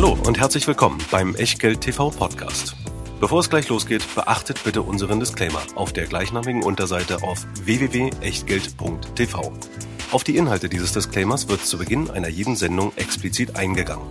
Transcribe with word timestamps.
Hallo 0.00 0.16
und 0.26 0.38
herzlich 0.38 0.64
willkommen 0.68 0.98
beim 1.10 1.34
Echtgeld 1.34 1.80
TV 1.80 2.10
Podcast. 2.10 2.76
Bevor 3.18 3.40
es 3.40 3.50
gleich 3.50 3.68
losgeht, 3.68 4.04
beachtet 4.14 4.62
bitte 4.62 4.82
unseren 4.82 5.18
Disclaimer 5.18 5.60
auf 5.74 5.92
der 5.92 6.06
gleichnamigen 6.06 6.62
Unterseite 6.62 7.24
auf 7.24 7.44
www.echtgeld.tv. 7.64 9.52
Auf 10.12 10.22
die 10.22 10.36
Inhalte 10.36 10.68
dieses 10.68 10.92
Disclaimers 10.92 11.48
wird 11.48 11.66
zu 11.66 11.78
Beginn 11.78 12.10
einer 12.10 12.28
jeden 12.28 12.54
Sendung 12.54 12.92
explizit 12.94 13.56
eingegangen. 13.56 14.06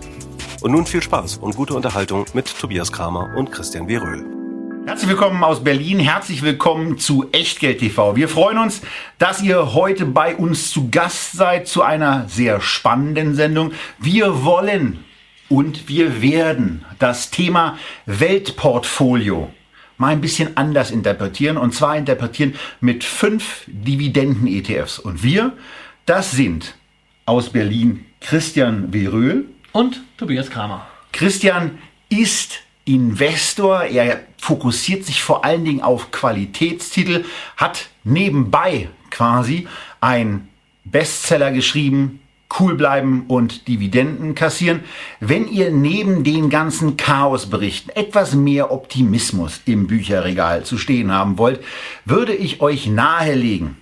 Und 0.60 0.72
nun 0.72 0.84
viel 0.84 1.02
Spaß 1.02 1.38
und 1.38 1.56
gute 1.56 1.72
Unterhaltung 1.72 2.26
mit 2.34 2.54
Tobias 2.60 2.92
Kramer 2.92 3.34
und 3.34 3.50
Christian 3.50 3.88
W. 3.88 3.96
Röhl. 3.96 4.26
Herzlich 4.84 5.08
willkommen 5.08 5.42
aus 5.42 5.64
Berlin, 5.64 6.00
herzlich 6.00 6.42
willkommen 6.42 6.98
zu 6.98 7.30
Echtgeld 7.32 7.78
TV. 7.78 8.14
Wir 8.14 8.28
freuen 8.28 8.58
uns, 8.58 8.82
dass 9.16 9.40
ihr 9.40 9.72
heute 9.72 10.04
bei 10.04 10.36
uns 10.36 10.70
zu 10.70 10.90
Gast 10.90 11.32
seid 11.32 11.66
zu 11.66 11.80
einer 11.80 12.28
sehr 12.28 12.60
spannenden 12.60 13.34
Sendung. 13.34 13.72
Wir 13.98 14.44
wollen 14.44 15.02
und 15.48 15.88
wir 15.88 16.20
werden 16.22 16.84
das 16.98 17.30
Thema 17.30 17.78
Weltportfolio 18.06 19.52
mal 19.96 20.08
ein 20.08 20.20
bisschen 20.20 20.56
anders 20.56 20.90
interpretieren 20.90 21.56
und 21.56 21.74
zwar 21.74 21.96
interpretieren 21.96 22.54
mit 22.80 23.04
fünf 23.04 23.64
Dividenden-ETFs. 23.66 24.98
Und 24.98 25.22
wir, 25.22 25.52
das 26.06 26.30
sind 26.30 26.74
aus 27.26 27.50
Berlin 27.50 28.06
Christian 28.20 28.92
W. 28.92 29.08
Röhl 29.08 29.46
und 29.72 30.00
Tobias 30.16 30.50
Kramer. 30.50 30.86
Christian 31.12 31.78
ist 32.08 32.60
Investor, 32.84 33.82
er 33.84 34.20
fokussiert 34.38 35.04
sich 35.04 35.22
vor 35.22 35.44
allen 35.44 35.64
Dingen 35.64 35.82
auf 35.82 36.10
Qualitätstitel, 36.10 37.24
hat 37.56 37.88
nebenbei 38.02 38.88
quasi 39.10 39.68
ein 40.00 40.48
Bestseller 40.84 41.50
geschrieben, 41.50 42.20
cool 42.58 42.74
bleiben 42.74 43.24
und 43.28 43.68
Dividenden 43.68 44.34
kassieren. 44.34 44.80
Wenn 45.20 45.48
ihr 45.48 45.70
neben 45.70 46.24
den 46.24 46.50
ganzen 46.50 46.96
Chaosberichten 46.96 47.94
etwas 47.94 48.34
mehr 48.34 48.72
Optimismus 48.72 49.60
im 49.66 49.86
Bücherregal 49.86 50.64
zu 50.64 50.78
stehen 50.78 51.12
haben 51.12 51.38
wollt, 51.38 51.60
würde 52.04 52.34
ich 52.34 52.60
euch 52.60 52.86
nahelegen, 52.86 53.76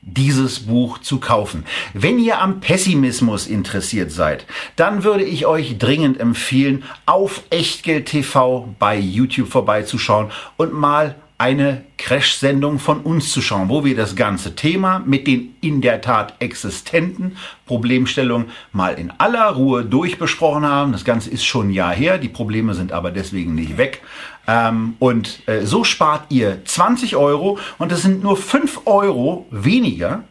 dieses 0.00 0.60
Buch 0.60 0.98
zu 0.98 1.18
kaufen. 1.18 1.64
Wenn 1.92 2.18
ihr 2.18 2.40
am 2.40 2.60
Pessimismus 2.60 3.46
interessiert 3.46 4.12
seid, 4.12 4.46
dann 4.76 5.02
würde 5.02 5.24
ich 5.24 5.46
euch 5.46 5.78
dringend 5.78 6.20
empfehlen, 6.20 6.84
auf 7.06 7.42
Echtgeld 7.50 8.06
TV 8.06 8.74
bei 8.78 8.96
YouTube 8.96 9.48
vorbeizuschauen 9.48 10.30
und 10.56 10.72
mal 10.72 11.16
eine 11.38 11.84
Crash-Sendung 11.98 12.78
von 12.78 13.00
uns 13.00 13.30
zu 13.30 13.42
schauen, 13.42 13.68
wo 13.68 13.84
wir 13.84 13.94
das 13.94 14.16
ganze 14.16 14.56
Thema 14.56 15.00
mit 15.00 15.26
den 15.26 15.54
in 15.60 15.82
der 15.82 16.00
Tat 16.00 16.34
existenten 16.38 17.36
Problemstellungen 17.66 18.48
mal 18.72 18.98
in 18.98 19.12
aller 19.18 19.50
Ruhe 19.50 19.84
durchbesprochen 19.84 20.64
haben. 20.64 20.92
Das 20.92 21.04
Ganze 21.04 21.28
ist 21.30 21.44
schon 21.44 21.68
ein 21.68 21.72
Jahr 21.72 21.94
her, 21.94 22.16
die 22.16 22.30
Probleme 22.30 22.74
sind 22.74 22.90
aber 22.92 23.10
deswegen 23.10 23.54
nicht 23.54 23.76
weg. 23.76 24.00
Ähm, 24.46 24.94
und 24.98 25.46
äh, 25.46 25.62
so 25.66 25.84
spart 25.84 26.26
ihr 26.30 26.64
20 26.64 27.16
Euro 27.16 27.58
und 27.78 27.92
das 27.92 28.02
sind 28.02 28.22
nur 28.22 28.36
5 28.36 28.82
Euro 28.86 29.46
weniger, 29.50 30.24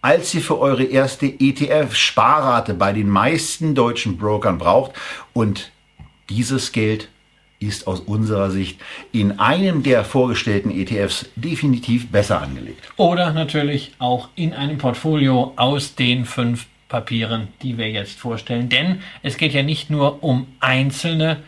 als 0.00 0.32
ihr 0.32 0.40
für 0.40 0.58
eure 0.58 0.84
erste 0.84 1.26
ETF-Sparrate 1.26 2.72
bei 2.72 2.92
den 2.92 3.10
meisten 3.10 3.74
deutschen 3.74 4.16
Brokern 4.16 4.56
braucht. 4.56 4.92
Und 5.34 5.72
dieses 6.30 6.72
Geld 6.72 7.08
ist 7.60 7.86
aus 7.86 8.00
unserer 8.00 8.50
Sicht 8.50 8.80
in 9.12 9.38
einem 9.38 9.82
der 9.82 10.04
vorgestellten 10.04 10.70
ETFs 10.70 11.26
definitiv 11.36 12.10
besser 12.10 12.40
angelegt. 12.40 12.82
Oder 12.96 13.32
natürlich 13.32 13.92
auch 13.98 14.28
in 14.34 14.52
einem 14.54 14.78
Portfolio 14.78 15.52
aus 15.56 15.94
den 15.94 16.24
fünf 16.24 16.66
Papieren, 16.88 17.48
die 17.62 17.76
wir 17.76 17.90
jetzt 17.90 18.18
vorstellen. 18.18 18.68
Denn 18.68 19.02
es 19.22 19.36
geht 19.36 19.52
ja 19.52 19.62
nicht 19.62 19.90
nur 19.90 20.22
um 20.22 20.46
einzelne 20.60 21.38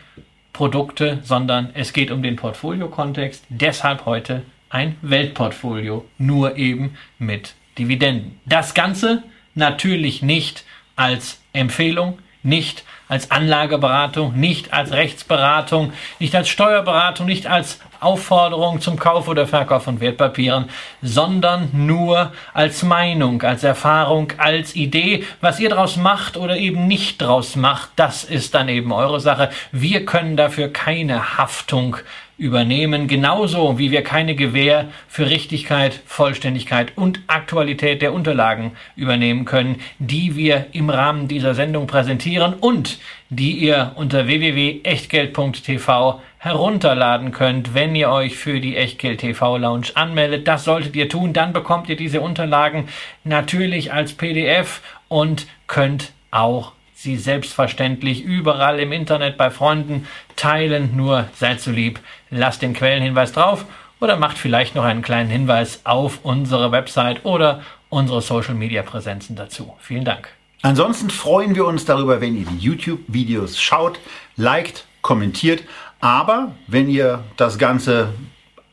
Produkte, 0.53 1.19
sondern 1.23 1.69
es 1.73 1.93
geht 1.93 2.11
um 2.11 2.21
den 2.21 2.35
Portfolio-Kontext. 2.35 3.43
Deshalb 3.49 4.05
heute 4.05 4.43
ein 4.69 4.97
Weltportfolio, 5.01 6.05
nur 6.17 6.57
eben 6.57 6.95
mit 7.17 7.55
Dividenden. 7.77 8.39
Das 8.45 8.73
Ganze 8.73 9.23
natürlich 9.55 10.21
nicht 10.21 10.63
als 10.95 11.41
Empfehlung, 11.53 12.19
nicht 12.43 12.83
als 12.83 12.91
Anlageberatung, 13.29 14.39
nicht 14.39 14.73
als 14.73 14.93
Rechtsberatung, 14.93 15.91
nicht 16.19 16.33
als 16.33 16.47
Steuerberatung, 16.47 17.25
nicht 17.25 17.45
als 17.45 17.79
Aufforderung 17.99 18.81
zum 18.81 18.97
Kauf 18.97 19.27
oder 19.27 19.45
Verkauf 19.45 19.83
von 19.83 19.99
Wertpapieren, 19.99 20.69
sondern 21.01 21.69
nur 21.73 22.31
als 22.53 22.81
Meinung, 22.81 23.43
als 23.43 23.63
Erfahrung, 23.63 24.33
als 24.37 24.75
Idee. 24.75 25.23
Was 25.41 25.59
ihr 25.59 25.69
daraus 25.69 25.97
macht 25.97 26.35
oder 26.35 26.57
eben 26.57 26.87
nicht 26.87 27.21
daraus 27.21 27.55
macht, 27.55 27.89
das 27.97 28.23
ist 28.23 28.55
dann 28.55 28.69
eben 28.69 28.91
eure 28.91 29.19
Sache. 29.19 29.51
Wir 29.71 30.05
können 30.05 30.35
dafür 30.35 30.69
keine 30.69 31.37
Haftung 31.37 31.97
übernehmen, 32.41 33.07
genauso 33.07 33.77
wie 33.77 33.91
wir 33.91 34.03
keine 34.03 34.33
Gewähr 34.33 34.87
für 35.07 35.29
Richtigkeit, 35.29 36.01
Vollständigkeit 36.07 36.93
und 36.97 37.19
Aktualität 37.27 38.01
der 38.01 38.13
Unterlagen 38.13 38.71
übernehmen 38.95 39.45
können, 39.45 39.75
die 39.99 40.35
wir 40.35 40.65
im 40.71 40.89
Rahmen 40.89 41.27
dieser 41.27 41.53
Sendung 41.53 41.85
präsentieren 41.85 42.55
und 42.55 42.97
die 43.29 43.51
ihr 43.51 43.91
unter 43.95 44.25
www.echtgeld.tv 44.25 46.19
herunterladen 46.39 47.31
könnt, 47.31 47.75
wenn 47.75 47.93
ihr 47.93 48.09
euch 48.09 48.35
für 48.35 48.59
die 48.59 48.75
Echtgeld 48.75 49.19
TV 49.19 49.57
Lounge 49.57 49.89
anmeldet. 49.93 50.47
Das 50.47 50.63
solltet 50.63 50.95
ihr 50.95 51.09
tun, 51.09 51.33
dann 51.33 51.53
bekommt 51.53 51.89
ihr 51.89 51.95
diese 51.95 52.21
Unterlagen 52.21 52.87
natürlich 53.23 53.93
als 53.93 54.13
PDF 54.13 54.81
und 55.09 55.45
könnt 55.67 56.11
auch 56.31 56.71
sie 57.01 57.17
selbstverständlich 57.17 58.23
überall 58.23 58.79
im 58.79 58.91
Internet 58.91 59.37
bei 59.37 59.49
Freunden 59.49 60.07
teilen. 60.35 60.95
Nur 60.95 61.27
seid 61.35 61.59
so 61.59 61.71
lieb, 61.71 61.99
lasst 62.29 62.61
den 62.61 62.73
Quellenhinweis 62.73 63.31
drauf 63.31 63.65
oder 63.99 64.17
macht 64.17 64.37
vielleicht 64.37 64.75
noch 64.75 64.83
einen 64.83 65.01
kleinen 65.01 65.29
Hinweis 65.29 65.81
auf 65.83 66.19
unsere 66.23 66.71
Website 66.71 67.25
oder 67.25 67.61
unsere 67.89 68.21
Social 68.21 68.53
Media 68.53 68.83
Präsenzen 68.83 69.35
dazu. 69.35 69.73
Vielen 69.79 70.05
Dank. 70.05 70.29
Ansonsten 70.61 71.09
freuen 71.09 71.55
wir 71.55 71.65
uns 71.65 71.85
darüber, 71.85 72.21
wenn 72.21 72.37
ihr 72.37 72.45
die 72.45 72.57
YouTube-Videos 72.57 73.59
schaut, 73.59 73.99
liked, 74.35 74.85
kommentiert. 75.01 75.63
Aber 76.01 76.55
wenn 76.67 76.87
ihr 76.87 77.23
das 77.37 77.57
Ganze 77.57 78.13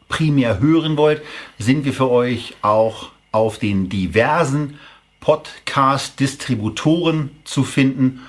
primär 0.09 0.61
hören 0.61 0.99
wollt, 0.99 1.23
sind 1.59 1.87
wir 1.87 1.95
für 1.95 2.11
euch 2.11 2.57
auch 2.61 3.11
auf 3.33 3.59
den 3.59 3.89
diversen 3.89 4.79
Podcast-Distributoren 5.29 7.31
zu 7.45 7.63
finden. 7.63 8.23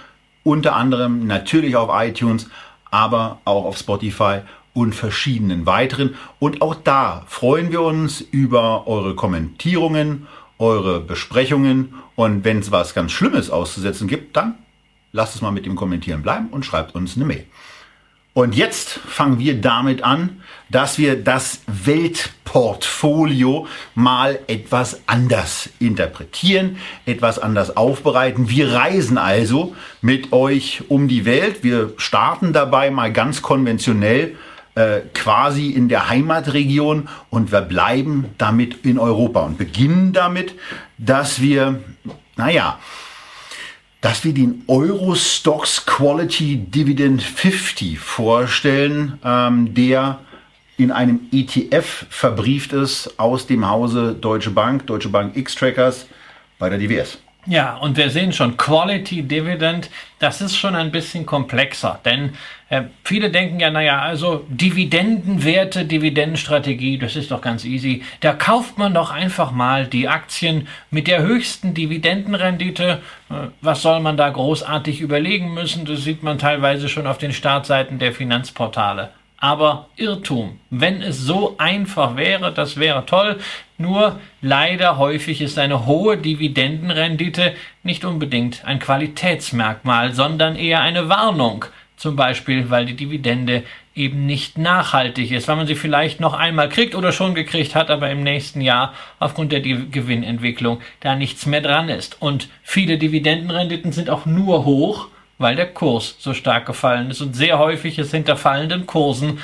Unter 0.44 0.76
anderem 0.76 1.26
natürlich 1.28 1.78
auf 1.78 1.90
iTunes, 1.94 2.50
aber 2.92 3.40
auch 3.46 3.64
auf 3.64 3.78
Spotify 3.78 4.42
und 4.74 4.94
verschiedenen 4.94 5.66
weiteren. 5.66 6.16
Und 6.40 6.62
auch 6.62 6.76
da 6.76 7.24
freuen 7.28 7.72
wir 7.72 7.84
uns 7.84 8.20
über 8.20 8.86
eure 8.86 9.16
Kommentierungen, 9.16 10.28
eure 10.58 11.00
Besprechungen. 11.00 11.94
Und 12.18 12.44
wenn 12.44 12.60
es 12.60 12.70
was 12.70 12.94
ganz 12.94 13.14
Schlimmes 13.14 13.50
auszusetzen 13.50 14.10
gibt, 14.10 14.36
dann 14.36 14.56
lasst 15.14 15.36
es 15.36 15.42
mal 15.42 15.52
mit 15.52 15.66
dem 15.66 15.78
Kommentieren 15.78 16.22
bleiben 16.22 16.50
und 16.52 16.66
schreibt 16.66 16.96
uns 16.96 17.16
eine 17.16 17.24
Mail. 17.24 17.46
Und 18.40 18.56
jetzt 18.56 18.90
fangen 18.90 19.40
wir 19.40 19.60
damit 19.60 20.02
an, 20.02 20.40
dass 20.70 20.98
wir 20.98 21.22
das 21.22 21.60
Weltportfolio 21.68 23.68
mal 23.96 24.40
etwas 24.48 25.02
anders 25.08 25.70
interpretieren, 25.78 26.78
etwas 27.06 27.38
anders 27.38 27.76
aufbereiten. 27.76 28.48
Wir 28.48 28.72
reisen 28.72 29.18
also 29.18 29.76
mit 30.00 30.32
euch 30.32 30.84
um 30.88 31.10
die 31.10 31.26
Welt. 31.26 31.66
Wir 31.66 31.92
starten 31.98 32.54
dabei 32.54 32.92
mal 32.92 33.12
ganz 33.12 33.42
konventionell 33.42 34.38
äh, 34.76 35.02
quasi 35.14 35.72
in 35.72 35.90
der 35.90 36.08
Heimatregion 36.08 37.10
und 37.30 37.52
wir 37.52 37.60
bleiben 37.60 38.28
damit 38.38 38.86
in 38.86 39.00
Europa 39.00 39.42
und 39.42 39.58
beginnen 39.58 40.14
damit, 40.14 40.56
dass 40.98 41.42
wir, 41.42 41.84
naja, 42.38 42.80
dass 44.02 44.24
wir 44.24 44.34
den 44.34 44.64
Eurostox 44.68 45.86
Quality 45.86 46.58
Dividend 46.58 47.22
50 47.22 48.00
vorstellen, 48.00 49.20
ähm, 49.24 49.74
der 49.74 50.20
in 50.78 50.92
einem 50.92 51.20
ETF 51.34 52.06
verbrieft 52.10 52.72
ist 52.72 53.20
aus 53.20 53.46
dem 53.46 53.70
Hause 53.70 54.16
Deutsche 54.20 54.52
Bank, 54.52 54.88
Deutsche 54.88 55.10
Bank 55.10 55.36
X-Trackers 55.36 56.08
bei 56.58 56.70
der 56.70 56.80
DWS. 56.80 57.18
Ja, 57.50 57.78
und 57.78 57.98
wir 57.98 58.12
sehen 58.12 58.32
schon, 58.32 58.58
Quality 58.58 59.24
Dividend, 59.24 59.90
das 60.20 60.40
ist 60.40 60.56
schon 60.56 60.76
ein 60.76 60.92
bisschen 60.92 61.26
komplexer, 61.26 62.00
denn 62.06 62.36
äh, 62.70 62.84
viele 63.04 63.32
denken 63.32 63.60
ja, 63.60 63.72
naja, 63.72 64.02
also 64.02 64.46
Dividendenwerte, 64.50 65.86
Dividendenstrategie, 65.86 67.00
das 67.00 67.16
ist 67.16 67.32
doch 67.32 67.42
ganz 67.42 67.66
easy. 67.66 68.04
Da 68.20 68.34
kauft 68.34 68.78
man 68.78 68.94
doch 68.94 69.10
einfach 69.10 69.50
mal 69.50 69.88
die 69.88 70.08
Aktien 70.08 70.68
mit 70.92 71.08
der 71.08 71.24
höchsten 71.24 71.74
Dividendenrendite. 71.74 73.02
Äh, 73.32 73.34
was 73.62 73.82
soll 73.82 74.00
man 74.00 74.16
da 74.16 74.30
großartig 74.30 75.02
überlegen 75.02 75.52
müssen? 75.52 75.86
Das 75.86 76.04
sieht 76.04 76.22
man 76.22 76.38
teilweise 76.38 76.88
schon 76.88 77.08
auf 77.08 77.18
den 77.18 77.34
Startseiten 77.34 77.98
der 77.98 78.14
Finanzportale. 78.14 79.10
Aber 79.42 79.88
Irrtum. 79.96 80.60
Wenn 80.70 81.02
es 81.02 81.20
so 81.20 81.56
einfach 81.58 82.18
wäre, 82.18 82.54
das 82.54 82.78
wäre 82.78 83.06
toll. 83.06 83.40
Nur 83.78 84.20
leider 84.42 84.98
häufig 84.98 85.42
ist 85.42 85.58
eine 85.58 85.86
hohe 85.86 86.18
Dividendenrendite 86.18 87.54
nicht 87.84 88.04
unbedingt 88.04 88.66
ein 88.66 88.80
Qualitätsmerkmal, 88.80 90.14
sondern 90.14 90.58
eher 90.58 90.82
eine 90.82 91.08
Warnung 91.08 91.66
Zum 91.96 92.16
Beispiel, 92.16 92.70
weil 92.70 92.86
die 92.86 92.96
Dividende 92.96 93.64
eben 93.96 94.26
nicht 94.26 94.58
nachhaltig 94.58 95.32
ist, 95.32 95.48
weil 95.48 95.58
man 95.58 95.68
sie 95.68 95.76
vielleicht 95.76 96.20
noch 96.20 96.34
einmal 96.34 96.70
kriegt 96.70 96.96
oder 96.96 97.12
schon 97.12 97.36
gekriegt 97.36 97.76
hat, 97.76 97.90
aber 97.90 98.10
im 98.10 98.24
nächsten 98.24 98.62
Jahr 98.62 98.94
aufgrund 99.20 99.52
der 99.52 99.62
Gewinnentwicklung 99.62 100.80
da 101.02 101.16
nichts 101.16 101.46
mehr 101.46 101.62
dran 101.62 101.90
ist. 101.90 102.22
Und 102.22 102.48
viele 102.64 102.98
Dividendenrenditen 102.98 103.92
sind 103.92 104.10
auch 104.10 104.26
nur 104.26 104.64
hoch, 104.64 105.10
weil 105.40 105.56
der 105.56 105.74
Kurs 105.74 106.16
so 106.20 106.36
stark 106.36 106.68
gefallen 106.68 107.10
ist. 107.10 107.22
Und 107.22 107.36
sehr 107.36 107.58
häufig 107.58 107.98
ist 107.98 108.12
hinter 108.12 108.38
fallenden 108.38 108.86
Kursen 108.86 109.40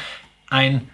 ein 0.50 0.88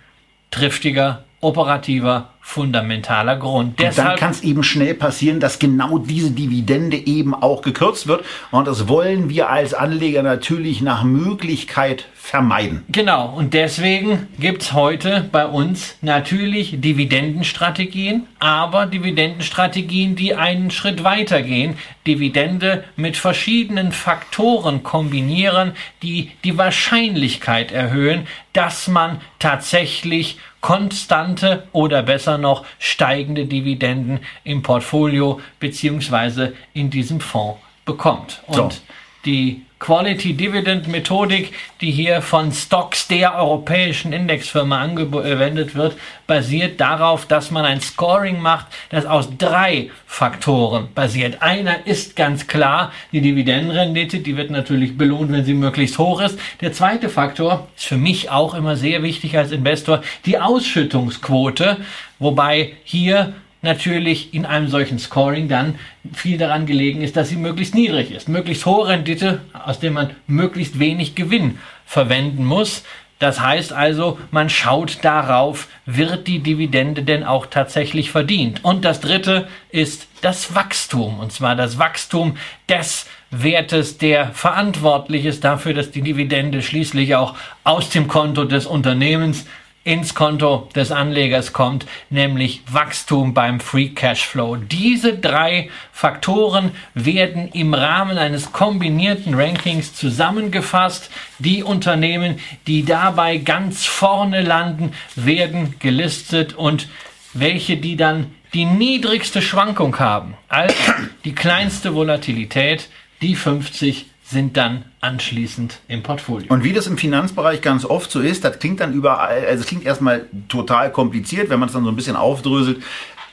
triftiger 0.51 1.25
operativer, 1.41 2.29
fundamentaler 2.39 3.37
Grund. 3.37 3.81
Und 3.81 3.97
dann 3.97 4.15
kann 4.15 4.31
es 4.31 4.41
eben 4.41 4.63
schnell 4.63 4.93
passieren, 4.93 5.39
dass 5.39 5.59
genau 5.59 5.97
diese 5.97 6.31
Dividende 6.31 6.97
eben 6.97 7.33
auch 7.33 7.61
gekürzt 7.61 8.07
wird. 8.07 8.23
Und 8.51 8.67
das 8.67 8.87
wollen 8.87 9.29
wir 9.29 9.49
als 9.49 9.73
Anleger 9.73 10.23
natürlich 10.23 10.81
nach 10.81 11.03
Möglichkeit 11.03 12.05
vermeiden. 12.13 12.83
Genau, 12.89 13.33
und 13.35 13.53
deswegen 13.53 14.27
gibt 14.39 14.61
es 14.61 14.73
heute 14.73 15.27
bei 15.31 15.45
uns 15.45 15.95
natürlich 16.01 16.79
Dividendenstrategien, 16.79 18.27
aber 18.39 18.85
Dividendenstrategien, 18.85 20.15
die 20.15 20.35
einen 20.35 20.71
Schritt 20.71 21.03
weiter 21.03 21.41
gehen, 21.41 21.77
Dividende 22.05 22.83
mit 22.95 23.17
verschiedenen 23.17 23.91
Faktoren 23.91 24.83
kombinieren, 24.83 25.73
die 26.03 26.31
die 26.43 26.57
Wahrscheinlichkeit 26.57 27.71
erhöhen, 27.71 28.27
dass 28.53 28.87
man 28.87 29.21
tatsächlich 29.39 30.37
konstante 30.61 31.67
oder 31.71 32.03
besser 32.03 32.37
noch 32.37 32.65
steigende 32.79 33.45
Dividenden 33.45 34.19
im 34.43 34.61
Portfolio 34.61 35.41
beziehungsweise 35.59 36.53
in 36.73 36.89
diesem 36.89 37.19
Fonds 37.19 37.59
bekommt. 37.83 38.41
Und 38.47 38.73
so. 38.73 38.81
die 39.25 39.65
Quality 39.81 40.33
Dividend 40.33 40.87
Methodik, 40.87 41.53
die 41.81 41.89
hier 41.89 42.21
von 42.21 42.51
Stocks 42.51 43.07
der 43.07 43.35
europäischen 43.35 44.13
Indexfirma 44.13 44.79
angewendet 44.79 45.73
wird, 45.73 45.97
basiert 46.27 46.79
darauf, 46.79 47.25
dass 47.25 47.49
man 47.49 47.65
ein 47.65 47.81
Scoring 47.81 48.39
macht, 48.39 48.67
das 48.89 49.07
aus 49.07 49.29
drei 49.39 49.89
Faktoren 50.05 50.89
basiert. 50.93 51.41
Einer 51.41 51.87
ist 51.87 52.15
ganz 52.15 52.45
klar 52.45 52.91
die 53.11 53.21
Dividendenrendite, 53.21 54.19
die 54.19 54.37
wird 54.37 54.51
natürlich 54.51 54.99
belohnt, 54.99 55.31
wenn 55.31 55.45
sie 55.45 55.55
möglichst 55.55 55.97
hoch 55.97 56.21
ist. 56.21 56.37
Der 56.61 56.73
zweite 56.73 57.09
Faktor 57.09 57.67
ist 57.75 57.87
für 57.87 57.97
mich 57.97 58.29
auch 58.29 58.53
immer 58.53 58.75
sehr 58.75 59.01
wichtig 59.01 59.35
als 59.35 59.51
Investor, 59.51 60.03
die 60.27 60.37
Ausschüttungsquote, 60.37 61.77
wobei 62.19 62.73
hier 62.83 63.33
natürlich 63.61 64.33
in 64.33 64.45
einem 64.45 64.67
solchen 64.67 64.99
Scoring 64.99 65.47
dann 65.47 65.75
viel 66.13 66.37
daran 66.37 66.65
gelegen 66.65 67.01
ist, 67.01 67.15
dass 67.15 67.29
sie 67.29 67.35
möglichst 67.35 67.75
niedrig 67.75 68.11
ist. 68.11 68.29
Möglichst 68.29 68.65
hohe 68.65 68.87
Rendite, 68.87 69.41
aus 69.53 69.79
der 69.79 69.91
man 69.91 70.11
möglichst 70.27 70.79
wenig 70.79 71.15
Gewinn 71.15 71.59
verwenden 71.85 72.45
muss. 72.45 72.83
Das 73.19 73.39
heißt 73.39 73.71
also, 73.71 74.17
man 74.31 74.49
schaut 74.49 75.03
darauf, 75.03 75.67
wird 75.85 76.27
die 76.27 76.39
Dividende 76.39 77.03
denn 77.03 77.23
auch 77.23 77.45
tatsächlich 77.45 78.09
verdient. 78.09 78.65
Und 78.65 78.83
das 78.83 78.99
dritte 78.99 79.47
ist 79.69 80.07
das 80.21 80.55
Wachstum. 80.55 81.19
Und 81.19 81.31
zwar 81.31 81.55
das 81.55 81.77
Wachstum 81.77 82.37
des 82.67 83.05
Wertes, 83.29 83.99
der 83.99 84.31
verantwortlich 84.33 85.25
ist 85.25 85.43
dafür, 85.43 85.75
dass 85.75 85.91
die 85.91 86.01
Dividende 86.01 86.63
schließlich 86.63 87.15
auch 87.15 87.35
aus 87.63 87.91
dem 87.91 88.07
Konto 88.07 88.43
des 88.43 88.65
Unternehmens 88.65 89.45
ins 89.83 90.13
Konto 90.13 90.69
des 90.75 90.91
Anlegers 90.91 91.53
kommt, 91.53 91.87
nämlich 92.09 92.61
Wachstum 92.67 93.33
beim 93.33 93.59
Free 93.59 93.89
Cashflow. 93.89 94.57
Diese 94.57 95.17
drei 95.17 95.69
Faktoren 95.91 96.71
werden 96.93 97.49
im 97.53 97.73
Rahmen 97.73 98.19
eines 98.19 98.51
kombinierten 98.51 99.33
Rankings 99.33 99.95
zusammengefasst. 99.95 101.09
Die 101.39 101.63
Unternehmen, 101.63 102.39
die 102.67 102.85
dabei 102.85 103.37
ganz 103.37 103.85
vorne 103.85 104.41
landen, 104.41 104.93
werden 105.15 105.75
gelistet 105.79 106.53
und 106.53 106.87
welche, 107.33 107.77
die 107.77 107.95
dann 107.95 108.27
die 108.53 108.65
niedrigste 108.65 109.41
Schwankung 109.41 109.97
haben, 109.97 110.35
also 110.49 110.75
die 111.23 111.33
kleinste 111.33 111.95
Volatilität, 111.95 112.89
die 113.21 113.35
50 113.35 114.10
sind 114.31 114.57
dann 114.57 114.85
anschließend 115.01 115.79
im 115.87 116.03
Portfolio. 116.03 116.51
Und 116.51 116.63
wie 116.63 116.73
das 116.73 116.87
im 116.87 116.97
Finanzbereich 116.97 117.61
ganz 117.61 117.85
oft 117.85 118.09
so 118.09 118.21
ist, 118.21 118.43
das 118.43 118.59
klingt 118.59 118.79
dann 118.79 118.93
überall, 118.93 119.45
also 119.45 119.61
es 119.61 119.67
klingt 119.67 119.85
erstmal 119.85 120.25
total 120.47 120.91
kompliziert, 120.91 121.49
wenn 121.49 121.59
man 121.59 121.67
es 121.67 121.73
dann 121.73 121.83
so 121.83 121.89
ein 121.89 121.95
bisschen 121.95 122.15
aufdröselt, 122.15 122.81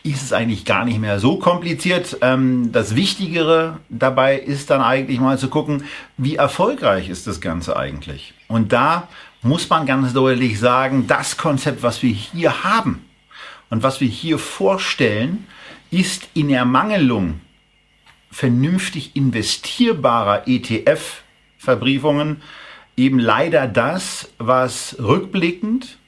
ist 0.02 0.22
es 0.22 0.32
eigentlich 0.32 0.64
gar 0.64 0.84
nicht 0.84 0.98
mehr 0.98 1.20
so 1.20 1.38
kompliziert. 1.38 2.18
Ähm, 2.20 2.70
das 2.72 2.96
Wichtigere 2.96 3.78
dabei 3.88 4.38
ist 4.38 4.70
dann 4.70 4.80
eigentlich 4.80 5.20
mal 5.20 5.38
zu 5.38 5.48
gucken, 5.48 5.84
wie 6.16 6.36
erfolgreich 6.36 7.08
ist 7.08 7.26
das 7.26 7.40
Ganze 7.40 7.76
eigentlich. 7.76 8.34
Und 8.48 8.72
da 8.72 9.08
muss 9.42 9.68
man 9.68 9.86
ganz 9.86 10.12
deutlich 10.12 10.58
sagen, 10.58 11.06
das 11.06 11.36
Konzept, 11.36 11.82
was 11.82 12.02
wir 12.02 12.12
hier 12.12 12.64
haben 12.64 13.04
und 13.70 13.82
was 13.82 14.00
wir 14.00 14.08
hier 14.08 14.38
vorstellen, 14.38 15.46
ist 15.90 16.28
in 16.34 16.50
Ermangelung 16.50 17.40
vernünftig 18.30 19.16
investierbarer 19.16 20.46
ETF-Verbriefungen 20.46 22.42
eben 22.96 23.18
leider 23.18 23.66
das, 23.66 24.30
was 24.38 24.96
rückblickend 24.98 25.98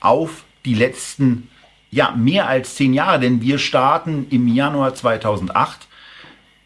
auf 0.00 0.44
die 0.64 0.74
letzten 0.74 1.48
ja, 1.90 2.12
mehr 2.12 2.48
als 2.48 2.74
zehn 2.74 2.94
Jahre, 2.94 3.20
denn 3.20 3.40
wir 3.40 3.58
starten 3.58 4.26
im 4.30 4.48
Januar 4.48 4.94
2008 4.94 5.88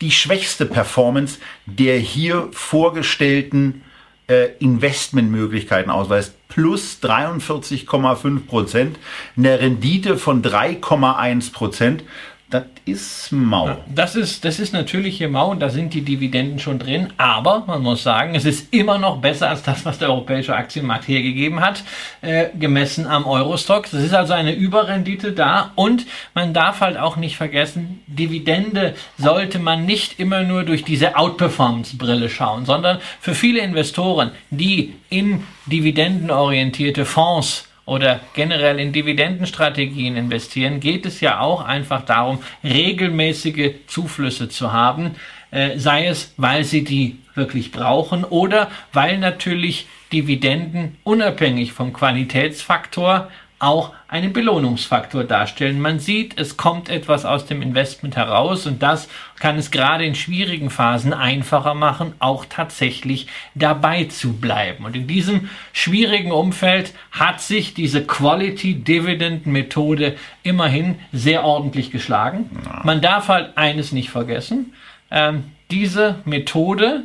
die 0.00 0.10
schwächste 0.10 0.66
Performance 0.66 1.38
der 1.66 1.98
hier 1.98 2.48
vorgestellten 2.52 3.82
äh, 4.28 4.50
Investmentmöglichkeiten 4.58 5.90
ausweist. 5.90 6.34
Plus 6.48 6.98
43,5 7.02 8.46
Prozent, 8.46 8.98
eine 9.36 9.60
Rendite 9.60 10.16
von 10.16 10.42
3,1 10.42 11.52
Prozent. 11.52 12.02
Das 12.50 12.64
ist 12.84 13.30
mau. 13.30 13.76
Das 13.94 14.16
ist, 14.16 14.44
das 14.44 14.58
ist 14.58 14.72
natürlich 14.72 15.18
hier 15.18 15.28
mau 15.28 15.52
und 15.52 15.60
da 15.60 15.70
sind 15.70 15.94
die 15.94 16.02
Dividenden 16.02 16.58
schon 16.58 16.80
drin. 16.80 17.12
Aber 17.16 17.62
man 17.64 17.80
muss 17.80 18.02
sagen, 18.02 18.34
es 18.34 18.44
ist 18.44 18.74
immer 18.74 18.98
noch 18.98 19.18
besser 19.18 19.48
als 19.48 19.62
das, 19.62 19.84
was 19.84 20.00
der 20.00 20.10
europäische 20.10 20.56
Aktienmarkt 20.56 21.06
hergegeben 21.06 21.60
hat, 21.60 21.84
äh, 22.22 22.46
gemessen 22.58 23.06
am 23.06 23.24
Eurostox. 23.24 23.92
Es 23.92 24.02
ist 24.02 24.14
also 24.14 24.32
eine 24.32 24.52
Überrendite 24.52 25.30
da 25.30 25.70
und 25.76 26.06
man 26.34 26.52
darf 26.52 26.80
halt 26.80 26.98
auch 26.98 27.16
nicht 27.16 27.36
vergessen, 27.36 28.00
Dividende 28.08 28.94
sollte 29.16 29.60
man 29.60 29.86
nicht 29.86 30.18
immer 30.18 30.42
nur 30.42 30.64
durch 30.64 30.82
diese 30.82 31.16
Outperformance-Brille 31.16 32.28
schauen, 32.28 32.66
sondern 32.66 32.98
für 33.20 33.36
viele 33.36 33.60
Investoren, 33.60 34.32
die 34.50 34.94
in 35.08 35.44
dividendenorientierte 35.66 37.04
Fonds 37.04 37.69
oder 37.90 38.20
generell 38.34 38.78
in 38.78 38.92
Dividendenstrategien 38.92 40.16
investieren, 40.16 40.78
geht 40.78 41.06
es 41.06 41.20
ja 41.20 41.40
auch 41.40 41.64
einfach 41.64 42.02
darum, 42.04 42.38
regelmäßige 42.62 43.72
Zuflüsse 43.88 44.48
zu 44.48 44.72
haben, 44.72 45.16
äh, 45.50 45.76
sei 45.76 46.06
es, 46.06 46.32
weil 46.36 46.62
sie 46.62 46.84
die 46.84 47.18
wirklich 47.34 47.72
brauchen 47.72 48.22
oder 48.22 48.70
weil 48.92 49.18
natürlich 49.18 49.88
Dividenden 50.12 50.98
unabhängig 51.02 51.72
vom 51.72 51.92
Qualitätsfaktor 51.92 53.28
auch 53.60 53.92
einen 54.08 54.32
Belohnungsfaktor 54.32 55.22
darstellen. 55.24 55.80
Man 55.80 56.00
sieht, 56.00 56.40
es 56.40 56.56
kommt 56.56 56.88
etwas 56.88 57.24
aus 57.24 57.44
dem 57.46 57.62
Investment 57.62 58.16
heraus 58.16 58.66
und 58.66 58.82
das 58.82 59.08
kann 59.38 59.56
es 59.56 59.70
gerade 59.70 60.04
in 60.04 60.14
schwierigen 60.14 60.70
Phasen 60.70 61.12
einfacher 61.12 61.74
machen, 61.74 62.14
auch 62.18 62.46
tatsächlich 62.48 63.28
dabei 63.54 64.04
zu 64.04 64.32
bleiben. 64.32 64.86
Und 64.86 64.96
in 64.96 65.06
diesem 65.06 65.50
schwierigen 65.72 66.32
Umfeld 66.32 66.94
hat 67.12 67.40
sich 67.40 67.74
diese 67.74 68.04
Quality 68.04 68.82
Dividend 68.82 69.46
Methode 69.46 70.16
immerhin 70.42 70.96
sehr 71.12 71.44
ordentlich 71.44 71.90
geschlagen. 71.90 72.50
Man 72.82 73.02
darf 73.02 73.28
halt 73.28 73.56
eines 73.58 73.92
nicht 73.92 74.10
vergessen. 74.10 74.72
Ähm, 75.10 75.44
diese 75.70 76.16
Methode 76.24 77.04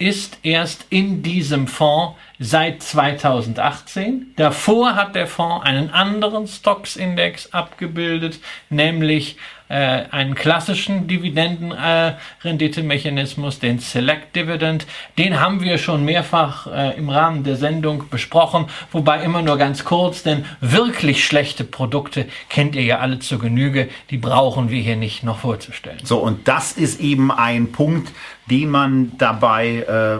ist 0.00 0.38
erst 0.42 0.86
in 0.88 1.22
diesem 1.22 1.68
Fonds 1.68 2.16
seit 2.38 2.82
2018. 2.82 4.32
Davor 4.36 4.96
hat 4.96 5.14
der 5.14 5.26
Fonds 5.26 5.64
einen 5.64 5.90
anderen 5.90 6.46
Stocks-Index 6.46 7.52
abgebildet, 7.52 8.40
nämlich 8.70 9.36
einen 9.74 10.34
klassischen 10.34 11.06
Dividendenrenditemechanismus, 11.06 13.58
äh, 13.58 13.60
den 13.60 13.78
Select 13.78 14.34
Dividend. 14.34 14.88
Den 15.16 15.38
haben 15.40 15.60
wir 15.60 15.78
schon 15.78 16.04
mehrfach 16.04 16.66
äh, 16.66 16.98
im 16.98 17.08
Rahmen 17.08 17.44
der 17.44 17.54
Sendung 17.56 18.10
besprochen, 18.10 18.66
wobei 18.90 19.22
immer 19.22 19.42
nur 19.42 19.58
ganz 19.58 19.84
kurz, 19.84 20.24
denn 20.24 20.44
wirklich 20.60 21.24
schlechte 21.24 21.62
Produkte 21.64 22.26
kennt 22.48 22.74
ihr 22.74 22.82
ja 22.82 22.98
alle 22.98 23.20
zur 23.20 23.38
Genüge, 23.38 23.88
die 24.10 24.18
brauchen 24.18 24.70
wir 24.70 24.82
hier 24.82 24.96
nicht 24.96 25.22
noch 25.22 25.38
vorzustellen. 25.38 26.00
So, 26.02 26.18
und 26.18 26.48
das 26.48 26.72
ist 26.72 27.00
eben 27.00 27.30
ein 27.30 27.70
Punkt, 27.70 28.10
den 28.50 28.70
man 28.70 29.12
dabei 29.18 29.76
äh, 29.76 30.18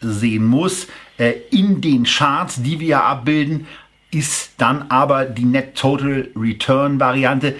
sehen 0.00 0.44
muss. 0.44 0.88
Äh, 1.18 1.34
in 1.50 1.80
den 1.80 2.04
Charts, 2.04 2.62
die 2.62 2.80
wir 2.80 3.04
abbilden, 3.04 3.66
ist 4.10 4.54
dann 4.58 4.90
aber 4.90 5.24
die 5.24 5.44
Net 5.44 5.76
Total 5.76 6.28
Return 6.36 7.00
Variante 7.00 7.54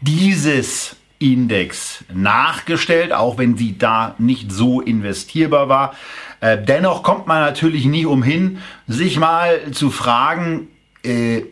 dieses 0.00 0.96
Index 1.18 2.04
nachgestellt, 2.12 3.12
auch 3.12 3.38
wenn 3.38 3.56
sie 3.56 3.78
da 3.78 4.14
nicht 4.18 4.52
so 4.52 4.80
investierbar 4.80 5.68
war. 5.68 5.94
Äh, 6.40 6.58
dennoch 6.62 7.02
kommt 7.02 7.26
man 7.26 7.40
natürlich 7.40 7.86
nie 7.86 8.04
umhin, 8.04 8.58
sich 8.86 9.18
mal 9.18 9.72
zu 9.72 9.90
fragen, 9.90 10.68
äh, 11.02 11.42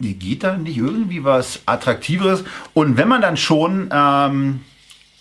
geht 0.00 0.44
da 0.44 0.56
nicht 0.56 0.76
irgendwie 0.78 1.24
was 1.24 1.62
Attraktiveres? 1.66 2.44
Und 2.74 2.96
wenn 2.96 3.08
man 3.08 3.20
dann 3.20 3.36
schon 3.36 3.90
ähm, 3.92 4.60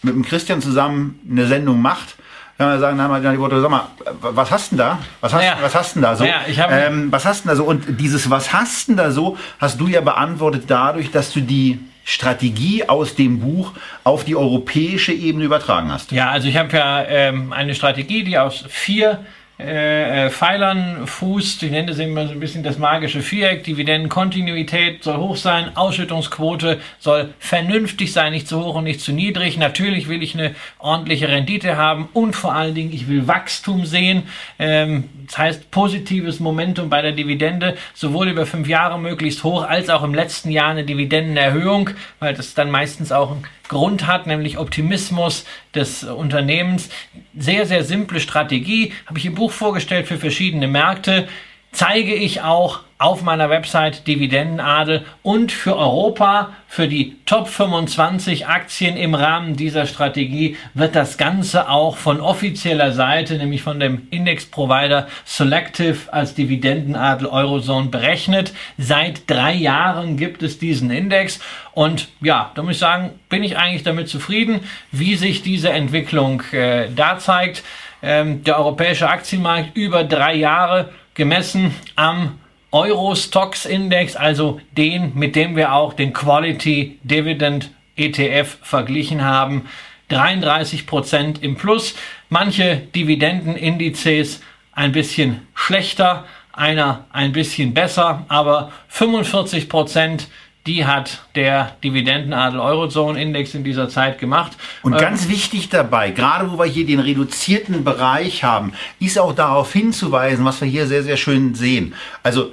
mit 0.04 0.14
dem 0.14 0.24
Christian 0.24 0.62
zusammen 0.62 1.20
eine 1.30 1.48
Sendung 1.48 1.82
macht, 1.82 2.16
kann 2.60 2.70
man 2.70 2.80
sagen, 2.80 2.98
dann 2.98 3.12
haben 3.12 3.24
wir 3.24 3.32
die 3.32 3.40
Worte, 3.40 3.60
sag 3.62 3.70
mal, 3.72 3.88
was 4.22 4.52
hast 4.52 4.72
denn 4.72 4.78
da? 4.80 5.00
Was 5.22 5.34
hast, 5.34 5.42
Naja. 5.42 5.58
was 5.62 5.74
hast 5.76 5.96
denn 5.96 6.02
da 6.04 6.16
so? 6.16 6.24
Naja, 6.24 6.42
ich 6.48 6.60
hab- 6.60 6.72
ähm, 6.72 7.12
was 7.12 7.26
hast 7.26 7.44
denn 7.46 7.50
da 7.50 7.56
so? 7.56 7.64
Und 7.66 8.00
dieses 8.00 8.30
Was 8.30 8.54
hast 8.54 8.88
denn 8.90 8.98
da 8.98 9.10
so, 9.12 9.38
hast 9.60 9.80
du 9.80 9.88
ja 9.88 10.02
beantwortet 10.02 10.64
dadurch, 10.68 11.10
dass 11.12 11.32
du 11.34 11.42
die 11.42 11.80
Strategie 12.10 12.88
aus 12.88 13.16
dem 13.16 13.42
Buch 13.42 13.74
auf 14.06 14.24
die 14.24 14.38
europäische 14.38 15.12
Ebene 15.12 15.44
übertragen 15.44 15.92
hast. 15.92 16.14
Ja, 16.14 16.30
also 16.30 16.48
ich 16.48 16.56
habe 16.56 16.76
ja 16.78 17.04
ähm, 17.04 17.52
eine 17.52 17.76
Strategie, 17.76 18.24
die 18.24 18.38
aus 18.38 18.64
vier 18.70 19.26
äh, 19.60 20.26
äh, 20.26 20.30
Pfeilern 20.30 21.08
fußt. 21.08 21.64
Ich 21.64 21.72
nenne 21.72 21.88
das 21.88 21.98
immer 21.98 22.28
so 22.28 22.34
ein 22.34 22.40
bisschen 22.40 22.62
das 22.62 22.78
magische 22.78 23.22
Viereck. 23.22 23.64
Dividendenkontinuität 23.64 25.04
soll 25.04 25.18
hoch 25.18 25.36
sein, 25.36 25.76
Ausschüttungsquote 25.76 26.80
soll 27.00 27.34
vernünftig 27.40 28.14
sein, 28.14 28.34
nicht 28.34 28.48
zu 28.48 28.64
hoch 28.64 28.76
und 28.76 28.84
nicht 28.84 29.02
zu 29.02 29.14
niedrig. 29.14 29.58
Natürlich 29.58 30.08
will 30.10 30.22
ich 30.22 30.36
eine 30.36 30.54
ordentliche 30.78 31.28
Rendite 31.28 31.76
haben 31.76 32.08
und 32.14 32.36
vor 32.36 32.54
allen 32.54 32.76
Dingen, 32.76 32.94
ich 32.94 33.08
will 33.08 33.28
Wachstum 33.28 33.86
sehen. 33.86 34.24
Ähm, 34.60 35.06
das 35.26 35.38
heißt, 35.40 35.72
positives 35.72 36.40
Momentum 36.40 36.90
bei 36.90 37.02
der 37.02 37.14
Dividende, 37.14 37.76
sowohl 37.96 38.30
über 38.30 38.46
fünf 38.46 38.68
Jahre 38.68 39.00
möglichst 39.00 39.44
hoch, 39.44 39.64
als 39.68 39.90
auch 39.90 40.04
im 40.04 40.14
letzten 40.14 40.52
Jahr 40.52 40.70
eine 40.70 40.84
Dividendenerhöhung, 40.84 41.90
weil 42.20 42.36
das 42.36 42.54
dann 42.54 42.70
meistens 42.70 43.12
auch 43.12 43.32
ein 43.32 43.44
Grund 43.68 44.08
hat, 44.08 44.28
nämlich 44.28 44.58
Optimismus 44.58 45.46
des 45.76 46.04
Unternehmens. 46.04 46.90
Sehr, 47.38 47.66
sehr 47.66 47.84
simple 47.84 48.20
Strategie, 48.20 48.94
habe 49.06 49.20
ich 49.20 49.26
im 49.26 49.36
Buch 49.36 49.52
vorgestellt 49.52 50.08
für 50.08 50.18
verschiedene 50.18 50.68
Märkte. 50.68 51.28
Zeige 51.72 52.16
ich 52.16 52.42
auch 52.42 52.82
auf 53.00 53.22
meiner 53.22 53.50
Website 53.50 54.08
Dividendenadel 54.08 55.06
und 55.22 55.52
für 55.52 55.78
Europa, 55.78 56.52
für 56.68 56.88
die 56.88 57.16
Top 57.26 57.48
25 57.48 58.48
Aktien 58.48 58.98
im 58.98 59.14
Rahmen 59.14 59.56
dieser 59.56 59.86
Strategie 59.86 60.58
wird 60.74 60.96
das 60.96 61.18
Ganze 61.18 61.70
auch 61.70 61.96
von 61.96 62.20
offizieller 62.20 62.94
Seite, 62.94 63.38
nämlich 63.38 63.62
von 63.62 63.80
dem 63.80 64.08
Indexprovider 64.10 65.08
Selective 65.26 66.12
als 66.12 66.34
Dividendenadel 66.34 67.28
Eurozone 67.28 67.90
berechnet. 67.90 68.54
Seit 68.80 69.30
drei 69.30 69.54
Jahren 69.54 70.18
gibt 70.18 70.42
es 70.42 70.58
diesen 70.58 70.90
Index 70.90 71.40
und 71.74 72.08
ja, 72.20 72.52
da 72.56 72.64
muss 72.64 72.74
ich 72.74 72.80
sagen, 72.80 73.12
bin 73.30 73.44
ich 73.44 73.58
eigentlich 73.58 73.84
damit 73.84 74.10
zufrieden, 74.10 74.62
wie 74.92 75.16
sich 75.16 75.44
diese 75.44 75.70
Entwicklung 75.70 76.42
äh, 76.52 76.88
da 76.96 77.20
zeigt. 77.20 77.64
Ähm, 78.02 78.44
der 78.44 78.58
europäische 78.58 79.10
Aktienmarkt 79.10 79.76
über 79.76 80.04
drei 80.04 80.36
Jahre 80.36 80.90
gemessen 81.14 81.74
am 81.96 82.38
Eurostox 82.78 83.66
Index, 83.66 84.16
also 84.16 84.62
den, 84.72 85.14
mit 85.16 85.36
dem 85.36 85.56
wir 85.56 85.74
auch 85.74 85.94
den 85.94 86.14
Quality 86.14 87.00
Dividend 87.02 87.72
ETF 87.96 88.58
verglichen 88.62 89.24
haben. 89.24 89.68
33 90.10 90.86
Prozent 90.86 91.42
im 91.42 91.56
Plus. 91.56 91.96
Manche 92.30 92.78
Dividendenindizes 92.96 94.42
ein 94.74 94.92
bisschen 94.92 95.42
schlechter, 95.56 96.26
einer 96.54 97.08
ein 97.12 97.32
bisschen 97.32 97.74
besser, 97.74 98.26
aber 98.28 98.72
45 98.90 99.70
Prozent 99.70 100.28
die 100.68 100.86
hat 100.86 101.22
der 101.36 101.78
Dividendenadel 101.84 102.60
Eurozone 102.60 103.22
Index 103.22 103.56
in 103.56 103.64
dieser 103.64 103.90
Zeit 103.90 104.20
gemacht. 104.20 104.52
Und 104.84 104.94
Ähm, 104.94 105.00
ganz 105.00 105.30
wichtig 105.30 105.70
dabei, 105.70 106.12
gerade 106.12 106.52
wo 106.52 106.60
wir 106.60 106.66
hier 106.66 106.86
den 106.86 107.00
reduzierten 107.00 107.84
Bereich 107.84 108.44
haben, 108.44 108.74
ist 109.00 109.18
auch 109.18 109.34
darauf 109.34 109.72
hinzuweisen, 109.72 110.46
was 110.46 110.62
wir 110.62 110.68
hier 110.68 110.86
sehr, 110.86 111.04
sehr 111.04 111.18
schön 111.18 111.56
sehen. 111.56 111.96
Also 112.22 112.52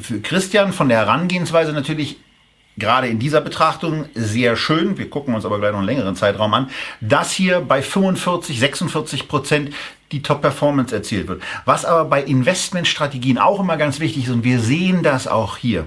für 0.00 0.20
Christian 0.20 0.72
von 0.72 0.88
der 0.88 0.98
Herangehensweise 0.98 1.72
natürlich 1.72 2.18
gerade 2.76 3.06
in 3.06 3.18
dieser 3.18 3.40
Betrachtung 3.40 4.06
sehr 4.14 4.56
schön. 4.56 4.98
Wir 4.98 5.08
gucken 5.08 5.34
uns 5.34 5.44
aber 5.44 5.58
gleich 5.58 5.72
noch 5.72 5.78
einen 5.78 5.86
längeren 5.86 6.16
Zeitraum 6.16 6.54
an, 6.54 6.70
dass 7.00 7.32
hier 7.32 7.60
bei 7.60 7.82
45, 7.82 8.58
46 8.58 9.28
Prozent 9.28 9.74
die 10.12 10.22
Top-Performance 10.22 10.94
erzielt 10.94 11.28
wird. 11.28 11.42
Was 11.64 11.84
aber 11.84 12.04
bei 12.04 12.22
Investmentstrategien 12.22 13.38
auch 13.38 13.60
immer 13.60 13.76
ganz 13.76 14.00
wichtig 14.00 14.24
ist, 14.24 14.32
und 14.32 14.44
wir 14.44 14.60
sehen 14.60 15.02
das 15.02 15.26
auch 15.26 15.56
hier, 15.56 15.86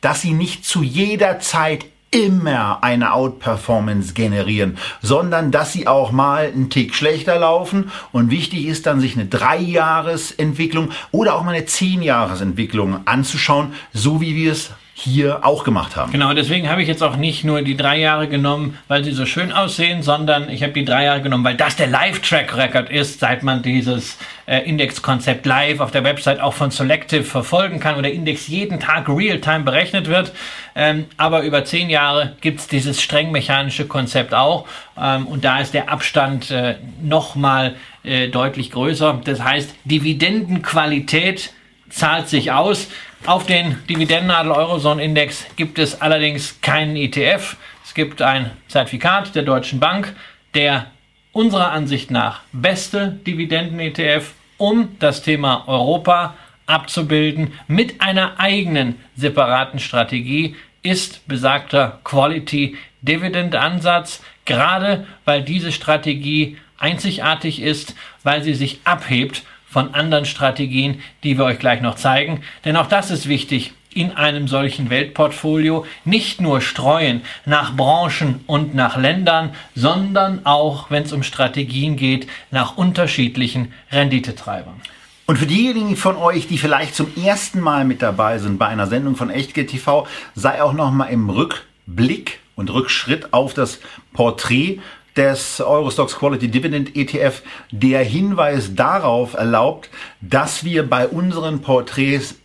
dass 0.00 0.22
sie 0.22 0.32
nicht 0.32 0.64
zu 0.64 0.82
jeder 0.82 1.38
Zeit 1.40 1.86
immer 2.10 2.82
eine 2.82 3.12
Outperformance 3.12 4.14
generieren, 4.14 4.78
sondern 5.02 5.50
dass 5.50 5.72
sie 5.72 5.86
auch 5.86 6.12
mal 6.12 6.46
einen 6.46 6.70
Tick 6.70 6.94
schlechter 6.94 7.38
laufen. 7.38 7.90
Und 8.12 8.30
wichtig 8.30 8.66
ist 8.66 8.86
dann, 8.86 9.00
sich 9.00 9.14
eine 9.14 9.26
Dreijahresentwicklung 9.26 10.90
oder 11.10 11.34
auch 11.34 11.42
mal 11.42 11.54
eine 11.54 11.66
Zehnjahresentwicklung 11.66 13.06
anzuschauen, 13.06 13.74
so 13.92 14.20
wie 14.20 14.34
wir 14.36 14.52
es 14.52 14.70
hier 14.98 15.44
auch 15.44 15.62
gemacht 15.62 15.94
haben. 15.94 16.10
Genau, 16.10 16.32
deswegen 16.32 16.70
habe 16.70 16.80
ich 16.80 16.88
jetzt 16.88 17.02
auch 17.02 17.16
nicht 17.16 17.44
nur 17.44 17.60
die 17.60 17.76
drei 17.76 17.98
Jahre 17.98 18.28
genommen, 18.28 18.78
weil 18.88 19.04
sie 19.04 19.12
so 19.12 19.26
schön 19.26 19.52
aussehen, 19.52 20.02
sondern 20.02 20.48
ich 20.48 20.62
habe 20.62 20.72
die 20.72 20.86
drei 20.86 21.04
Jahre 21.04 21.20
genommen, 21.20 21.44
weil 21.44 21.54
das 21.54 21.76
der 21.76 21.86
Live-Track-Record 21.86 22.88
ist, 22.88 23.20
seit 23.20 23.42
man 23.42 23.60
dieses 23.60 24.16
äh, 24.46 24.60
Index-Konzept 24.60 25.44
live 25.44 25.80
auf 25.80 25.90
der 25.90 26.02
Website 26.02 26.40
auch 26.40 26.54
von 26.54 26.70
Selective 26.70 27.24
verfolgen 27.24 27.78
kann, 27.78 27.98
wo 27.98 28.00
der 28.00 28.14
Index 28.14 28.48
jeden 28.48 28.80
Tag 28.80 29.06
real-time 29.10 29.64
berechnet 29.64 30.08
wird. 30.08 30.32
Ähm, 30.74 31.04
aber 31.18 31.42
über 31.42 31.66
zehn 31.66 31.90
Jahre 31.90 32.34
gibt 32.40 32.60
es 32.60 32.66
dieses 32.66 33.02
streng 33.02 33.30
mechanische 33.32 33.86
Konzept 33.86 34.32
auch. 34.32 34.66
Ähm, 34.98 35.26
und 35.26 35.44
da 35.44 35.60
ist 35.60 35.74
der 35.74 35.90
Abstand 35.90 36.50
äh, 36.50 36.76
nochmal 37.02 37.76
äh, 38.02 38.28
deutlich 38.28 38.70
größer. 38.70 39.20
Das 39.24 39.44
heißt, 39.44 39.74
Dividendenqualität 39.84 41.52
zahlt 41.90 42.28
sich 42.28 42.52
aus. 42.52 42.88
Auf 43.24 43.46
den 43.46 43.84
Dividendenadel 43.88 44.52
Eurozone 44.52 45.02
Index 45.02 45.46
gibt 45.56 45.78
es 45.78 46.00
allerdings 46.00 46.60
keinen 46.60 46.94
ETF. 46.96 47.56
Es 47.84 47.94
gibt 47.94 48.22
ein 48.22 48.52
Zertifikat 48.68 49.34
der 49.34 49.42
Deutschen 49.42 49.80
Bank, 49.80 50.14
der 50.54 50.86
unserer 51.32 51.72
Ansicht 51.72 52.10
nach 52.10 52.42
beste 52.52 53.18
Dividenden-ETF, 53.26 54.32
um 54.58 54.96
das 55.00 55.22
Thema 55.22 55.64
Europa 55.66 56.34
abzubilden 56.66 57.52
mit 57.66 58.00
einer 58.00 58.38
eigenen 58.38 58.96
separaten 59.16 59.80
Strategie, 59.80 60.54
ist 60.82 61.26
besagter 61.26 61.98
Quality 62.04 62.76
Dividend 63.02 63.56
Ansatz, 63.56 64.22
gerade 64.44 65.06
weil 65.24 65.42
diese 65.42 65.72
Strategie 65.72 66.58
einzigartig 66.78 67.60
ist, 67.60 67.96
weil 68.22 68.42
sie 68.42 68.54
sich 68.54 68.80
abhebt 68.84 69.42
von 69.68 69.94
anderen 69.94 70.24
Strategien, 70.24 71.02
die 71.22 71.38
wir 71.38 71.44
euch 71.44 71.58
gleich 71.58 71.80
noch 71.80 71.96
zeigen. 71.96 72.42
Denn 72.64 72.76
auch 72.76 72.86
das 72.86 73.10
ist 73.10 73.28
wichtig 73.28 73.72
in 73.96 74.12
einem 74.12 74.46
solchen 74.46 74.90
Weltportfolio. 74.90 75.86
Nicht 76.04 76.40
nur 76.40 76.60
streuen 76.60 77.22
nach 77.46 77.74
Branchen 77.74 78.40
und 78.46 78.74
nach 78.74 78.96
Ländern, 78.96 79.50
sondern 79.74 80.44
auch, 80.44 80.90
wenn 80.90 81.04
es 81.04 81.12
um 81.12 81.22
Strategien 81.22 81.96
geht, 81.96 82.28
nach 82.50 82.76
unterschiedlichen 82.76 83.72
Renditetreibern. 83.90 84.80
Und 85.24 85.38
für 85.38 85.46
diejenigen 85.46 85.96
von 85.96 86.16
euch, 86.16 86.46
die 86.46 86.58
vielleicht 86.58 86.94
zum 86.94 87.10
ersten 87.16 87.58
Mal 87.58 87.84
mit 87.84 88.00
dabei 88.00 88.38
sind 88.38 88.58
bei 88.58 88.66
einer 88.66 88.86
Sendung 88.86 89.16
von 89.16 89.30
Echtgeld 89.30 89.70
TV, 89.70 90.06
sei 90.36 90.62
auch 90.62 90.72
noch 90.72 90.92
mal 90.92 91.06
im 91.06 91.28
Rückblick 91.28 92.38
und 92.54 92.72
Rückschritt 92.72 93.32
auf 93.32 93.52
das 93.52 93.80
Porträt 94.12 94.78
des 95.16 95.60
Eurostox 95.60 96.16
Quality 96.16 96.48
Dividend 96.48 96.96
ETF 96.96 97.42
der 97.70 98.02
Hinweis 98.04 98.74
darauf 98.74 99.34
erlaubt, 99.34 99.90
dass 100.20 100.64
wir 100.64 100.88
bei 100.88 101.08
unseren 101.08 101.60
Porträts 101.62 102.36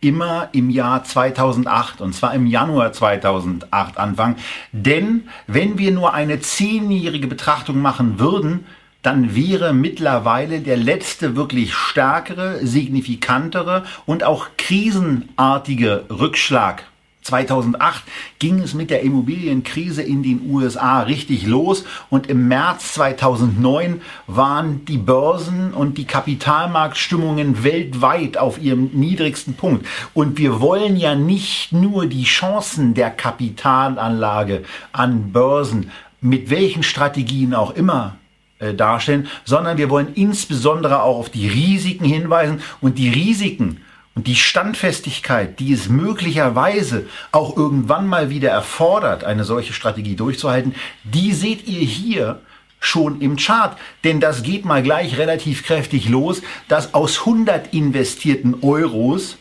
immer 0.00 0.50
im 0.52 0.70
Jahr 0.70 1.04
2008 1.04 2.00
und 2.00 2.14
zwar 2.14 2.34
im 2.34 2.46
Januar 2.46 2.92
2008 2.92 3.98
anfangen. 3.98 4.36
Denn 4.72 5.28
wenn 5.46 5.78
wir 5.78 5.90
nur 5.90 6.14
eine 6.14 6.40
zehnjährige 6.40 7.26
Betrachtung 7.26 7.80
machen 7.80 8.18
würden, 8.18 8.66
dann 9.02 9.34
wäre 9.34 9.72
mittlerweile 9.72 10.60
der 10.60 10.76
letzte 10.76 11.36
wirklich 11.36 11.74
stärkere, 11.74 12.66
signifikantere 12.66 13.84
und 14.04 14.24
auch 14.24 14.48
krisenartige 14.58 16.06
Rückschlag 16.10 16.84
2008 17.26 18.02
ging 18.38 18.60
es 18.60 18.74
mit 18.74 18.90
der 18.90 19.02
Immobilienkrise 19.02 20.02
in 20.02 20.22
den 20.22 20.50
USA 20.50 21.02
richtig 21.02 21.46
los 21.46 21.84
und 22.10 22.28
im 22.28 22.48
März 22.48 22.94
2009 22.94 24.00
waren 24.26 24.84
die 24.84 24.98
Börsen 24.98 25.74
und 25.74 25.98
die 25.98 26.06
Kapitalmarktstimmungen 26.06 27.64
weltweit 27.64 28.38
auf 28.38 28.60
ihrem 28.60 28.90
niedrigsten 28.92 29.54
Punkt. 29.54 29.86
Und 30.14 30.38
wir 30.38 30.60
wollen 30.60 30.96
ja 30.96 31.14
nicht 31.14 31.72
nur 31.72 32.06
die 32.06 32.24
Chancen 32.24 32.94
der 32.94 33.10
Kapitalanlage 33.10 34.64
an 34.92 35.32
Börsen, 35.32 35.90
mit 36.20 36.50
welchen 36.50 36.82
Strategien 36.82 37.54
auch 37.54 37.72
immer 37.72 38.16
äh, 38.58 38.72
darstellen, 38.72 39.28
sondern 39.44 39.76
wir 39.76 39.90
wollen 39.90 40.14
insbesondere 40.14 41.02
auch 41.02 41.18
auf 41.18 41.28
die 41.28 41.48
Risiken 41.48 42.04
hinweisen 42.04 42.60
und 42.80 42.98
die 42.98 43.10
Risiken 43.10 43.82
und 44.16 44.26
die 44.26 44.34
Standfestigkeit, 44.34 45.60
die 45.60 45.72
es 45.72 45.90
möglicherweise 45.90 47.06
auch 47.32 47.54
irgendwann 47.56 48.08
mal 48.08 48.30
wieder 48.30 48.50
erfordert, 48.50 49.24
eine 49.24 49.44
solche 49.44 49.74
Strategie 49.74 50.16
durchzuhalten, 50.16 50.74
die 51.04 51.32
seht 51.32 51.68
ihr 51.68 51.80
hier 51.80 52.40
schon 52.80 53.20
im 53.20 53.36
Chart. 53.36 53.78
Denn 54.04 54.18
das 54.18 54.42
geht 54.42 54.64
mal 54.64 54.82
gleich 54.82 55.18
relativ 55.18 55.64
kräftig 55.64 56.08
los, 56.08 56.40
dass 56.66 56.94
aus 56.94 57.20
100 57.20 57.74
investierten 57.74 58.56
Euros 58.62 59.36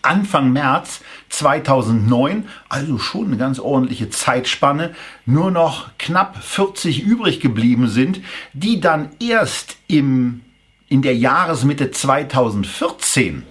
Anfang 0.00 0.52
März 0.52 1.02
2009, 1.28 2.48
also 2.68 2.98
schon 2.98 3.26
eine 3.26 3.36
ganz 3.36 3.60
ordentliche 3.60 4.10
Zeitspanne, 4.10 4.94
nur 5.26 5.50
noch 5.50 5.90
knapp 5.98 6.42
40 6.42 7.02
übrig 7.02 7.40
geblieben 7.40 7.88
sind, 7.88 8.20
die 8.52 8.80
dann 8.80 9.10
erst 9.20 9.76
im, 9.86 10.40
in 10.88 11.02
der 11.02 11.14
Jahresmitte 11.14 11.90
2014 11.90 13.44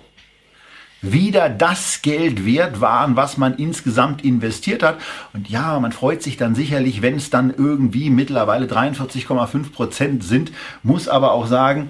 wieder 1.01 1.49
das 1.49 2.01
Geld 2.01 2.45
wert 2.45 2.79
waren, 2.79 3.15
was 3.15 3.37
man 3.37 3.55
insgesamt 3.55 4.23
investiert 4.23 4.83
hat. 4.83 4.99
Und 5.33 5.49
ja, 5.49 5.79
man 5.79 5.91
freut 5.91 6.21
sich 6.21 6.37
dann 6.37 6.55
sicherlich, 6.55 7.01
wenn 7.01 7.15
es 7.15 7.29
dann 7.29 7.53
irgendwie 7.53 8.09
mittlerweile 8.09 8.67
43,5 8.67 9.71
Prozent 9.71 10.23
sind, 10.23 10.51
muss 10.83 11.07
aber 11.07 11.31
auch 11.31 11.47
sagen, 11.47 11.89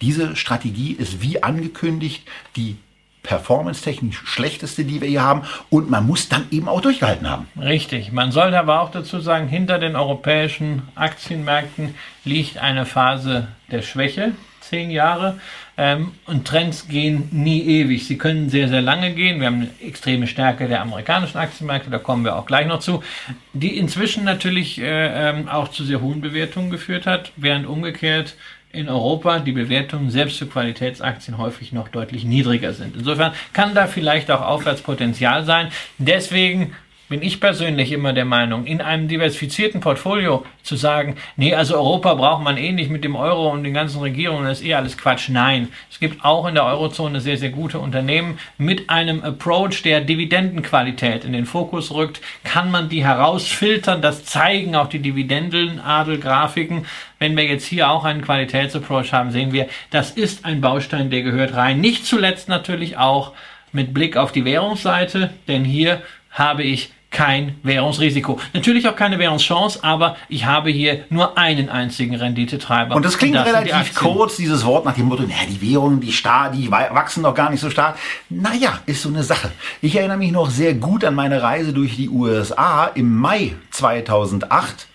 diese 0.00 0.36
Strategie 0.36 0.92
ist 0.92 1.22
wie 1.22 1.42
angekündigt 1.42 2.26
die 2.56 2.76
performance-technisch 3.24 4.22
schlechteste, 4.24 4.84
die 4.84 5.00
wir 5.00 5.08
hier 5.08 5.22
haben. 5.22 5.42
Und 5.70 5.90
man 5.90 6.06
muss 6.06 6.28
dann 6.28 6.46
eben 6.50 6.68
auch 6.68 6.80
durchgehalten 6.80 7.28
haben. 7.28 7.48
Richtig. 7.60 8.12
Man 8.12 8.32
sollte 8.32 8.58
aber 8.58 8.80
auch 8.80 8.90
dazu 8.90 9.20
sagen, 9.20 9.48
hinter 9.48 9.78
den 9.78 9.96
europäischen 9.96 10.82
Aktienmärkten 10.94 11.94
liegt 12.24 12.58
eine 12.58 12.86
Phase 12.86 13.48
der 13.70 13.82
Schwäche. 13.82 14.32
Zehn 14.60 14.90
Jahre. 14.90 15.38
Ähm, 15.80 16.10
und 16.26 16.44
Trends 16.44 16.88
gehen 16.88 17.28
nie 17.30 17.62
ewig. 17.62 18.04
Sie 18.08 18.18
können 18.18 18.50
sehr, 18.50 18.68
sehr 18.68 18.82
lange 18.82 19.12
gehen. 19.12 19.38
Wir 19.38 19.46
haben 19.46 19.60
eine 19.60 19.70
extreme 19.80 20.26
Stärke 20.26 20.66
der 20.66 20.82
amerikanischen 20.82 21.38
Aktienmärkte, 21.38 21.88
da 21.88 21.98
kommen 21.98 22.24
wir 22.24 22.34
auch 22.34 22.46
gleich 22.46 22.66
noch 22.66 22.80
zu, 22.80 23.04
die 23.52 23.78
inzwischen 23.78 24.24
natürlich 24.24 24.80
äh, 24.80 25.30
ähm, 25.30 25.48
auch 25.48 25.68
zu 25.68 25.84
sehr 25.84 26.00
hohen 26.00 26.20
Bewertungen 26.20 26.70
geführt 26.70 27.06
hat, 27.06 27.30
während 27.36 27.66
umgekehrt 27.66 28.34
in 28.72 28.88
Europa 28.88 29.38
die 29.38 29.52
Bewertungen 29.52 30.10
selbst 30.10 30.38
für 30.38 30.46
Qualitätsaktien 30.46 31.38
häufig 31.38 31.72
noch 31.72 31.88
deutlich 31.88 32.24
niedriger 32.24 32.72
sind. 32.72 32.96
Insofern 32.96 33.32
kann 33.52 33.74
da 33.74 33.86
vielleicht 33.86 34.32
auch 34.32 34.42
Aufwärtspotenzial 34.42 35.44
sein. 35.44 35.68
Deswegen 35.98 36.74
bin 37.08 37.22
ich 37.22 37.40
persönlich 37.40 37.92
immer 37.92 38.12
der 38.12 38.24
Meinung, 38.24 38.66
in 38.66 38.80
einem 38.80 39.08
diversifizierten 39.08 39.80
Portfolio 39.80 40.44
zu 40.62 40.76
sagen, 40.76 41.16
nee, 41.36 41.54
also 41.54 41.76
Europa 41.76 42.14
braucht 42.14 42.42
man 42.42 42.56
eh 42.56 42.72
nicht 42.72 42.90
mit 42.90 43.04
dem 43.04 43.16
Euro 43.16 43.50
und 43.50 43.64
den 43.64 43.74
ganzen 43.74 44.00
Regierungen, 44.00 44.44
das 44.44 44.60
ist 44.60 44.66
eh 44.66 44.74
alles 44.74 44.98
Quatsch. 44.98 45.28
Nein, 45.30 45.68
es 45.90 46.00
gibt 46.00 46.24
auch 46.24 46.46
in 46.46 46.54
der 46.54 46.64
Eurozone 46.64 47.20
sehr, 47.20 47.38
sehr 47.38 47.50
gute 47.50 47.78
Unternehmen. 47.78 48.38
Mit 48.58 48.90
einem 48.90 49.22
Approach, 49.22 49.82
der 49.82 50.00
Dividendenqualität 50.02 51.24
in 51.24 51.32
den 51.32 51.46
Fokus 51.46 51.92
rückt, 51.92 52.20
kann 52.44 52.70
man 52.70 52.88
die 52.88 53.04
herausfiltern. 53.04 54.02
Das 54.02 54.24
zeigen 54.24 54.76
auch 54.76 54.88
die 54.88 55.00
Dividendenadelgrafiken. 55.00 56.86
Wenn 57.18 57.36
wir 57.36 57.44
jetzt 57.44 57.66
hier 57.66 57.90
auch 57.90 58.04
einen 58.04 58.22
Qualitätsapproach 58.22 59.12
haben, 59.12 59.30
sehen 59.30 59.52
wir, 59.52 59.68
das 59.90 60.10
ist 60.10 60.44
ein 60.44 60.60
Baustein, 60.60 61.10
der 61.10 61.22
gehört 61.22 61.54
rein. 61.54 61.80
Nicht 61.80 62.06
zuletzt 62.06 62.48
natürlich 62.48 62.98
auch 62.98 63.32
mit 63.72 63.94
Blick 63.94 64.16
auf 64.16 64.32
die 64.32 64.44
Währungsseite, 64.44 65.30
denn 65.46 65.64
hier 65.64 66.02
habe 66.30 66.62
ich 66.62 66.90
kein 67.10 67.56
Währungsrisiko. 67.62 68.38
Natürlich 68.52 68.86
auch 68.86 68.94
keine 68.94 69.18
Währungschance, 69.18 69.82
aber 69.82 70.16
ich 70.28 70.44
habe 70.44 70.70
hier 70.70 71.04
nur 71.08 71.38
einen 71.38 71.70
einzigen 71.70 72.14
Renditetreiber. 72.14 72.94
Und 72.94 73.04
das 73.04 73.16
klingt 73.16 73.36
und 73.36 73.46
das 73.46 73.54
relativ 73.54 73.94
kurz, 73.94 74.36
dieses 74.36 74.64
Wort 74.64 74.84
nach 74.84 74.94
dem 74.94 75.06
Motto, 75.06 75.22
naja, 75.22 75.46
die 75.48 75.60
Währungen, 75.60 76.00
die, 76.00 76.12
star 76.12 76.50
die 76.50 76.70
wachsen 76.70 77.22
doch 77.22 77.34
gar 77.34 77.50
nicht 77.50 77.60
so 77.60 77.70
stark. 77.70 77.96
Naja, 78.28 78.80
ist 78.84 79.02
so 79.02 79.08
eine 79.08 79.22
Sache. 79.22 79.50
Ich 79.80 79.96
erinnere 79.96 80.18
mich 80.18 80.32
noch 80.32 80.50
sehr 80.50 80.74
gut 80.74 81.02
an 81.04 81.14
meine 81.14 81.42
Reise 81.42 81.72
durch 81.72 81.96
die 81.96 82.10
USA 82.10 82.86
im 82.94 83.16
Mai 83.16 83.54
2008, 83.70 84.86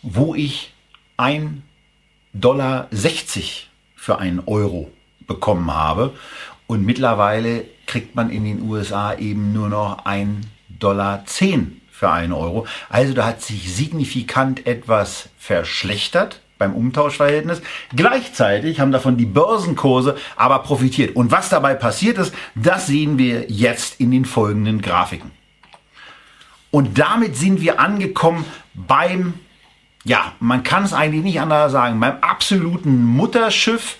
wo 0.00 0.34
ich 0.34 0.72
1,60 1.18 1.50
Dollar 2.32 2.88
für 3.94 4.18
einen 4.18 4.40
Euro 4.46 4.90
bekommen 5.26 5.72
habe. 5.72 6.14
Und 6.66 6.86
mittlerweile 6.86 7.64
kriegt 7.86 8.14
man 8.14 8.30
in 8.30 8.44
den 8.44 8.62
USA 8.62 9.14
eben 9.14 9.52
nur 9.52 9.68
noch 9.68 10.06
ein 10.06 10.40
Dollar 10.82 11.24
10 11.24 11.80
für 11.90 12.10
einen 12.10 12.32
Euro. 12.32 12.66
Also 12.88 13.14
da 13.14 13.26
hat 13.26 13.42
sich 13.42 13.72
signifikant 13.74 14.66
etwas 14.66 15.28
verschlechtert 15.38 16.40
beim 16.58 16.74
Umtauschverhältnis. 16.74 17.60
Gleichzeitig 17.94 18.80
haben 18.80 18.92
davon 18.92 19.16
die 19.16 19.26
Börsenkurse 19.26 20.16
aber 20.36 20.60
profitiert. 20.60 21.16
Und 21.16 21.30
was 21.30 21.48
dabei 21.48 21.74
passiert 21.74 22.18
ist, 22.18 22.34
das 22.54 22.86
sehen 22.86 23.18
wir 23.18 23.50
jetzt 23.50 24.00
in 24.00 24.10
den 24.10 24.24
folgenden 24.24 24.80
Grafiken. 24.80 25.30
Und 26.70 26.98
damit 26.98 27.36
sind 27.36 27.60
wir 27.60 27.80
angekommen 27.80 28.44
beim, 28.74 29.34
ja, 30.04 30.32
man 30.40 30.62
kann 30.62 30.84
es 30.84 30.94
eigentlich 30.94 31.22
nicht 31.22 31.40
anders 31.40 31.72
sagen, 31.72 32.00
beim 32.00 32.18
absoluten 32.20 33.04
Mutterschiff 33.04 33.98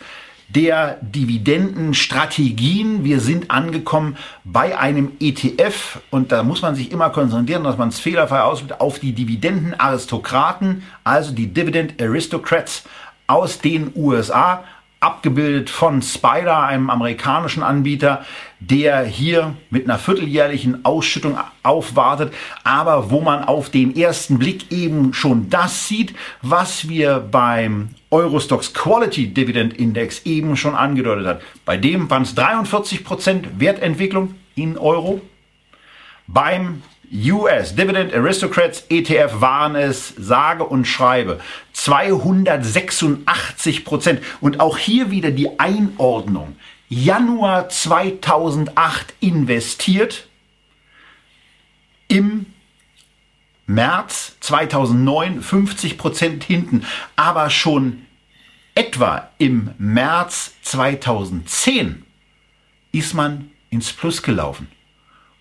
der 0.54 0.98
Dividendenstrategien. 1.00 3.04
Wir 3.04 3.20
sind 3.20 3.50
angekommen 3.50 4.16
bei 4.44 4.78
einem 4.78 5.12
ETF 5.20 6.00
und 6.10 6.32
da 6.32 6.42
muss 6.42 6.62
man 6.62 6.74
sich 6.74 6.90
immer 6.92 7.10
konzentrieren, 7.10 7.64
dass 7.64 7.78
man 7.78 7.88
es 7.88 8.00
fehlerfrei 8.00 8.42
ausdrückt, 8.42 8.80
auf 8.80 8.98
die 8.98 9.12
Dividendenaristokraten, 9.12 10.82
also 11.04 11.32
die 11.32 11.48
Dividend 11.48 12.00
Aristocrats 12.00 12.84
aus 13.26 13.58
den 13.60 13.92
USA 13.94 14.64
abgebildet 15.00 15.68
von 15.68 16.00
Spider, 16.00 16.62
einem 16.62 16.88
amerikanischen 16.88 17.64
Anbieter, 17.64 18.24
der 18.60 19.02
hier 19.02 19.56
mit 19.68 19.84
einer 19.84 19.98
vierteljährlichen 19.98 20.84
Ausschüttung 20.84 21.36
aufwartet, 21.64 22.32
aber 22.62 23.10
wo 23.10 23.20
man 23.20 23.42
auf 23.42 23.68
den 23.68 23.96
ersten 23.96 24.38
Blick 24.38 24.70
eben 24.70 25.12
schon 25.12 25.50
das 25.50 25.88
sieht, 25.88 26.14
was 26.40 26.88
wir 26.88 27.18
beim 27.18 27.88
Eurostox 28.12 28.74
Quality 28.74 29.28
Dividend 29.28 29.74
Index 29.74 30.22
eben 30.24 30.56
schon 30.56 30.74
angedeutet 30.74 31.26
hat. 31.26 31.42
Bei 31.64 31.76
dem 31.76 32.10
waren 32.10 32.22
es 32.22 32.36
43% 32.36 33.58
Wertentwicklung 33.58 34.34
in 34.54 34.78
Euro. 34.78 35.20
Beim 36.26 36.82
US 37.12 37.74
Dividend 37.74 38.14
Aristocrats 38.14 38.84
ETF 38.88 39.40
waren 39.40 39.74
es 39.74 40.14
sage 40.16 40.64
und 40.64 40.86
schreibe 40.86 41.40
286 41.72 43.84
Prozent. 43.84 44.22
Und 44.40 44.60
auch 44.60 44.78
hier 44.78 45.10
wieder 45.10 45.30
die 45.30 45.58
Einordnung. 45.58 46.56
Januar 46.88 47.68
2008 47.70 49.14
investiert, 49.20 50.28
im 52.08 52.46
März 53.74 54.36
2009 54.40 55.42
50 55.42 55.98
Prozent 55.98 56.44
hinten, 56.44 56.84
aber 57.16 57.50
schon 57.50 58.06
etwa 58.74 59.28
im 59.38 59.70
März 59.78 60.54
2010 60.62 62.04
ist 62.92 63.14
man 63.14 63.50
ins 63.70 63.92
Plus 63.92 64.22
gelaufen. 64.22 64.68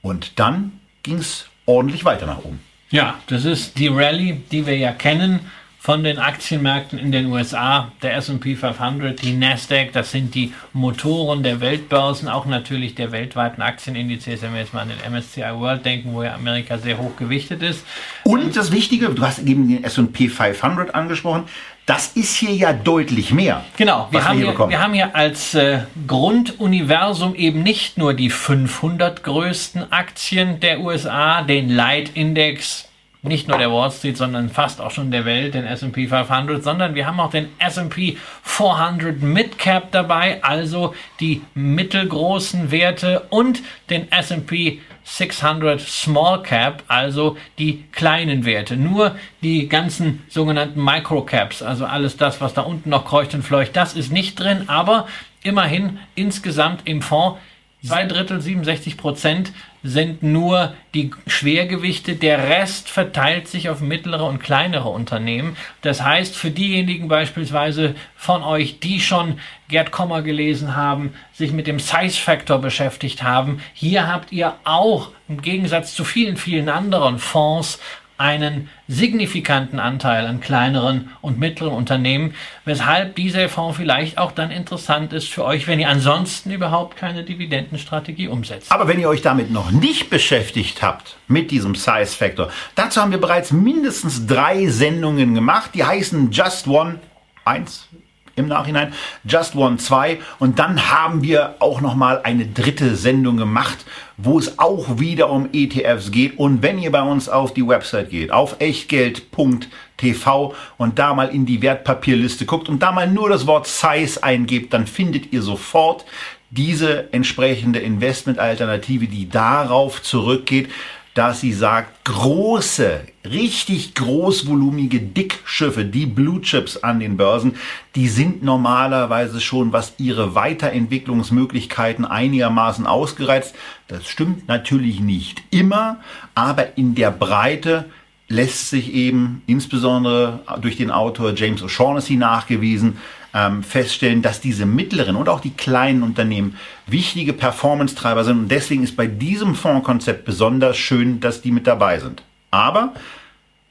Und 0.01 0.39
dann 0.39 0.79
ging 1.03 1.17
es 1.17 1.47
ordentlich 1.65 2.05
weiter 2.05 2.25
nach 2.25 2.39
oben. 2.39 2.59
Ja, 2.89 3.19
das 3.27 3.45
ist 3.45 3.77
die 3.77 3.87
Rallye, 3.87 4.41
die 4.51 4.65
wir 4.65 4.77
ja 4.77 4.91
kennen 4.91 5.39
von 5.83 6.03
den 6.03 6.19
Aktienmärkten 6.19 6.99
in 6.99 7.11
den 7.11 7.25
USA, 7.25 7.91
der 8.03 8.13
SP 8.21 8.53
500, 8.53 9.19
die 9.19 9.33
Nasdaq, 9.33 9.91
das 9.93 10.11
sind 10.11 10.35
die 10.35 10.53
Motoren 10.73 11.41
der 11.41 11.59
Weltbörsen, 11.59 12.29
auch 12.29 12.45
natürlich 12.45 12.93
der 12.93 13.11
weltweiten 13.11 13.63
Aktienindizes, 13.63 14.43
wenn 14.43 14.53
wir 14.53 14.59
jetzt 14.59 14.75
mal 14.75 14.81
an 14.81 14.89
den 14.89 15.11
MSCI 15.11 15.41
World 15.55 15.83
denken, 15.83 16.13
wo 16.13 16.21
ja 16.21 16.35
Amerika 16.35 16.77
sehr 16.77 16.99
hoch 16.99 17.15
gewichtet 17.17 17.63
ist. 17.63 17.83
Und 18.23 18.55
das 18.55 18.71
Wichtige, 18.71 19.09
du 19.09 19.23
hast 19.23 19.39
eben 19.39 19.67
den 19.67 19.83
SP 19.83 20.29
500 20.29 20.93
angesprochen, 20.93 21.45
das 21.87 22.09
ist 22.09 22.35
hier 22.35 22.53
ja 22.53 22.73
deutlich 22.73 23.33
mehr. 23.33 23.65
Genau, 23.75 24.07
wir, 24.11 24.23
haben, 24.23 24.37
wir, 24.39 24.55
hier, 24.55 24.69
wir 24.69 24.79
haben 24.83 24.93
hier 24.93 25.15
als 25.15 25.55
äh, 25.55 25.79
Grunduniversum 26.05 27.33
eben 27.33 27.63
nicht 27.63 27.97
nur 27.97 28.13
die 28.13 28.29
500 28.29 29.23
größten 29.23 29.91
Aktien 29.91 30.59
der 30.59 30.81
USA, 30.81 31.41
den 31.41 31.69
Leitindex, 31.69 32.90
nicht 33.23 33.47
nur 33.47 33.59
der 33.59 33.71
Wall 33.71 33.91
Street, 33.91 34.17
sondern 34.17 34.49
fast 34.49 34.81
auch 34.81 34.89
schon 34.89 35.11
der 35.11 35.25
Welt, 35.25 35.53
den 35.53 35.65
S&P 35.65 36.07
500, 36.07 36.63
sondern 36.63 36.95
wir 36.95 37.05
haben 37.05 37.19
auch 37.19 37.29
den 37.29 37.49
S&P 37.59 38.17
400 38.41 39.21
Midcap 39.21 39.91
dabei, 39.91 40.43
also 40.43 40.95
die 41.19 41.41
mittelgroßen 41.53 42.71
Werte 42.71 43.27
und 43.29 43.61
den 43.91 44.11
S&P 44.11 44.79
600 45.03 45.81
Small 45.81 46.41
Cap, 46.41 46.83
also 46.87 47.37
die 47.59 47.83
kleinen 47.91 48.45
Werte. 48.45 48.75
Nur 48.75 49.15
die 49.41 49.69
ganzen 49.69 50.23
sogenannten 50.27 50.83
Microcaps, 50.83 51.61
also 51.61 51.85
alles 51.85 52.17
das, 52.17 52.41
was 52.41 52.55
da 52.55 52.61
unten 52.61 52.89
noch 52.89 53.05
kreucht 53.05 53.35
und 53.35 53.43
fleucht, 53.43 53.75
das 53.75 53.93
ist 53.93 54.11
nicht 54.11 54.39
drin, 54.39 54.63
aber 54.67 55.07
immerhin 55.43 55.99
insgesamt 56.15 56.81
im 56.85 57.03
Fonds 57.03 57.39
Zwei 57.83 58.05
Drittel, 58.05 58.39
67 58.39 58.95
Prozent 58.95 59.53
sind 59.83 60.21
nur 60.21 60.73
die 60.93 61.11
Schwergewichte. 61.27 62.15
Der 62.15 62.49
Rest 62.49 62.89
verteilt 62.89 63.47
sich 63.47 63.69
auf 63.69 63.81
mittlere 63.81 64.25
und 64.25 64.39
kleinere 64.39 64.89
Unternehmen. 64.89 65.57
Das 65.81 66.03
heißt, 66.03 66.35
für 66.35 66.51
diejenigen 66.51 67.07
beispielsweise 67.07 67.95
von 68.15 68.43
euch, 68.43 68.79
die 68.79 68.99
schon 68.99 69.39
Gerd 69.67 69.91
Kommer 69.91 70.21
gelesen 70.21 70.75
haben, 70.75 71.13
sich 71.33 71.51
mit 71.51 71.65
dem 71.65 71.79
Size 71.79 72.19
Factor 72.19 72.59
beschäftigt 72.59 73.23
haben, 73.23 73.61
hier 73.73 74.07
habt 74.07 74.31
ihr 74.31 74.55
auch 74.65 75.09
im 75.27 75.41
Gegensatz 75.41 75.95
zu 75.95 76.03
vielen, 76.03 76.37
vielen 76.37 76.69
anderen 76.69 77.17
Fonds 77.17 77.79
einen 78.21 78.69
signifikanten 78.87 79.79
Anteil 79.79 80.27
an 80.27 80.39
kleineren 80.39 81.09
und 81.21 81.39
mittleren 81.39 81.73
Unternehmen, 81.73 82.35
weshalb 82.65 83.15
dieser 83.15 83.49
Fonds 83.49 83.77
vielleicht 83.77 84.19
auch 84.19 84.31
dann 84.31 84.51
interessant 84.51 85.11
ist 85.11 85.27
für 85.27 85.43
euch, 85.43 85.67
wenn 85.67 85.79
ihr 85.79 85.89
ansonsten 85.89 86.51
überhaupt 86.51 86.97
keine 86.97 87.23
Dividendenstrategie 87.23 88.27
umsetzt. 88.27 88.71
Aber 88.71 88.87
wenn 88.87 88.99
ihr 88.99 89.09
euch 89.09 89.23
damit 89.23 89.51
noch 89.51 89.71
nicht 89.71 90.09
beschäftigt 90.09 90.83
habt, 90.83 91.17
mit 91.27 91.49
diesem 91.49 91.73
Size 91.73 92.05
Factor, 92.05 92.49
dazu 92.75 93.01
haben 93.01 93.11
wir 93.11 93.19
bereits 93.19 93.51
mindestens 93.51 94.27
drei 94.27 94.67
Sendungen 94.67 95.33
gemacht, 95.33 95.71
die 95.73 95.83
heißen 95.83 96.31
Just 96.31 96.67
One 96.67 96.99
1, 97.43 97.87
im 98.35 98.47
Nachhinein, 98.47 98.93
Just 99.23 99.55
One 99.55 99.77
2 99.77 100.19
und 100.39 100.59
dann 100.59 100.91
haben 100.91 101.23
wir 101.23 101.55
auch 101.59 101.81
noch 101.81 101.95
mal 101.95 102.21
eine 102.23 102.45
dritte 102.45 102.95
Sendung 102.95 103.37
gemacht, 103.37 103.85
wo 104.17 104.37
es 104.37 104.59
auch 104.59 104.99
wieder 104.99 105.29
um 105.29 105.49
ETFs 105.53 106.11
geht. 106.11 106.37
Und 106.37 106.61
wenn 106.61 106.77
ihr 106.77 106.91
bei 106.91 107.01
uns 107.01 107.27
auf 107.29 107.53
die 107.53 107.67
Website 107.67 108.09
geht, 108.09 108.31
auf 108.31 108.57
echtgeld.tv 108.59 110.53
und 110.77 110.99
da 110.99 111.13
mal 111.13 111.29
in 111.29 111.45
die 111.45 111.61
Wertpapierliste 111.61 112.45
guckt 112.45 112.69
und 112.69 112.81
da 112.81 112.91
mal 112.91 113.07
nur 113.07 113.29
das 113.29 113.47
Wort 113.47 113.67
Size 113.67 114.23
eingebt, 114.23 114.73
dann 114.73 114.87
findet 114.87 115.33
ihr 115.33 115.41
sofort 115.41 116.05
diese 116.51 117.11
entsprechende 117.13 117.79
Investmentalternative, 117.79 119.07
die 119.07 119.29
darauf 119.29 120.03
zurückgeht, 120.03 120.69
dass 121.13 121.41
sie 121.41 121.51
sagt, 121.51 122.05
große, 122.05 123.01
richtig 123.25 123.95
großvolumige 123.95 124.99
Dickschiffe, 125.01 125.83
die 125.83 126.05
Blue 126.05 126.41
Chips 126.41 126.77
an 126.77 126.99
den 126.99 127.17
Börsen, 127.17 127.55
die 127.95 128.07
sind 128.07 128.43
normalerweise 128.43 129.41
schon, 129.41 129.73
was 129.73 129.95
ihre 129.97 130.35
Weiterentwicklungsmöglichkeiten 130.35 132.05
einigermaßen 132.05 132.87
ausgereizt. 132.87 133.55
Das 133.87 134.07
stimmt 134.07 134.47
natürlich 134.47 135.01
nicht 135.01 135.43
immer, 135.49 135.97
aber 136.33 136.77
in 136.77 136.95
der 136.95 137.11
Breite 137.11 137.85
lässt 138.29 138.69
sich 138.69 138.93
eben 138.93 139.41
insbesondere 139.45 140.39
durch 140.61 140.77
den 140.77 140.91
Autor 140.91 141.33
James 141.35 141.61
O'Shaughnessy 141.61 142.17
nachgewiesen, 142.17 142.97
ähm, 143.33 143.63
feststellen, 143.63 144.21
dass 144.21 144.41
diese 144.41 144.65
mittleren 144.65 145.15
und 145.15 145.29
auch 145.29 145.39
die 145.39 145.51
kleinen 145.51 146.03
Unternehmen 146.03 146.57
wichtige 146.87 147.33
Performance-Treiber 147.33 148.23
sind. 148.23 148.39
Und 148.39 148.51
deswegen 148.51 148.83
ist 148.83 148.95
bei 148.95 149.07
diesem 149.07 149.55
Fondskonzept 149.55 150.25
besonders 150.25 150.77
schön, 150.77 151.19
dass 151.19 151.41
die 151.41 151.51
mit 151.51 151.67
dabei 151.67 151.99
sind. 151.99 152.23
Aber 152.51 152.93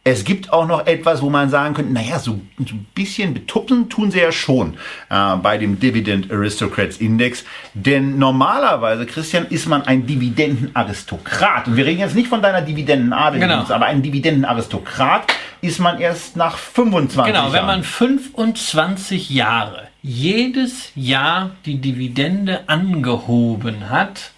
es 0.03 0.25
gibt 0.25 0.51
auch 0.51 0.67
noch 0.67 0.87
etwas, 0.87 1.21
wo 1.21 1.29
man 1.29 1.51
sagen 1.51 1.75
könnte, 1.75 1.93
naja, 1.93 2.19
so, 2.19 2.41
so 2.59 2.75
ein 2.75 2.87
bisschen 2.95 3.35
betupsen 3.35 3.91
tun 3.91 4.11
sie 4.11 4.21
ja 4.21 4.33
schon 4.33 4.79
äh, 5.11 5.37
bei 5.37 5.59
dem 5.59 5.79
Dividend 5.79 6.33
Aristocrats 6.33 6.97
Index. 6.97 7.45
Denn 7.75 8.19
normalerweise, 8.19 9.05
Christian, 9.05 9.47
ist 9.51 9.69
man 9.69 9.83
ein 9.83 10.07
Dividendenaristokrat. 10.07 11.67
Und 11.67 11.77
wir 11.77 11.85
reden 11.85 12.01
jetzt 12.01 12.15
nicht 12.15 12.29
von 12.29 12.41
deiner 12.41 12.63
Dividendenadel, 12.63 13.41
genau. 13.41 13.67
aber 13.69 13.87
ein 13.87 14.01
Dividendenaristokrat 14.01 15.31
ist 15.61 15.79
man 15.79 16.01
erst 16.01 16.37
nach 16.37 16.57
25 16.57 17.17
Jahren. 17.17 17.33
Genau, 17.33 17.53
wenn 17.53 17.67
man 17.67 17.83
25 17.83 19.31
Jahre 19.31 19.89
jedes 20.03 20.93
Jahr 20.95 21.51
die 21.67 21.79
Dividende 21.79 22.69
angehoben 22.69 23.91
hat, 23.91 24.33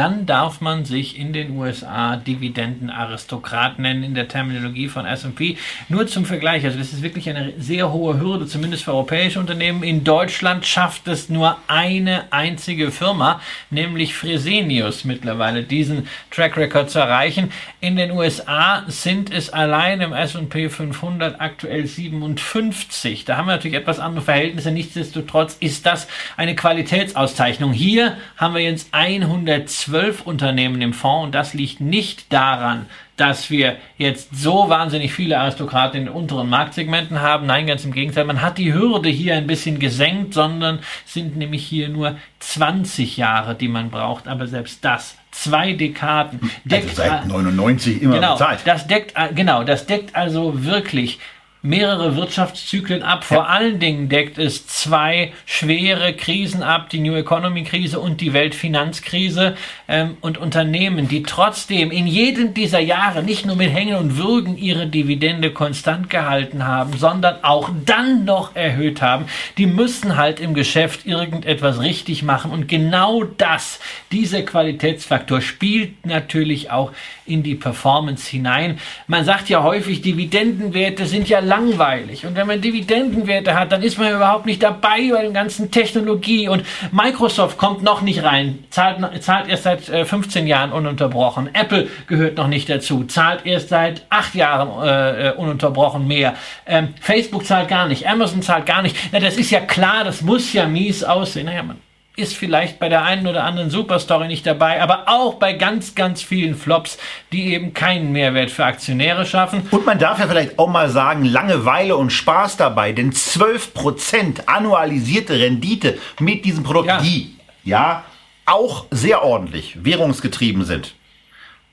dann 0.00 0.24
darf 0.24 0.62
man 0.62 0.86
sich 0.86 1.18
in 1.18 1.34
den 1.34 1.58
USA 1.58 2.16
Dividendenaristokrat 2.16 3.78
nennen 3.78 4.02
in 4.02 4.14
der 4.14 4.28
Terminologie 4.28 4.88
von 4.88 5.04
S&P. 5.04 5.58
Nur 5.90 6.06
zum 6.06 6.24
Vergleich, 6.24 6.64
also 6.64 6.78
das 6.78 6.94
ist 6.94 7.02
wirklich 7.02 7.28
eine 7.28 7.52
sehr 7.58 7.92
hohe 7.92 8.18
Hürde, 8.18 8.46
zumindest 8.46 8.84
für 8.84 8.92
europäische 8.92 9.38
Unternehmen. 9.38 9.82
In 9.82 10.02
Deutschland 10.02 10.64
schafft 10.64 11.06
es 11.06 11.28
nur 11.28 11.58
eine 11.66 12.32
einzige 12.32 12.90
Firma, 12.92 13.42
nämlich 13.68 14.14
Fresenius 14.14 15.04
mittlerweile, 15.04 15.64
diesen 15.64 16.08
Track 16.30 16.56
Record 16.56 16.88
zu 16.88 16.98
erreichen. 16.98 17.52
In 17.82 17.96
den 17.96 18.12
USA 18.12 18.84
sind 18.86 19.30
es 19.30 19.50
allein 19.50 20.00
im 20.00 20.14
S&P 20.14 20.70
500 20.70 21.42
aktuell 21.42 21.86
57. 21.86 23.26
Da 23.26 23.36
haben 23.36 23.48
wir 23.48 23.56
natürlich 23.56 23.76
etwas 23.76 23.98
andere 23.98 24.24
Verhältnisse. 24.24 24.70
Nichtsdestotrotz 24.70 25.58
ist 25.60 25.84
das 25.84 26.08
eine 26.38 26.54
Qualitätsauszeichnung. 26.54 27.74
Hier 27.74 28.16
haben 28.38 28.54
wir 28.54 28.62
jetzt 28.62 28.88
100 28.92 29.68
zwölf 29.90 30.22
Unternehmen 30.22 30.80
im 30.82 30.92
Fonds 30.92 31.26
und 31.26 31.34
das 31.34 31.52
liegt 31.52 31.80
nicht 31.80 32.32
daran, 32.32 32.86
dass 33.16 33.50
wir 33.50 33.76
jetzt 33.98 34.34
so 34.34 34.68
wahnsinnig 34.68 35.12
viele 35.12 35.38
Aristokraten 35.38 35.98
in 35.98 36.06
den 36.06 36.14
unteren 36.14 36.48
Marktsegmenten 36.48 37.20
haben. 37.20 37.46
Nein, 37.46 37.66
ganz 37.66 37.84
im 37.84 37.92
Gegenteil. 37.92 38.24
Man 38.24 38.40
hat 38.40 38.56
die 38.56 38.72
Hürde 38.72 39.08
hier 39.08 39.34
ein 39.34 39.46
bisschen 39.46 39.78
gesenkt, 39.78 40.32
sondern 40.32 40.78
sind 41.04 41.36
nämlich 41.36 41.66
hier 41.66 41.88
nur 41.88 42.16
20 42.38 43.16
Jahre, 43.16 43.54
die 43.54 43.68
man 43.68 43.90
braucht. 43.90 44.28
Aber 44.28 44.46
selbst 44.46 44.84
das 44.84 45.16
zwei 45.32 45.72
Dekaden. 45.72 46.40
Also 46.40 46.54
deckt, 46.64 46.88
also 46.88 47.02
seit 47.02 47.26
99 47.26 48.02
immer 48.02 48.14
genau, 48.14 48.32
bezahlt. 48.32 48.60
Das 48.64 48.86
deckt, 48.86 49.14
genau, 49.34 49.64
das 49.64 49.86
deckt 49.86 50.14
also 50.16 50.64
wirklich 50.64 51.18
mehrere 51.62 52.16
Wirtschaftszyklen 52.16 53.02
ab. 53.02 53.24
Vor 53.24 53.38
ja. 53.38 53.44
allen 53.44 53.78
Dingen 53.78 54.08
deckt 54.08 54.38
es 54.38 54.66
zwei 54.66 55.32
schwere 55.44 56.14
Krisen 56.14 56.62
ab, 56.62 56.88
die 56.88 57.00
New 57.00 57.14
Economy 57.14 57.64
Krise 57.64 58.00
und 58.00 58.20
die 58.20 58.32
Weltfinanzkrise 58.32 59.56
ähm, 59.86 60.16
und 60.20 60.38
Unternehmen, 60.38 61.08
die 61.08 61.22
trotzdem 61.22 61.90
in 61.90 62.06
jedem 62.06 62.54
dieser 62.54 62.80
Jahre 62.80 63.22
nicht 63.22 63.44
nur 63.44 63.56
mit 63.56 63.72
Hängen 63.72 63.96
und 63.96 64.16
Würgen 64.16 64.56
ihre 64.56 64.86
Dividende 64.86 65.52
konstant 65.52 66.08
gehalten 66.08 66.66
haben, 66.66 66.96
sondern 66.96 67.44
auch 67.44 67.70
dann 67.84 68.24
noch 68.24 68.56
erhöht 68.56 69.02
haben, 69.02 69.26
die 69.58 69.66
müssen 69.66 70.16
halt 70.16 70.40
im 70.40 70.54
Geschäft 70.54 71.04
irgendetwas 71.04 71.80
richtig 71.80 72.22
machen 72.22 72.50
und 72.50 72.68
genau 72.68 73.24
das, 73.24 73.80
dieser 74.12 74.42
Qualitätsfaktor 74.42 75.40
spielt 75.40 76.06
natürlich 76.06 76.70
auch 76.70 76.92
in 77.30 77.42
die 77.42 77.54
Performance 77.54 78.28
hinein. 78.28 78.78
Man 79.06 79.24
sagt 79.24 79.48
ja 79.48 79.62
häufig, 79.62 80.02
Dividendenwerte 80.02 81.06
sind 81.06 81.28
ja 81.28 81.38
langweilig. 81.38 82.26
Und 82.26 82.34
wenn 82.34 82.46
man 82.46 82.60
Dividendenwerte 82.60 83.54
hat, 83.58 83.72
dann 83.72 83.82
ist 83.82 83.98
man 83.98 84.12
überhaupt 84.12 84.46
nicht 84.46 84.62
dabei 84.62 85.10
bei 85.12 85.22
der 85.22 85.30
ganzen 85.30 85.70
Technologie. 85.70 86.48
Und 86.48 86.64
Microsoft 86.92 87.58
kommt 87.58 87.82
noch 87.82 88.02
nicht 88.02 88.22
rein, 88.22 88.64
zahlt, 88.70 88.98
zahlt 89.22 89.48
erst 89.48 89.62
seit 89.64 89.84
15 89.84 90.44
äh, 90.44 90.48
Jahren 90.48 90.72
ununterbrochen. 90.72 91.54
Apple 91.54 91.88
gehört 92.06 92.36
noch 92.36 92.48
nicht 92.48 92.68
dazu, 92.68 93.04
zahlt 93.04 93.46
erst 93.46 93.68
seit 93.68 94.06
8 94.10 94.34
Jahren 94.34 94.86
äh, 94.86 95.28
äh, 95.28 95.32
ununterbrochen 95.32 96.06
mehr. 96.06 96.34
Ähm, 96.66 96.88
Facebook 97.00 97.46
zahlt 97.46 97.68
gar 97.68 97.86
nicht, 97.86 98.08
Amazon 98.08 98.42
zahlt 98.42 98.66
gar 98.66 98.82
nicht. 98.82 98.96
Na, 99.12 99.20
das 99.20 99.36
ist 99.36 99.50
ja 99.50 99.60
klar, 99.60 100.04
das 100.04 100.22
muss 100.22 100.52
ja 100.52 100.66
mies 100.66 101.04
aussehen. 101.04 101.46
Naja, 101.46 101.62
man 101.62 101.76
ist 102.20 102.36
vielleicht 102.36 102.78
bei 102.78 102.88
der 102.88 103.02
einen 103.02 103.26
oder 103.26 103.44
anderen 103.44 103.70
Superstory 103.70 104.28
nicht 104.28 104.46
dabei, 104.46 104.80
aber 104.82 105.04
auch 105.06 105.34
bei 105.34 105.54
ganz, 105.54 105.94
ganz 105.94 106.22
vielen 106.22 106.54
Flops, 106.54 106.98
die 107.32 107.54
eben 107.54 107.74
keinen 107.74 108.12
Mehrwert 108.12 108.50
für 108.50 108.64
Aktionäre 108.64 109.26
schaffen. 109.26 109.66
Und 109.70 109.86
man 109.86 109.98
darf 109.98 110.18
ja 110.18 110.28
vielleicht 110.28 110.58
auch 110.58 110.68
mal 110.68 110.90
sagen, 110.90 111.24
Langeweile 111.24 111.96
und 111.96 112.10
Spaß 112.10 112.56
dabei, 112.56 112.92
denn 112.92 113.12
12% 113.12 114.46
annualisierte 114.46 115.40
Rendite 115.40 115.98
mit 116.20 116.44
diesem 116.44 116.62
Produkt, 116.62 116.86
ja. 116.86 117.00
die 117.00 117.34
ja 117.64 118.04
auch 118.46 118.86
sehr 118.90 119.24
ordentlich 119.24 119.84
währungsgetrieben 119.84 120.64
sind. 120.64 120.94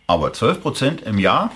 Aber 0.08 0.30
12% 0.30 1.04
im 1.04 1.20
Jahr? 1.20 1.52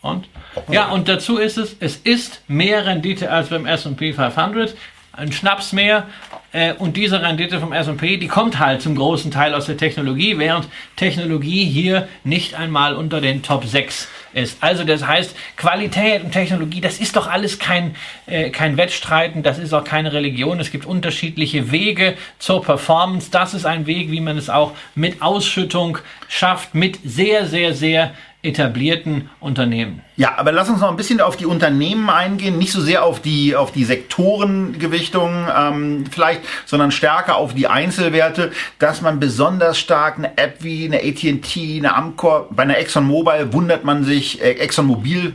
Und? 0.00 0.28
Ja, 0.68 0.90
und 0.90 1.08
dazu 1.08 1.38
ist 1.38 1.56
es, 1.56 1.76
es 1.78 1.96
ist 1.96 2.42
mehr 2.48 2.84
Rendite 2.84 3.30
als 3.30 3.48
beim 3.48 3.66
S&P 3.66 4.12
500 4.12 4.74
ein 5.12 5.32
Schnaps 5.32 5.72
mehr. 5.72 6.06
Äh, 6.52 6.74
und 6.74 6.96
diese 6.96 7.22
Rendite 7.22 7.60
vom 7.60 7.72
S&P, 7.72 8.18
die 8.18 8.28
kommt 8.28 8.58
halt 8.58 8.82
zum 8.82 8.94
großen 8.94 9.30
Teil 9.30 9.54
aus 9.54 9.66
der 9.66 9.76
Technologie, 9.76 10.38
während 10.38 10.68
Technologie 10.96 11.64
hier 11.64 12.08
nicht 12.24 12.54
einmal 12.54 12.94
unter 12.94 13.20
den 13.20 13.42
Top 13.42 13.64
6 13.64 14.08
ist. 14.34 14.58
Also 14.62 14.84
das 14.84 15.06
heißt, 15.06 15.34
Qualität 15.56 16.24
und 16.24 16.32
Technologie, 16.32 16.80
das 16.80 16.98
ist 16.98 17.16
doch 17.16 17.26
alles 17.26 17.58
kein, 17.58 17.96
äh, 18.26 18.50
kein 18.50 18.76
Wettstreiten, 18.76 19.42
das 19.42 19.58
ist 19.58 19.72
auch 19.72 19.84
keine 19.84 20.12
Religion. 20.12 20.60
Es 20.60 20.70
gibt 20.70 20.84
unterschiedliche 20.84 21.70
Wege 21.70 22.14
zur 22.38 22.62
Performance. 22.62 23.30
Das 23.30 23.54
ist 23.54 23.64
ein 23.64 23.86
Weg, 23.86 24.10
wie 24.10 24.20
man 24.20 24.36
es 24.36 24.50
auch 24.50 24.72
mit 24.94 25.22
Ausschüttung 25.22 25.98
schafft, 26.28 26.74
mit 26.74 26.98
sehr, 27.04 27.46
sehr, 27.46 27.74
sehr 27.74 28.12
etablierten 28.42 29.30
Unternehmen. 29.38 30.02
Ja, 30.16 30.36
aber 30.36 30.50
lass 30.50 30.68
uns 30.68 30.80
noch 30.80 30.90
ein 30.90 30.96
bisschen 30.96 31.20
auf 31.20 31.36
die 31.36 31.46
Unternehmen 31.46 32.10
eingehen, 32.10 32.58
nicht 32.58 32.72
so 32.72 32.80
sehr 32.80 33.04
auf 33.04 33.22
die, 33.22 33.54
auf 33.54 33.70
die 33.70 33.84
Sektorengewichtung 33.84 35.46
ähm, 35.56 36.04
vielleicht, 36.10 36.40
sondern 36.66 36.90
stärker 36.90 37.36
auf 37.36 37.54
die 37.54 37.68
Einzelwerte, 37.68 38.50
dass 38.80 39.00
man 39.00 39.20
besonders 39.20 39.78
stark 39.78 40.18
eine 40.18 40.36
App 40.38 40.56
wie 40.60 40.86
eine 40.86 40.98
AT&T, 40.98 41.78
eine 41.78 41.94
Amcor, 41.94 42.48
bei 42.50 42.64
einer 42.64 42.78
ExxonMobil 42.78 43.52
wundert 43.52 43.84
man 43.84 44.04
sich, 44.04 44.42
äh, 44.42 44.52
ExxonMobil, 44.54 45.34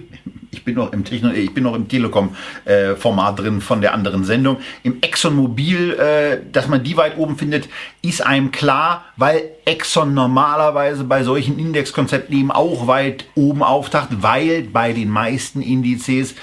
ich 0.57 0.63
bin 0.65 0.75
noch 0.75 0.91
im 0.91 1.03
Techno, 1.03 1.31
ich 1.31 1.53
bin 1.53 1.63
noch 1.63 1.75
im 1.75 1.87
Telekom-Format 1.87 3.39
äh, 3.39 3.41
drin 3.41 3.61
von 3.61 3.81
der 3.81 3.93
anderen 3.93 4.23
Sendung. 4.23 4.57
Im 4.83 4.97
ExxonMobil, 5.01 5.93
äh, 5.93 6.39
dass 6.51 6.67
man 6.67 6.83
die 6.83 6.97
weit 6.97 7.17
oben 7.17 7.37
findet, 7.37 7.69
ist 8.01 8.25
einem 8.25 8.51
klar, 8.51 9.05
weil 9.15 9.43
Exxon 9.65 10.13
normalerweise 10.13 11.03
bei 11.03 11.23
solchen 11.23 11.59
Indexkonzepten 11.59 12.35
eben 12.35 12.51
auch 12.51 12.87
weit 12.87 13.25
oben 13.35 13.61
auftaucht, 13.61 14.09
weil 14.21 14.63
bei 14.63 14.93
den 14.93 15.09
meisten 15.09 15.61
Indizes 15.61 16.35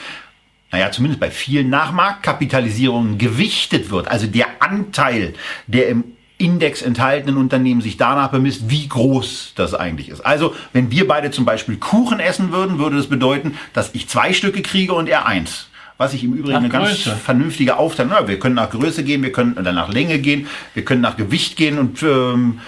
naja, 0.70 0.90
zumindest 0.90 1.20
bei 1.20 1.30
vielen 1.30 1.70
Nachmarktkapitalisierungen 1.70 3.16
gewichtet 3.16 3.92
wird. 3.92 4.08
Also 4.08 4.26
der 4.26 4.60
Anteil, 4.60 5.34
der 5.68 5.88
im 5.88 6.16
Index 6.44 6.82
enthaltenen 6.82 7.38
Unternehmen 7.38 7.80
sich 7.80 7.96
danach 7.96 8.28
bemisst, 8.28 8.68
wie 8.68 8.86
groß 8.86 9.52
das 9.54 9.72
eigentlich 9.72 10.10
ist. 10.10 10.20
Also, 10.20 10.54
wenn 10.74 10.90
wir 10.90 11.08
beide 11.08 11.30
zum 11.30 11.46
Beispiel 11.46 11.78
Kuchen 11.78 12.20
essen 12.20 12.52
würden, 12.52 12.78
würde 12.78 12.98
das 12.98 13.06
bedeuten, 13.06 13.56
dass 13.72 13.94
ich 13.94 14.08
zwei 14.08 14.34
Stücke 14.34 14.60
kriege 14.60 14.92
und 14.92 15.08
er 15.08 15.26
eins. 15.26 15.68
Was 15.96 16.12
ich 16.12 16.24
im 16.24 16.34
Übrigen 16.34 16.52
Nach 16.54 16.58
eine 16.58 16.68
ganz 16.68 16.88
Größe. 16.88 17.16
vernünftige 17.16 17.76
Aufteilung. 17.78 18.12
Ja, 18.12 18.28
wir 18.28 18.38
können 18.38 18.56
nach 18.56 18.70
Größe 18.70 19.04
gehen, 19.04 19.22
wir 19.22 19.32
können 19.32 19.54
dann 19.54 19.74
nach 19.74 19.88
Länge 19.88 20.18
gehen, 20.18 20.48
wir 20.74 20.84
können 20.84 21.00
nach 21.00 21.16
Gewicht 21.16 21.56
gehen 21.56 21.78
und 21.78 22.02
ähm, 22.02 22.58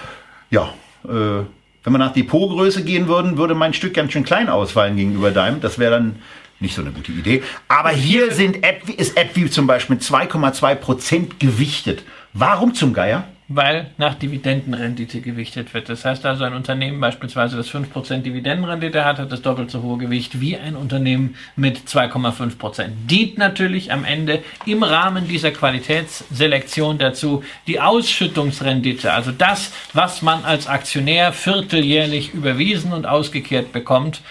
ja, 0.49 0.73
äh, 1.03 1.43
wenn 1.83 1.93
wir 1.93 1.97
nach 1.99 2.13
Depotgröße 2.13 2.83
gehen 2.83 3.07
würden, 3.07 3.37
würde 3.37 3.53
mein 3.53 3.73
Stück 3.73 3.93
ganz 3.93 4.13
schön 4.13 4.23
klein 4.23 4.49
ausfallen 4.49 4.95
gegenüber 4.95 5.31
deinem. 5.31 5.61
Das 5.61 5.77
wäre 5.77 5.91
dann 5.91 6.15
nicht 6.59 6.75
so 6.75 6.81
eine 6.81 6.91
gute 6.91 7.11
Idee. 7.11 7.43
Aber 7.67 7.89
hier 7.89 8.31
sind 8.31 8.63
App, 8.63 8.89
ist 8.89 9.17
AppView 9.17 9.49
zum 9.49 9.67
Beispiel 9.67 9.97
mit 9.97 10.03
2,2 10.03 10.75
Prozent 10.75 11.39
gewichtet. 11.39 12.03
Warum 12.33 12.73
zum 12.73 12.93
Geier? 12.93 13.25
Weil 13.47 13.91
nach 13.97 14.15
Dividendenrendite 14.15 15.21
gewichtet 15.21 15.73
wird. 15.73 15.87
Das 15.87 16.03
heißt 16.03 16.25
also, 16.25 16.43
ein 16.43 16.53
Unternehmen 16.53 16.99
beispielsweise, 16.99 17.55
das 17.55 17.69
5% 17.69 18.21
Dividendenrendite 18.21 19.05
hat, 19.05 19.19
hat 19.19 19.31
das 19.31 19.41
doppelt 19.41 19.71
so 19.71 19.81
hohe 19.81 19.97
Gewicht 19.97 20.41
wie 20.41 20.57
ein 20.57 20.75
Unternehmen 20.75 21.35
mit 21.55 21.79
2,5%. 21.79 22.89
Dient 23.09 23.37
natürlich 23.37 23.91
am 23.91 24.03
Ende 24.03 24.43
im 24.65 24.83
Rahmen 24.83 25.27
dieser 25.27 25.51
Qualitätsselektion 25.51 26.97
dazu, 26.97 27.43
die 27.67 27.79
Ausschüttungsrendite, 27.79 29.13
also 29.13 29.31
das, 29.31 29.71
was 29.93 30.21
man 30.21 30.43
als 30.43 30.67
Aktionär 30.67 31.31
vierteljährlich 31.31 32.33
überwiesen 32.33 32.91
und 32.91 33.05
ausgekehrt 33.05 33.71
bekommt, 33.71 34.21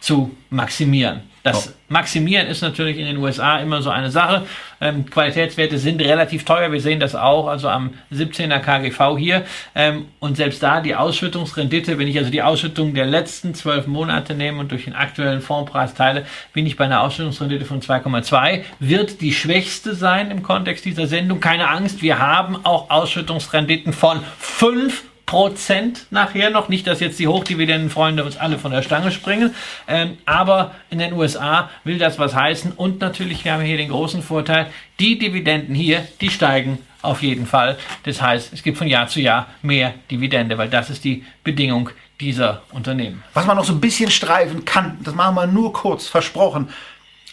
zu 0.00 0.36
maximieren. 0.50 1.31
Das 1.42 1.68
Oh. 1.68 1.72
Maximieren 1.88 2.46
ist 2.46 2.62
natürlich 2.62 2.98
in 2.98 3.04
den 3.04 3.18
USA 3.18 3.58
immer 3.58 3.82
so 3.82 3.90
eine 3.90 4.10
Sache. 4.10 4.46
Ähm, 4.80 5.04
Qualitätswerte 5.10 5.76
sind 5.76 6.00
relativ 6.00 6.44
teuer. 6.44 6.72
Wir 6.72 6.80
sehen 6.80 7.00
das 7.00 7.14
auch, 7.14 7.48
also 7.48 7.68
am 7.68 7.90
17er 8.12 8.60
KGV 8.60 9.18
hier. 9.18 9.44
Ähm, 9.74 10.06
und 10.20 10.36
selbst 10.36 10.62
da 10.62 10.80
die 10.80 10.94
Ausschüttungsrendite, 10.94 11.98
wenn 11.98 12.08
ich 12.08 12.16
also 12.16 12.30
die 12.30 12.42
Ausschüttung 12.42 12.94
der 12.94 13.06
letzten 13.06 13.54
zwölf 13.54 13.86
Monate 13.86 14.34
nehme 14.34 14.60
und 14.60 14.70
durch 14.70 14.84
den 14.84 14.94
aktuellen 14.94 15.42
Fondpreis 15.42 15.94
teile, 15.94 16.24
bin 16.52 16.66
ich 16.66 16.76
bei 16.76 16.84
einer 16.84 17.02
Ausschüttungsrendite 17.02 17.64
von 17.66 17.82
2,2. 17.82 18.62
Wird 18.78 19.20
die 19.20 19.32
schwächste 19.32 19.94
sein 19.94 20.30
im 20.30 20.42
Kontext 20.42 20.84
dieser 20.84 21.06
Sendung. 21.06 21.40
Keine 21.40 21.68
Angst, 21.68 22.02
wir 22.02 22.18
haben 22.18 22.64
auch 22.64 22.88
Ausschüttungsrenditen 22.88 23.92
von 23.92 24.20
5 24.38 25.04
Prozent 25.26 26.06
nachher 26.10 26.50
noch. 26.50 26.68
Nicht, 26.68 26.86
dass 26.86 27.00
jetzt 27.00 27.18
die 27.18 27.28
Hochdividendenfreunde 27.28 28.24
uns 28.24 28.36
alle 28.36 28.58
von 28.58 28.72
der 28.72 28.82
Stange 28.82 29.10
springen. 29.12 29.54
Ähm, 29.88 30.18
aber 30.26 30.74
in 30.90 30.98
den 30.98 31.12
USA 31.12 31.70
will 31.84 31.98
das 31.98 32.18
was 32.18 32.34
heißen. 32.34 32.72
Und 32.72 33.00
natürlich, 33.00 33.44
wir 33.44 33.52
haben 33.52 33.62
hier 33.62 33.76
den 33.76 33.90
großen 33.90 34.22
Vorteil, 34.22 34.66
die 35.00 35.18
Dividenden 35.18 35.74
hier, 35.74 36.06
die 36.20 36.30
steigen 36.30 36.78
auf 37.02 37.22
jeden 37.22 37.46
Fall. 37.46 37.76
Das 38.04 38.22
heißt, 38.22 38.52
es 38.52 38.62
gibt 38.62 38.78
von 38.78 38.86
Jahr 38.86 39.08
zu 39.08 39.20
Jahr 39.20 39.48
mehr 39.62 39.94
Dividende, 40.10 40.56
weil 40.56 40.68
das 40.68 40.90
ist 40.90 41.04
die 41.04 41.24
Bedingung 41.44 41.90
dieser 42.20 42.62
Unternehmen. 42.70 43.22
Was 43.34 43.46
man 43.46 43.56
noch 43.56 43.64
so 43.64 43.72
ein 43.72 43.80
bisschen 43.80 44.10
streifen 44.10 44.64
kann, 44.64 44.98
das 45.02 45.14
machen 45.14 45.34
wir 45.34 45.46
nur 45.46 45.72
kurz, 45.72 46.06
versprochen. 46.06 46.68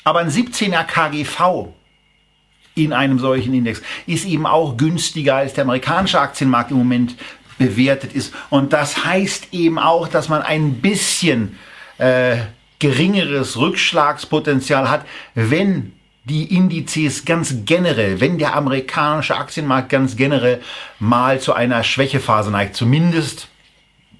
Aber 0.03 0.19
ein 0.19 0.29
17er 0.29 0.83
KGV 0.85 1.73
in 2.75 2.93
einem 2.93 3.19
solchen 3.19 3.53
Index 3.53 3.81
ist 4.07 4.25
eben 4.25 4.45
auch 4.45 4.77
günstiger 4.77 5.35
als 5.35 5.53
der 5.53 5.63
amerikanische 5.63 6.19
Aktienmarkt 6.19 6.71
im 6.71 6.77
Moment 6.77 7.15
bewertet 7.59 8.13
ist. 8.13 8.33
Und 8.49 8.73
das 8.73 9.05
heißt 9.05 9.49
eben 9.51 9.77
auch, 9.77 10.07
dass 10.07 10.27
man 10.29 10.41
ein 10.41 10.81
bisschen 10.81 11.59
äh, 11.99 12.37
geringeres 12.79 13.57
Rückschlagspotenzial 13.57 14.89
hat, 14.89 15.05
wenn 15.35 15.93
die 16.23 16.55
Indizes 16.55 17.25
ganz 17.25 17.53
generell, 17.65 18.19
wenn 18.19 18.39
der 18.39 18.55
amerikanische 18.55 19.35
Aktienmarkt 19.35 19.89
ganz 19.89 20.15
generell 20.15 20.61
mal 20.99 21.39
zu 21.39 21.53
einer 21.53 21.83
Schwächephase 21.83 22.49
neigt, 22.51 22.75
zumindest 22.75 23.47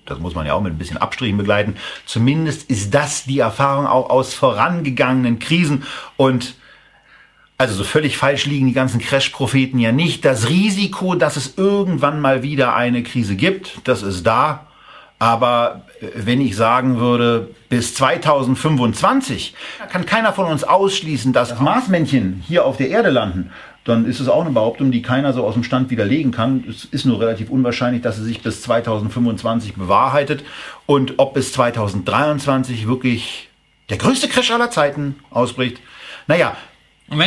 das 0.10 0.20
muss 0.20 0.36
man 0.36 0.46
ja 0.46 0.54
auch 0.54 0.62
mit 0.62 0.74
ein 0.74 0.78
bisschen 0.78 0.98
Abstrichen 0.98 1.38
begleiten. 1.38 1.76
Zumindest 2.06 2.70
ist 2.70 2.94
das 2.94 3.26
die 3.26 3.40
Erfahrung 3.40 3.86
auch 3.86 4.10
aus 4.10 4.34
vorangegangenen 4.34 5.38
Krisen 5.38 5.84
und 6.18 6.56
also 7.60 7.74
so 7.74 7.84
völlig 7.84 8.18
falsch 8.18 8.46
liegen 8.46 8.68
die 8.68 8.74
ganzen 8.74 9.02
Crash-Propheten 9.02 9.80
ja 9.80 9.92
nicht. 9.92 10.24
Das 10.24 10.48
Risiko, 10.48 11.16
dass 11.16 11.36
es 11.36 11.58
irgendwann 11.58 12.22
mal 12.22 12.42
wieder 12.42 12.74
eine 12.74 13.04
Krise 13.04 13.36
gibt, 13.36 13.82
das 13.84 14.02
ist 14.02 14.26
da. 14.26 14.68
Aber 15.20 15.82
äh, 16.00 16.08
wenn 16.16 16.40
ich 16.40 16.56
sagen 16.56 17.00
würde, 17.00 17.50
bis 17.68 17.94
2025 17.96 19.54
kann 19.92 20.06
keiner 20.06 20.32
von 20.32 20.46
uns 20.46 20.64
ausschließen, 20.64 21.34
dass 21.34 21.60
Marsmännchen 21.60 22.42
hier 22.48 22.64
auf 22.64 22.78
der 22.78 22.90
Erde 22.90 23.10
landen, 23.10 23.52
dann 23.84 24.06
ist 24.06 24.22
es 24.22 24.30
auch 24.30 24.46
eine 24.46 24.52
Behauptung, 24.52 24.92
die 24.92 25.02
keiner 25.02 25.34
so 25.34 25.46
aus 25.46 25.56
dem 25.56 25.66
Stand 25.66 25.90
widerlegen 25.90 26.32
kann. 26.32 26.64
Es 26.70 26.86
ist 26.86 27.06
nur 27.06 27.20
relativ 27.20 27.50
unwahrscheinlich, 27.50 28.02
dass 28.02 28.16
sie 28.16 28.24
sich 28.24 28.42
bis 28.42 28.62
2025 28.62 29.74
bewahrheitet. 29.74 30.46
Und 30.86 31.16
ob 31.18 31.34
bis 31.34 31.52
2023 31.52 32.88
wirklich 32.88 33.50
der 33.90 33.98
größte 33.98 34.30
Crash 34.30 34.52
aller 34.52 34.72
Zeiten 34.72 35.16
ausbricht, 35.30 35.82
naja, 36.28 36.56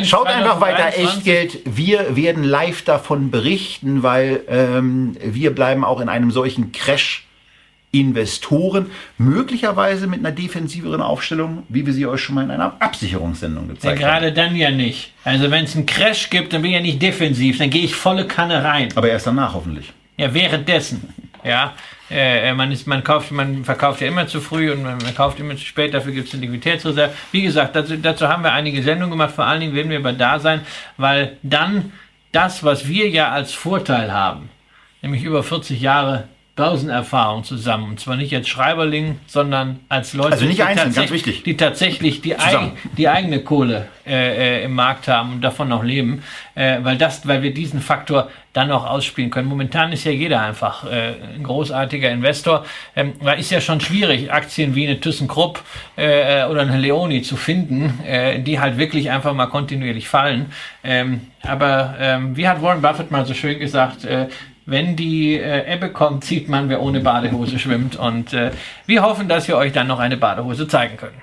Schaut 0.04 0.26
einfach 0.28 0.60
weiter 0.60 0.90
2023 0.92 1.04
Echtgeld. 1.04 1.76
Wir 1.76 2.16
werden 2.16 2.44
live 2.44 2.82
davon 2.82 3.30
berichten, 3.30 4.02
weil 4.02 4.40
ähm, 4.48 5.16
wir 5.22 5.54
bleiben 5.54 5.84
auch 5.84 6.00
in 6.00 6.08
einem 6.08 6.30
solchen 6.30 6.72
Crash 6.72 7.26
Investoren, 7.94 8.86
möglicherweise 9.18 10.06
mit 10.06 10.20
einer 10.20 10.32
defensiveren 10.32 11.02
Aufstellung, 11.02 11.64
wie 11.68 11.84
wir 11.84 11.92
sie 11.92 12.06
euch 12.06 12.22
schon 12.22 12.34
mal 12.34 12.42
in 12.44 12.50
einer 12.50 12.74
Absicherungssendung 12.80 13.66
Ja, 13.68 13.74
gezeigt 13.74 14.02
haben. 14.02 14.08
gerade 14.08 14.32
dann 14.32 14.56
ja 14.56 14.70
nicht. 14.70 15.12
Also 15.24 15.50
wenn 15.50 15.64
es 15.64 15.76
einen 15.76 15.84
Crash 15.84 16.30
gibt, 16.30 16.54
dann 16.54 16.62
bin 16.62 16.70
ich 16.70 16.76
ja 16.76 16.82
nicht 16.82 17.02
defensiv, 17.02 17.58
dann 17.58 17.68
gehe 17.68 17.84
ich 17.84 17.94
volle 17.94 18.26
Kanne 18.26 18.64
rein. 18.64 18.88
Aber 18.94 19.10
erst 19.10 19.26
danach 19.26 19.52
hoffentlich. 19.52 19.92
Ja, 20.16 20.32
währenddessen. 20.32 21.02
Ja, 21.44 21.74
äh, 22.10 22.52
man, 22.54 22.70
ist, 22.70 22.86
man, 22.86 23.02
kauft, 23.02 23.32
man 23.32 23.64
verkauft 23.64 24.00
ja 24.00 24.08
immer 24.08 24.26
zu 24.26 24.40
früh 24.40 24.70
und 24.70 24.82
man, 24.82 24.98
man 24.98 25.14
kauft 25.14 25.40
immer 25.40 25.56
zu 25.56 25.64
spät, 25.64 25.92
dafür 25.92 26.12
gibt 26.12 26.28
es 26.28 26.34
eine 26.34 26.42
Liquiditätsreserve. 26.42 27.12
Wie 27.32 27.42
gesagt, 27.42 27.74
dazu, 27.74 27.96
dazu 27.96 28.28
haben 28.28 28.44
wir 28.44 28.52
einige 28.52 28.82
Sendungen 28.82 29.12
gemacht, 29.12 29.34
vor 29.34 29.46
allen 29.46 29.60
Dingen 29.60 29.74
werden 29.74 29.90
wir 29.90 29.98
aber 29.98 30.12
da 30.12 30.38
sein, 30.38 30.60
weil 30.96 31.36
dann 31.42 31.92
das, 32.30 32.62
was 32.62 32.86
wir 32.86 33.08
ja 33.08 33.30
als 33.30 33.52
Vorteil 33.52 34.12
haben, 34.12 34.50
nämlich 35.00 35.24
über 35.24 35.42
40 35.42 35.80
Jahre 35.80 36.28
Börsenerfahrung 36.54 37.44
zusammen, 37.44 37.88
und 37.92 38.00
zwar 38.00 38.16
nicht 38.16 38.34
als 38.34 38.46
Schreiberling, 38.46 39.18
sondern 39.26 39.80
als 39.88 40.12
Leute, 40.12 40.32
Also 40.32 40.46
die, 40.46 40.62
einzeln, 40.62 40.92
tatsächlich- 40.92 41.42
die 41.44 41.56
tatsächlich 41.56 42.20
die, 42.20 42.38
eig, 42.38 42.72
die 42.98 43.08
eigene 43.08 43.40
Kohle 43.40 43.88
äh, 44.06 44.60
äh, 44.60 44.64
im 44.64 44.74
Markt 44.74 45.08
haben 45.08 45.32
und 45.34 45.40
davon 45.40 45.68
noch 45.70 45.82
leben, 45.82 46.22
äh, 46.54 46.78
weil 46.82 46.98
das, 46.98 47.26
weil 47.26 47.40
wir 47.42 47.54
diesen 47.54 47.80
Faktor 47.80 48.28
dann 48.52 48.70
auch 48.70 48.84
ausspielen 48.86 49.30
können. 49.30 49.48
Momentan 49.48 49.92
ist 49.92 50.04
ja 50.04 50.10
jeder 50.12 50.42
einfach 50.42 50.84
äh, 50.84 51.14
ein 51.36 51.42
großartiger 51.42 52.10
Investor, 52.10 52.66
ähm, 52.96 53.14
weil 53.20 53.40
ist 53.40 53.50
ja 53.50 53.62
schon 53.62 53.80
schwierig, 53.80 54.30
Aktien 54.30 54.74
wie 54.74 54.86
eine 54.86 55.00
ThyssenKrupp 55.00 55.62
äh, 55.96 56.44
oder 56.44 56.60
eine 56.62 56.76
Leoni 56.76 57.22
zu 57.22 57.36
finden, 57.36 57.98
äh, 58.04 58.40
die 58.40 58.60
halt 58.60 58.76
wirklich 58.76 59.10
einfach 59.10 59.32
mal 59.32 59.46
kontinuierlich 59.46 60.06
fallen. 60.06 60.52
Ähm, 60.84 61.22
aber 61.42 61.94
ähm, 61.98 62.36
wie 62.36 62.46
hat 62.46 62.60
Warren 62.60 62.82
Buffett 62.82 63.10
mal 63.10 63.24
so 63.24 63.32
schön 63.32 63.58
gesagt, 63.58 64.04
äh, 64.04 64.26
wenn 64.66 64.96
die 64.96 65.38
äh, 65.38 65.72
Ebbe 65.72 65.90
kommt, 65.90 66.24
sieht 66.24 66.48
man, 66.48 66.68
wer 66.68 66.82
ohne 66.82 67.00
Badehose 67.00 67.58
schwimmt. 67.58 67.96
Und 67.96 68.32
äh, 68.32 68.52
wir 68.86 69.02
hoffen, 69.02 69.28
dass 69.28 69.48
wir 69.48 69.56
euch 69.56 69.72
dann 69.72 69.86
noch 69.86 69.98
eine 69.98 70.16
Badehose 70.16 70.68
zeigen 70.68 70.96
können. 70.96 71.20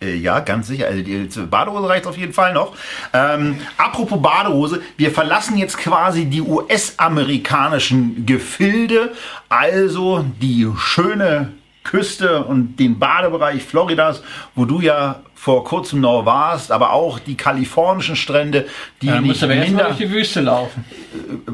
Äh, 0.00 0.16
Ja, 0.16 0.40
ganz 0.40 0.68
sicher. 0.68 0.86
Also 0.86 1.02
die 1.02 1.28
Badehose 1.50 1.88
reicht 1.88 2.06
auf 2.06 2.16
jeden 2.16 2.32
Fall 2.32 2.52
noch. 2.52 2.76
Ähm, 3.12 3.58
apropos 3.76 4.20
Badehose, 4.22 4.82
wir 4.96 5.10
verlassen 5.10 5.56
jetzt 5.58 5.78
quasi 5.78 6.26
die 6.26 6.42
US-amerikanischen 6.42 8.24
Gefilde, 8.26 9.12
also 9.48 10.24
die 10.40 10.66
schöne 10.76 11.52
Küste 11.84 12.44
und 12.44 12.76
den 12.76 12.98
Badebereich 12.98 13.62
Floridas, 13.62 14.22
wo 14.54 14.64
du 14.64 14.80
ja 14.80 15.22
vor 15.38 15.64
kurzem 15.64 16.00
noch 16.00 16.26
warst, 16.26 16.72
aber 16.72 16.92
auch 16.92 17.20
die 17.20 17.36
kalifornischen 17.36 18.16
Strände, 18.16 18.66
die 19.00 19.06
Dann 19.06 19.22
nicht 19.22 19.42
aber 19.42 19.54
minder, 19.54 19.84
durch 19.84 19.98
die 19.98 20.10
Wüste 20.10 20.40
laufen. 20.40 20.84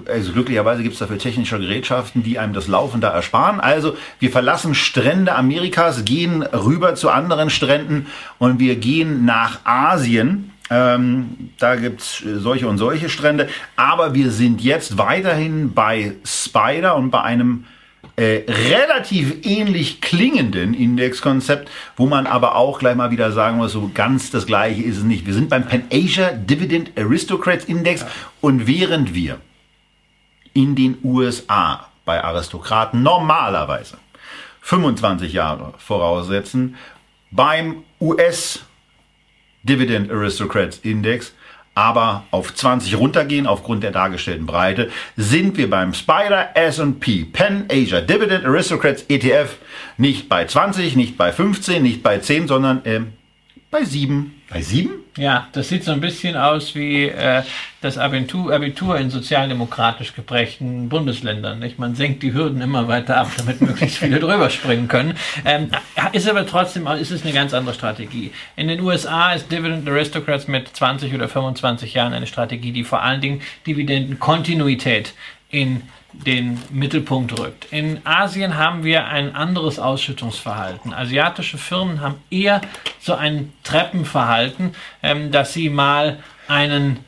also 0.09 0.33
glücklicherweise 0.33 0.83
gibt 0.83 0.95
es 0.95 1.01
dafür 1.01 1.19
technische 1.19 1.59
Gerätschaften, 1.59 2.23
die 2.23 2.39
einem 2.39 2.55
das 2.55 2.67
Laufen 2.67 3.03
da 3.03 3.11
ersparen. 3.11 3.61
Also 3.61 3.95
wir 4.21 4.31
verlassen 4.31 4.75
Strände 4.75 5.35
Amerikas, 5.35 6.07
gehen 6.07 6.43
rüber 6.43 6.95
zu 6.95 7.11
anderen 7.11 7.51
Stränden 7.51 8.07
und 8.39 8.59
wir 8.59 8.77
gehen 8.77 9.27
nach 9.27 9.61
Asien. 9.65 10.53
Ähm, 10.71 11.51
da 11.59 11.77
gibt's 11.77 12.23
äh, 12.23 12.39
solche 12.39 12.67
und 12.67 12.79
solche 12.79 13.11
Strände. 13.11 13.49
Aber 13.77 14.15
wir 14.15 14.31
sind 14.31 14.63
jetzt 14.63 14.97
weiterhin 14.97 15.75
bei 15.75 16.15
Spider 16.25 16.97
und 16.97 17.11
bei 17.11 17.21
einem 17.21 17.67
äh, 18.17 18.45
relativ 18.49 19.45
ähnlich 19.45 20.01
klingenden 20.01 20.73
Indexkonzept, 20.73 21.69
wo 21.97 22.07
man 22.07 22.27
aber 22.27 22.55
auch 22.55 22.79
gleich 22.79 22.95
mal 22.95 23.11
wieder 23.11 23.33
sagen 23.33 23.57
muss, 23.57 23.73
so 23.73 23.91
ganz 23.93 24.31
das 24.31 24.47
gleiche 24.47 24.83
ist 24.83 24.99
es 24.99 25.03
nicht. 25.03 25.27
Wir 25.27 25.35
sind 25.35 25.49
beim 25.49 25.67
Pan 25.67 25.85
Asia 25.93 26.31
Dividend 26.31 26.93
Aristocrats 26.97 27.65
Index 27.65 28.05
und 28.41 28.67
während 28.67 29.15
wir 29.15 29.39
in 30.53 30.77
den 30.77 30.99
USA 31.03 31.89
bei 32.05 32.23
Aristokraten 32.23 33.03
normalerweise 33.03 33.99
25 34.61 35.33
Jahre 35.33 35.75
voraussetzen, 35.79 36.77
beim 37.31 37.83
US 38.01 38.61
Dividend 39.65 40.11
Aristocrats 40.11 40.79
Index 40.79 41.34
aber 41.75 42.25
auf 42.31 42.55
20 42.55 42.99
runtergehen 42.99 43.47
aufgrund 43.47 43.83
der 43.83 43.91
dargestellten 43.91 44.47
Breite, 44.47 44.91
sind 45.17 45.57
wir 45.57 45.69
beim 45.69 45.95
Spider 45.95 46.51
S&P 46.55 47.25
Pen 47.25 47.67
Asia 47.71 48.01
Dividend 48.01 48.45
Aristocrats 48.45 49.05
ETF 49.09 49.57
nicht 49.97 50.29
bei 50.29 50.45
20, 50.45 50.97
nicht 50.97 51.17
bei 51.17 51.33
15, 51.33 51.83
nicht 51.83 52.03
bei 52.03 52.19
10, 52.19 52.49
sondern 52.49 52.85
äh, 52.85 53.01
bei 53.75 53.85
7. 53.85 54.41
Bei 54.51 54.63
7? 54.63 54.93
Ja, 55.17 55.49
das 55.51 55.69
sieht 55.69 55.83
so 55.83 55.91
ein 55.91 56.01
bisschen 56.01 56.37
aus 56.37 56.77
wie 56.77 57.09
äh, 57.09 57.43
das 57.81 57.99
Abitur, 57.99 58.55
Abitur 58.55 58.97
in 59.01 59.11
sozialdemokratisch 59.11 60.15
geprägten 60.15 60.89
Bundesländern. 60.89 61.59
Nicht? 61.59 61.81
Man 61.81 61.97
senkt 61.97 62.23
die 62.23 62.33
Hürden 62.33 62.61
immer 62.61 62.87
weiter 62.87 63.17
ab, 63.17 63.33
damit 63.37 63.61
möglichst 63.63 63.99
viele 63.99 64.21
drüber 64.21 64.49
springen 64.49 64.87
können. 64.87 65.15
Ähm, 65.45 65.71
ist 66.13 66.29
aber 66.29 66.47
trotzdem 66.47 66.87
ist 66.87 67.11
es 67.11 67.25
eine 67.25 67.33
ganz 67.33 67.53
andere 67.53 67.75
Strategie. 67.75 68.31
In 68.55 68.69
den 68.69 68.79
USA 68.79 69.33
ist 69.33 69.51
Dividend 69.51 69.89
Aristocrats 69.89 70.47
mit 70.47 70.69
20 70.69 71.13
oder 71.13 71.29
25 71.29 71.95
Jahren 71.95 72.13
eine 72.13 72.29
Strategie, 72.29 72.71
die 72.71 72.85
vor 72.85 73.03
allen 73.03 73.21
Dingen 73.21 73.43
Dividendenkontinuität 73.67 75.15
in 75.51 75.83
den 76.27 76.61
Mittelpunkt 76.71 77.39
rückt. 77.39 77.73
In 77.73 78.01
Asien 78.05 78.57
haben 78.57 78.85
wir 78.85 79.07
ein 79.07 79.35
anderes 79.35 79.79
Ausschüttungsverhalten. 79.79 80.93
Asiatische 80.93 81.59
Firmen 81.59 82.01
haben 82.01 82.17
eher 82.31 82.61
so 83.01 83.15
ein 83.15 83.53
Treppenverhalten, 83.63 84.75
ähm, 85.03 85.31
dass 85.31 85.53
sie 85.53 85.69
mal 85.69 86.19
einen 86.49 87.01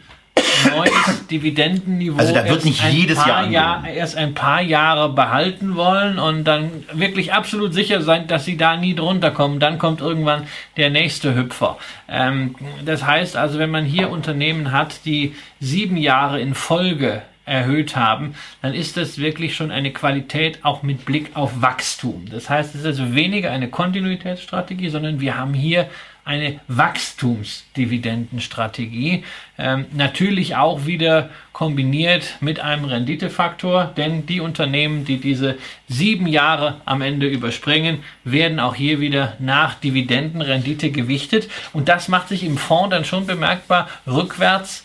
neues 0.70 1.26
Dividendenniveau 1.30 2.18
also 2.18 2.34
da 2.34 2.48
wird 2.48 2.64
nicht 2.64 2.82
jedes 2.90 3.24
Jahr, 3.24 3.48
Jahr 3.48 3.88
erst 3.88 4.16
ein 4.16 4.34
paar 4.34 4.60
Jahre 4.60 5.12
behalten 5.12 5.76
wollen 5.76 6.18
und 6.18 6.44
dann 6.44 6.84
wirklich 6.92 7.32
absolut 7.32 7.74
sicher 7.74 8.02
sein, 8.02 8.26
dass 8.26 8.44
sie 8.44 8.56
da 8.56 8.76
nie 8.76 8.94
drunter 8.94 9.30
kommen. 9.30 9.60
Dann 9.60 9.78
kommt 9.78 10.00
irgendwann 10.00 10.46
der 10.76 10.90
nächste 10.90 11.34
Hüpfer. 11.34 11.78
Ähm, 12.08 12.54
das 12.84 13.04
heißt 13.04 13.36
also, 13.36 13.58
wenn 13.58 13.70
man 13.70 13.84
hier 13.84 14.10
Unternehmen 14.10 14.72
hat, 14.72 15.04
die 15.04 15.34
sieben 15.60 15.96
Jahre 15.96 16.40
in 16.40 16.54
Folge 16.54 17.22
erhöht 17.46 17.96
haben, 17.96 18.34
dann 18.60 18.74
ist 18.74 18.96
das 18.96 19.18
wirklich 19.18 19.54
schon 19.54 19.70
eine 19.70 19.92
Qualität 19.92 20.64
auch 20.64 20.82
mit 20.82 21.04
Blick 21.04 21.30
auf 21.34 21.62
Wachstum. 21.62 22.26
Das 22.30 22.50
heißt, 22.50 22.74
es 22.74 22.80
ist 22.82 22.86
also 22.86 23.14
weniger 23.14 23.52
eine 23.52 23.68
Kontinuitätsstrategie, 23.68 24.90
sondern 24.90 25.20
wir 25.20 25.38
haben 25.38 25.54
hier 25.54 25.88
eine 26.26 26.60
Wachstumsdividendenstrategie. 26.66 29.24
Ähm, 29.58 29.86
natürlich 29.92 30.56
auch 30.56 30.84
wieder 30.86 31.30
kombiniert 31.52 32.38
mit 32.40 32.58
einem 32.58 32.84
Renditefaktor, 32.84 33.92
denn 33.96 34.26
die 34.26 34.40
Unternehmen, 34.40 35.04
die 35.04 35.18
diese 35.18 35.56
sieben 35.86 36.26
Jahre 36.26 36.80
am 36.84 37.00
Ende 37.00 37.28
überspringen, 37.28 38.02
werden 38.24 38.58
auch 38.58 38.74
hier 38.74 38.98
wieder 38.98 39.36
nach 39.38 39.74
Dividendenrendite 39.74 40.90
gewichtet. 40.90 41.48
Und 41.72 41.88
das 41.88 42.08
macht 42.08 42.26
sich 42.28 42.42
im 42.42 42.58
Fonds 42.58 42.90
dann 42.90 43.04
schon 43.04 43.28
bemerkbar 43.28 43.88
rückwärts 44.04 44.82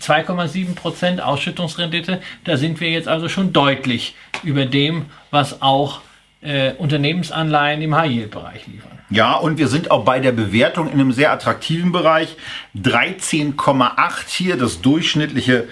2,7 0.00 0.74
Prozent 0.74 1.20
Ausschüttungsrendite. 1.20 2.20
Da 2.44 2.56
sind 2.56 2.80
wir 2.80 2.90
jetzt 2.90 3.08
also 3.08 3.28
schon 3.28 3.52
deutlich 3.52 4.14
über 4.42 4.64
dem, 4.64 5.06
was 5.30 5.62
auch 5.62 6.00
äh, 6.40 6.72
Unternehmensanleihen 6.74 7.82
im 7.82 7.94
High-Yield-Bereich 7.94 8.66
liefern. 8.66 8.98
Ja, 9.10 9.34
und 9.34 9.58
wir 9.58 9.68
sind 9.68 9.90
auch 9.90 10.04
bei 10.04 10.20
der 10.20 10.32
Bewertung 10.32 10.86
in 10.86 10.94
einem 10.94 11.12
sehr 11.12 11.32
attraktiven 11.32 11.92
Bereich. 11.92 12.36
13,8 12.76 14.28
hier, 14.28 14.56
das 14.56 14.80
durchschnittliche 14.80 15.68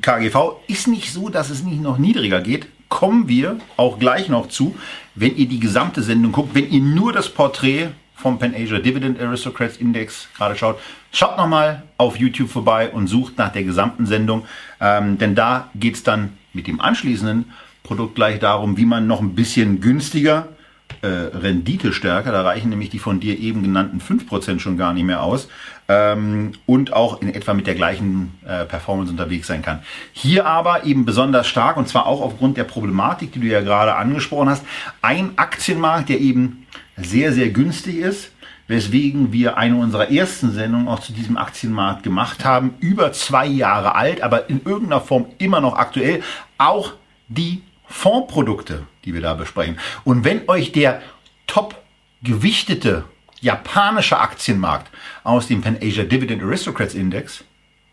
KGV. 0.00 0.56
Ist 0.68 0.88
nicht 0.88 1.12
so, 1.12 1.28
dass 1.28 1.50
es 1.50 1.62
nicht 1.62 1.80
noch 1.80 1.98
niedriger 1.98 2.40
geht. 2.40 2.66
Kommen 2.88 3.28
wir 3.28 3.56
auch 3.76 3.98
gleich 3.98 4.28
noch 4.28 4.48
zu, 4.48 4.76
wenn 5.14 5.36
ihr 5.36 5.48
die 5.48 5.60
gesamte 5.60 6.02
Sendung 6.02 6.32
guckt. 6.32 6.54
Wenn 6.54 6.70
ihr 6.70 6.82
nur 6.82 7.12
das 7.12 7.30
Porträt 7.30 7.88
vom 8.22 8.38
Pan 8.38 8.54
Asia 8.54 8.78
Dividend 8.78 9.20
Aristocrats 9.20 9.76
Index 9.76 10.28
gerade 10.36 10.56
schaut, 10.56 10.78
schaut 11.12 11.36
nochmal 11.36 11.82
auf 11.98 12.16
YouTube 12.16 12.48
vorbei 12.48 12.88
und 12.88 13.08
sucht 13.08 13.36
nach 13.36 13.50
der 13.50 13.64
gesamten 13.64 14.06
Sendung, 14.06 14.46
ähm, 14.80 15.18
denn 15.18 15.34
da 15.34 15.68
geht 15.74 15.96
es 15.96 16.02
dann 16.04 16.38
mit 16.52 16.68
dem 16.68 16.80
anschließenden 16.80 17.52
Produkt 17.82 18.14
gleich 18.14 18.38
darum, 18.38 18.76
wie 18.76 18.86
man 18.86 19.06
noch 19.08 19.20
ein 19.20 19.34
bisschen 19.34 19.80
günstiger, 19.80 20.48
äh, 21.00 21.06
Rendite 21.08 21.92
stärker, 21.92 22.30
da 22.30 22.42
reichen 22.42 22.68
nämlich 22.68 22.90
die 22.90 23.00
von 23.00 23.18
dir 23.18 23.38
eben 23.38 23.62
genannten 23.62 24.00
5% 24.00 24.60
schon 24.60 24.76
gar 24.76 24.92
nicht 24.92 25.04
mehr 25.04 25.22
aus, 25.22 25.48
ähm, 25.88 26.52
und 26.66 26.92
auch 26.92 27.20
in 27.22 27.34
etwa 27.34 27.54
mit 27.54 27.66
der 27.66 27.74
gleichen 27.74 28.38
äh, 28.46 28.64
Performance 28.66 29.10
unterwegs 29.10 29.48
sein 29.48 29.62
kann. 29.62 29.80
Hier 30.12 30.46
aber 30.46 30.84
eben 30.84 31.04
besonders 31.04 31.48
stark, 31.48 31.76
und 31.76 31.88
zwar 31.88 32.06
auch 32.06 32.20
aufgrund 32.20 32.56
der 32.56 32.64
Problematik, 32.64 33.32
die 33.32 33.40
du 33.40 33.46
ja 33.46 33.62
gerade 33.62 33.96
angesprochen 33.96 34.48
hast, 34.48 34.64
ein 35.00 35.32
Aktienmarkt, 35.36 36.08
der 36.08 36.20
eben 36.20 36.61
sehr, 36.96 37.32
sehr 37.32 37.50
günstig 37.50 37.96
ist, 37.96 38.32
weswegen 38.68 39.32
wir 39.32 39.56
eine 39.56 39.76
unserer 39.76 40.10
ersten 40.10 40.52
Sendungen 40.52 40.88
auch 40.88 41.00
zu 41.00 41.12
diesem 41.12 41.36
Aktienmarkt 41.36 42.02
gemacht 42.02 42.44
haben, 42.44 42.74
über 42.80 43.12
zwei 43.12 43.46
Jahre 43.46 43.94
alt, 43.94 44.22
aber 44.22 44.48
in 44.48 44.62
irgendeiner 44.64 45.00
Form 45.00 45.26
immer 45.38 45.60
noch 45.60 45.76
aktuell, 45.76 46.22
auch 46.58 46.92
die 47.28 47.62
Fondsprodukte, 47.86 48.86
die 49.04 49.14
wir 49.14 49.20
da 49.20 49.34
besprechen. 49.34 49.78
Und 50.04 50.24
wenn 50.24 50.48
euch 50.48 50.72
der 50.72 51.02
top 51.46 51.76
gewichtete 52.22 53.04
japanische 53.40 54.18
Aktienmarkt 54.18 54.90
aus 55.24 55.48
dem 55.48 55.60
Pan 55.60 55.76
Asia 55.82 56.04
Dividend 56.04 56.42
Aristocrats 56.42 56.94
Index 56.94 57.44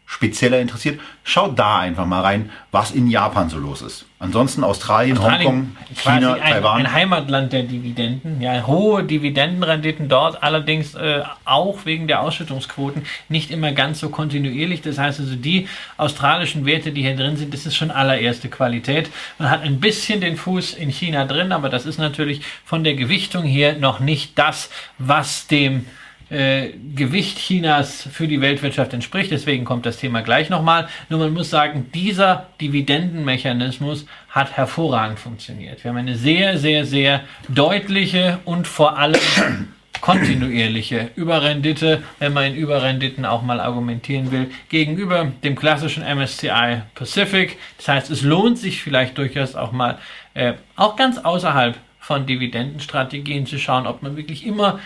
spezieller 0.09 0.59
interessiert, 0.59 0.99
schaut 1.23 1.59
da 1.59 1.77
einfach 1.77 2.07
mal 2.07 2.21
rein, 2.21 2.49
was 2.71 2.89
in 2.89 3.07
Japan 3.07 3.47
so 3.47 3.59
los 3.59 3.83
ist. 3.83 4.05
Ansonsten 4.17 4.63
Australien, 4.63 5.19
Australien 5.19 5.47
Hongkong, 5.47 5.77
China, 5.95 6.33
ein, 6.33 6.41
Taiwan. 6.41 6.79
Ein 6.79 6.93
Heimatland 6.93 7.53
der 7.53 7.61
Dividenden, 7.61 8.41
ja, 8.41 8.65
hohe 8.65 9.03
Dividendenrenditen 9.03 10.09
dort, 10.09 10.41
allerdings 10.41 10.95
äh, 10.95 11.21
auch 11.45 11.85
wegen 11.85 12.07
der 12.07 12.21
Ausschüttungsquoten 12.21 13.03
nicht 13.29 13.51
immer 13.51 13.71
ganz 13.71 13.99
so 13.99 14.09
kontinuierlich. 14.09 14.81
Das 14.81 14.97
heißt 14.97 15.19
also, 15.19 15.35
die 15.35 15.67
australischen 15.97 16.65
Werte, 16.65 16.91
die 16.91 17.03
hier 17.03 17.15
drin 17.15 17.37
sind, 17.37 17.53
das 17.53 17.67
ist 17.67 17.75
schon 17.75 17.91
allererste 17.91 18.49
Qualität. 18.49 19.11
Man 19.37 19.51
hat 19.51 19.61
ein 19.61 19.79
bisschen 19.79 20.21
den 20.21 20.37
Fuß 20.37 20.73
in 20.73 20.89
China 20.89 21.25
drin, 21.25 21.51
aber 21.51 21.69
das 21.69 21.85
ist 21.85 21.99
natürlich 21.99 22.41
von 22.65 22.83
der 22.83 22.95
Gewichtung 22.95 23.43
hier 23.43 23.77
noch 23.77 23.99
nicht 23.99 24.39
das, 24.39 24.71
was 24.97 25.45
dem 25.45 25.85
äh, 26.29 26.69
Gewicht 26.95 27.37
Chinas 27.39 28.07
für 28.11 28.27
die 28.27 28.41
Weltwirtschaft 28.41 28.93
entspricht. 28.93 29.31
Deswegen 29.31 29.65
kommt 29.65 29.85
das 29.85 29.97
Thema 29.97 30.21
gleich 30.21 30.49
nochmal. 30.49 30.87
Nur 31.09 31.19
man 31.19 31.33
muss 31.33 31.49
sagen, 31.49 31.89
dieser 31.93 32.47
Dividendenmechanismus 32.61 34.05
hat 34.29 34.55
hervorragend 34.55 35.19
funktioniert. 35.19 35.83
Wir 35.83 35.89
haben 35.89 35.97
eine 35.97 36.15
sehr, 36.15 36.57
sehr, 36.57 36.85
sehr 36.85 37.21
deutliche 37.47 38.39
und 38.45 38.67
vor 38.67 38.97
allem 38.97 39.19
kontinuierliche 40.01 41.09
Überrendite, 41.15 42.03
wenn 42.19 42.33
man 42.33 42.45
in 42.45 42.55
Überrenditen 42.55 43.25
auch 43.25 43.41
mal 43.41 43.59
argumentieren 43.59 44.31
will, 44.31 44.49
gegenüber 44.69 45.31
dem 45.43 45.55
klassischen 45.55 46.03
MSCI 46.03 46.83
Pacific. 46.95 47.57
Das 47.77 47.87
heißt, 47.87 48.11
es 48.11 48.21
lohnt 48.21 48.57
sich 48.57 48.81
vielleicht 48.81 49.17
durchaus 49.17 49.55
auch 49.55 49.71
mal, 49.71 49.97
äh, 50.35 50.53
auch 50.75 50.95
ganz 50.95 51.17
außerhalb 51.17 51.77
von 51.99 52.25
Dividendenstrategien 52.25 53.45
zu 53.45 53.59
schauen, 53.59 53.85
ob 53.85 54.01
man 54.01 54.15
wirklich 54.15 54.45
immer 54.45 54.79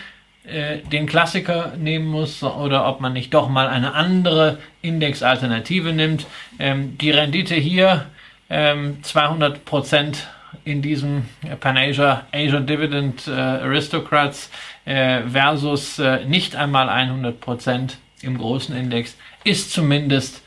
äh, 0.44 0.78
den 0.78 1.06
Klassiker 1.06 1.72
nehmen 1.78 2.06
muss 2.06 2.42
oder 2.42 2.86
ob 2.86 3.00
man 3.00 3.12
nicht 3.12 3.32
doch 3.32 3.48
mal 3.48 3.68
eine 3.68 3.94
andere 3.94 4.58
Indexalternative 4.82 5.92
nimmt. 5.92 6.26
Ähm, 6.58 6.98
die 6.98 7.10
Rendite 7.10 7.54
hier 7.54 8.06
ähm, 8.50 9.02
200 9.02 9.64
Prozent 9.64 10.28
in 10.64 10.82
diesem 10.82 11.24
Pan-Asia 11.60 12.26
Asia 12.32 12.60
Dividend 12.60 13.26
äh, 13.26 13.32
Aristocrats 13.32 14.50
äh, 14.84 15.22
versus 15.22 15.98
äh, 15.98 16.24
nicht 16.26 16.56
einmal 16.56 16.88
100 16.88 17.40
Prozent 17.40 17.98
im 18.22 18.38
großen 18.38 18.76
Index 18.76 19.16
ist 19.44 19.72
zumindest 19.72 20.43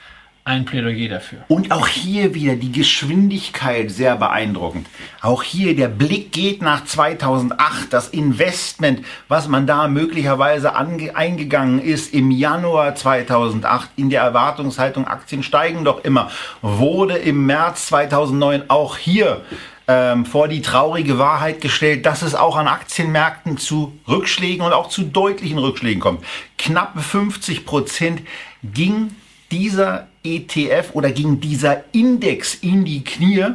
ein 0.47 0.63
Plädoyer 0.63 1.09
dafür. 1.09 1.39
Und 1.49 1.71
auch 1.71 1.87
hier 1.87 2.33
wieder 2.33 2.55
die 2.55 2.71
Geschwindigkeit 2.71 3.91
sehr 3.91 4.15
beeindruckend. 4.15 4.87
Auch 5.21 5.43
hier 5.43 5.75
der 5.75 5.89
Blick 5.89 6.31
geht 6.31 6.61
nach 6.61 6.85
2008, 6.85 7.91
das 7.91 8.07
Investment, 8.07 9.05
was 9.27 9.49
man 9.49 9.67
da 9.67 9.89
möglicherweise 9.89 10.73
eingegangen 10.75 11.81
ist 11.81 12.13
im 12.13 12.31
Januar 12.31 12.95
2008 12.95 13.89
in 13.97 14.09
der 14.09 14.21
Erwartungshaltung, 14.21 15.05
Aktien 15.05 15.43
steigen 15.43 15.83
doch 15.83 16.05
immer, 16.05 16.31
wurde 16.61 17.17
im 17.17 17.45
März 17.45 17.87
2009 17.87 18.69
auch 18.69 18.97
hier 18.97 19.41
ähm, 19.89 20.25
vor 20.25 20.47
die 20.47 20.61
traurige 20.61 21.17
Wahrheit 21.17 21.59
gestellt, 21.59 22.05
dass 22.05 22.21
es 22.21 22.35
auch 22.35 22.55
an 22.55 22.67
Aktienmärkten 22.67 23.57
zu 23.57 23.99
Rückschlägen 24.07 24.65
und 24.65 24.71
auch 24.71 24.87
zu 24.87 25.03
deutlichen 25.03 25.57
Rückschlägen 25.57 25.99
kommt. 25.99 26.23
Knappe 26.57 27.01
50 27.01 27.65
Prozent 27.65 28.21
ging 28.63 29.11
dieser 29.51 30.07
ETF 30.35 30.89
oder 30.93 31.11
ging 31.11 31.39
dieser 31.39 31.83
Index 31.93 32.55
in 32.55 32.85
die 32.85 33.03
Knie, 33.03 33.45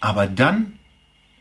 aber 0.00 0.26
dann 0.26 0.78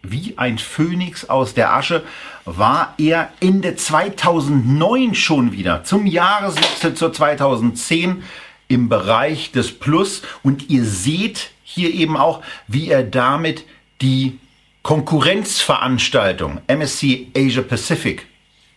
wie 0.03 0.37
ein 0.37 0.57
Phönix 0.57 1.29
aus 1.29 1.53
der 1.53 1.73
Asche 1.73 2.03
war 2.45 2.93
er 2.97 3.31
Ende 3.39 3.75
2009 3.75 5.15
schon 5.15 5.51
wieder 5.51 5.83
zum 5.83 6.05
Jahreswechsel 6.05 6.93
zur 6.93 7.13
2010 7.13 8.23
im 8.67 8.89
Bereich 8.89 9.51
des 9.51 9.77
Plus. 9.77 10.21
Und 10.43 10.69
ihr 10.69 10.85
seht 10.85 11.51
hier 11.63 11.93
eben 11.93 12.15
auch, 12.17 12.41
wie 12.67 12.89
er 12.89 13.03
damit 13.03 13.65
die 14.01 14.39
Konkurrenzveranstaltung 14.83 16.61
MSC 16.67 17.27
Asia 17.35 17.61
Pacific 17.61 18.25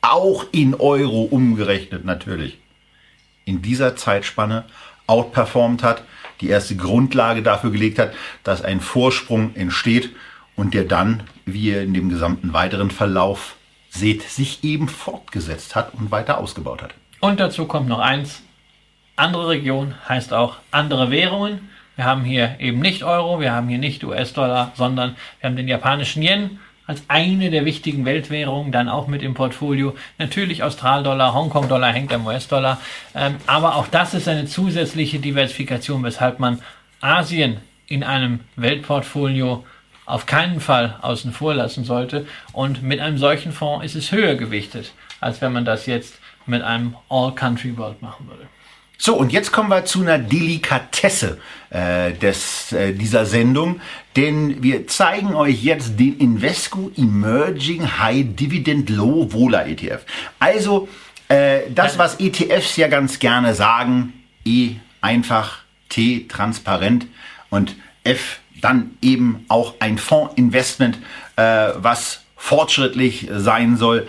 auch 0.02 0.46
in 0.52 0.74
Euro 0.74 1.22
umgerechnet 1.22 2.04
natürlich 2.04 2.58
in 3.44 3.62
dieser 3.62 3.96
Zeitspanne 3.96 4.64
outperformt 5.10 5.82
hat, 5.82 6.02
die 6.40 6.48
erste 6.48 6.76
Grundlage 6.76 7.42
dafür 7.42 7.70
gelegt 7.70 7.98
hat, 7.98 8.12
dass 8.44 8.62
ein 8.62 8.80
Vorsprung 8.80 9.54
entsteht 9.56 10.10
und 10.56 10.72
der 10.72 10.84
dann, 10.84 11.24
wie 11.44 11.70
ihr 11.70 11.82
in 11.82 11.92
dem 11.92 12.08
gesamten 12.08 12.52
weiteren 12.52 12.90
Verlauf 12.90 13.56
seht, 13.90 14.22
sich 14.22 14.62
eben 14.64 14.88
fortgesetzt 14.88 15.74
hat 15.74 15.92
und 15.94 16.10
weiter 16.10 16.38
ausgebaut 16.38 16.82
hat. 16.82 16.94
Und 17.20 17.40
dazu 17.40 17.66
kommt 17.66 17.88
noch 17.88 17.98
eins. 17.98 18.42
Andere 19.16 19.48
Region 19.48 19.94
heißt 20.08 20.32
auch 20.32 20.56
andere 20.70 21.10
Währungen. 21.10 21.68
Wir 21.96 22.04
haben 22.06 22.24
hier 22.24 22.56
eben 22.60 22.78
nicht 22.78 23.04
Euro, 23.04 23.40
wir 23.40 23.52
haben 23.52 23.68
hier 23.68 23.78
nicht 23.78 24.04
US-Dollar, 24.04 24.72
sondern 24.74 25.16
wir 25.40 25.50
haben 25.50 25.56
den 25.56 25.68
japanischen 25.68 26.22
Yen 26.22 26.58
als 26.90 27.04
eine 27.06 27.50
der 27.50 27.64
wichtigen 27.64 28.04
Weltwährungen, 28.04 28.72
dann 28.72 28.88
auch 28.88 29.06
mit 29.06 29.22
im 29.22 29.32
Portfolio. 29.32 29.94
Natürlich 30.18 30.64
Australdollar, 30.64 31.34
Hongkong-Dollar 31.34 31.92
hängt 31.92 32.12
am 32.12 32.26
US-Dollar. 32.26 32.80
Ähm, 33.14 33.36
aber 33.46 33.76
auch 33.76 33.86
das 33.86 34.12
ist 34.12 34.26
eine 34.26 34.46
zusätzliche 34.46 35.20
Diversifikation, 35.20 36.02
weshalb 36.02 36.40
man 36.40 36.60
Asien 37.00 37.58
in 37.86 38.02
einem 38.02 38.40
Weltportfolio 38.56 39.64
auf 40.04 40.26
keinen 40.26 40.58
Fall 40.58 40.96
außen 41.00 41.30
vor 41.30 41.54
lassen 41.54 41.84
sollte. 41.84 42.26
Und 42.52 42.82
mit 42.82 42.98
einem 42.98 43.18
solchen 43.18 43.52
Fonds 43.52 43.86
ist 43.86 43.94
es 43.94 44.10
höher 44.10 44.34
gewichtet, 44.34 44.90
als 45.20 45.40
wenn 45.40 45.52
man 45.52 45.64
das 45.64 45.86
jetzt 45.86 46.18
mit 46.46 46.62
einem 46.62 46.96
All-Country-World 47.08 48.02
machen 48.02 48.26
würde. 48.26 48.48
So, 49.02 49.14
und 49.14 49.32
jetzt 49.32 49.50
kommen 49.50 49.70
wir 49.70 49.86
zu 49.86 50.02
einer 50.02 50.18
Delikatesse 50.18 51.38
äh, 51.70 52.12
des, 52.12 52.70
äh, 52.72 52.92
dieser 52.92 53.24
Sendung, 53.24 53.80
denn 54.14 54.62
wir 54.62 54.88
zeigen 54.88 55.34
euch 55.34 55.62
jetzt 55.62 55.98
den 55.98 56.18
Invesco 56.18 56.92
Emerging 56.98 57.98
High 57.98 58.26
Dividend 58.36 58.90
Low 58.90 59.32
Vola 59.32 59.66
ETF. 59.66 60.04
Also 60.38 60.86
äh, 61.28 61.60
das, 61.74 61.96
was 61.96 62.20
ETFs 62.20 62.76
ja 62.76 62.88
ganz 62.88 63.18
gerne 63.18 63.54
sagen, 63.54 64.12
E 64.44 64.72
einfach, 65.00 65.60
T 65.88 66.26
transparent 66.28 67.06
und 67.48 67.76
F 68.04 68.40
dann 68.60 68.98
eben 69.00 69.46
auch 69.48 69.76
ein 69.80 69.96
Fondsinvestment, 69.96 70.98
äh, 71.36 71.70
was 71.76 72.20
fortschrittlich 72.36 73.28
sein 73.32 73.78
soll. 73.78 74.06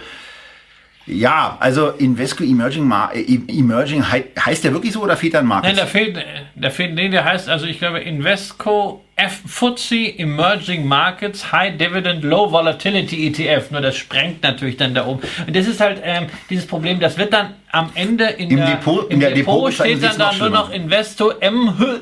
Ja, 1.12 1.58
also 1.60 1.90
Invesco 1.90 2.44
Emerging, 2.44 2.86
Mar 2.88 3.12
äh, 3.14 3.40
Emerging 3.48 4.04
heißt 4.04 4.64
der 4.64 4.74
wirklich 4.74 4.94
so 4.94 5.02
oder 5.02 5.18
fehlt 5.18 5.34
da 5.34 5.40
ein 5.40 5.46
Markt? 5.46 5.66
Nein, 5.66 5.76
da 5.76 5.86
fehlt, 5.86 6.18
da 6.56 6.70
fehlt, 6.70 6.96
nee, 6.96 7.10
der 7.10 7.26
heißt, 7.26 7.50
also 7.50 7.66
ich 7.66 7.80
glaube 7.80 8.00
Invesco 8.00 9.04
F 9.18 9.42
FTSE 9.46 10.18
Emerging 10.18 10.88
Markets 10.88 11.52
High 11.52 11.78
Dividend 11.78 12.24
Low 12.24 12.52
Volatility 12.52 13.28
ETF. 13.28 13.70
Nur 13.70 13.82
das 13.82 13.96
sprengt 13.96 14.42
natürlich 14.42 14.78
dann 14.78 14.96
da 14.96 15.06
oben. 15.06 15.22
Und 15.46 15.56
das 15.56 15.68
ist 15.68 15.80
halt 15.80 16.02
ähm, 16.04 16.28
dieses 16.50 16.66
Problem, 16.66 17.00
das 17.00 17.18
wird 17.18 17.34
dann 17.34 17.54
am 17.72 17.92
Ende 17.94 18.26
in 18.26 18.50
Im 18.50 18.58
der, 18.58 18.66
Depot, 18.68 19.06
im 19.06 19.12
in 19.12 19.20
der 19.20 19.32
Depot 19.32 19.70
Depot 19.70 19.74
steht 19.74 20.02
dann, 20.02 20.18
dann 20.18 20.38
nur 20.40 20.50
noch 20.50 20.72
Investo 20.72 21.30
M 21.40 22.02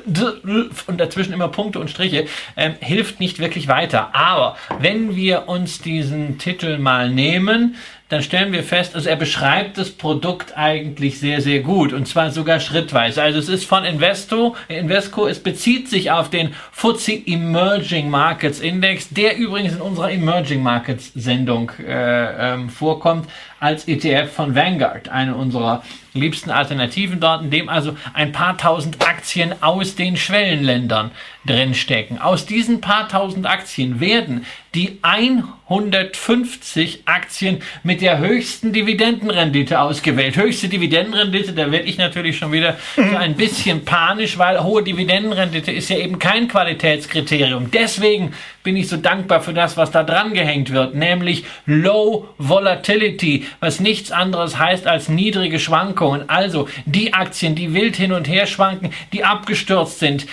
und 0.86 1.00
dazwischen 1.00 1.34
immer 1.34 1.48
Punkte 1.48 1.78
und 1.78 1.90
Striche. 1.90 2.26
Ähm, 2.56 2.74
hilft 2.80 3.20
nicht 3.20 3.38
wirklich 3.38 3.68
weiter. 3.68 4.14
Aber 4.14 4.56
wenn 4.78 5.14
wir 5.14 5.48
uns 5.48 5.80
diesen 5.80 6.38
Titel 6.38 6.78
mal 6.78 7.10
nehmen, 7.10 7.76
dann 8.10 8.22
stellen 8.22 8.52
wir 8.52 8.64
fest, 8.64 8.96
also 8.96 9.08
er 9.08 9.16
beschreibt 9.16 9.78
das 9.78 9.90
Produkt 9.90 10.58
eigentlich 10.58 11.20
sehr, 11.20 11.40
sehr 11.40 11.60
gut 11.60 11.92
und 11.92 12.06
zwar 12.08 12.32
sogar 12.32 12.58
schrittweise. 12.58 13.22
Also 13.22 13.38
es 13.38 13.48
ist 13.48 13.64
von 13.64 13.84
Investo, 13.84 14.56
Invesco, 14.68 15.28
es 15.28 15.38
bezieht 15.40 15.88
sich 15.88 16.10
auf 16.10 16.28
den 16.28 16.52
FTSE 16.72 17.22
Emerging 17.26 18.10
Markets 18.10 18.60
Index, 18.60 19.08
der 19.10 19.36
übrigens 19.36 19.74
in 19.74 19.80
unserer 19.80 20.10
Emerging 20.10 20.62
Markets 20.62 21.12
Sendung 21.14 21.70
äh, 21.78 22.54
ähm, 22.54 22.68
vorkommt 22.68 23.28
als 23.60 23.86
ETF 23.86 24.32
von 24.32 24.54
Vanguard, 24.54 25.10
eine 25.10 25.36
unserer 25.36 25.82
liebsten 26.14 26.50
Alternativen 26.50 27.20
dort, 27.20 27.42
in 27.42 27.50
dem 27.50 27.68
also 27.68 27.96
ein 28.14 28.32
paar 28.32 28.58
tausend 28.58 29.06
Aktien 29.06 29.62
aus 29.62 29.94
den 29.94 30.16
Schwellenländern 30.16 31.12
drinstecken. 31.46 32.20
Aus 32.20 32.46
diesen 32.46 32.80
paar 32.80 33.08
tausend 33.08 33.46
Aktien 33.46 34.00
werden 34.00 34.44
die 34.74 34.98
150 35.02 37.02
Aktien 37.06 37.62
mit 37.82 38.02
der 38.02 38.18
höchsten 38.18 38.72
Dividendenrendite 38.72 39.80
ausgewählt. 39.80 40.36
Höchste 40.36 40.68
Dividendenrendite, 40.68 41.52
da 41.52 41.70
werde 41.70 41.86
ich 41.86 41.98
natürlich 41.98 42.38
schon 42.38 42.52
wieder 42.52 42.76
so 42.96 43.16
ein 43.16 43.34
bisschen 43.34 43.84
panisch, 43.84 44.38
weil 44.38 44.62
hohe 44.62 44.82
Dividendenrendite 44.82 45.72
ist 45.72 45.90
ja 45.90 45.98
eben 45.98 46.18
kein 46.18 46.48
Qualitätskriterium. 46.48 47.70
Deswegen 47.70 48.32
bin 48.62 48.76
ich 48.76 48.88
so 48.88 48.96
dankbar 48.96 49.40
für 49.40 49.54
das, 49.54 49.76
was 49.76 49.90
da 49.90 50.02
dran 50.02 50.34
gehängt 50.34 50.70
wird, 50.70 50.94
nämlich 50.94 51.44
Low 51.66 52.28
Volatility, 52.38 53.46
was 53.60 53.80
nichts 53.80 54.12
anderes 54.12 54.58
heißt 54.58 54.86
als 54.86 55.08
niedrige 55.08 55.58
Schwankungen. 55.58 56.28
Also 56.28 56.68
die 56.84 57.14
Aktien, 57.14 57.54
die 57.54 57.72
wild 57.72 57.96
hin 57.96 58.12
und 58.12 58.28
her 58.28 58.46
schwanken, 58.46 58.92
die 59.12 59.24
abgestürzt 59.24 59.98
sind, 59.98 60.26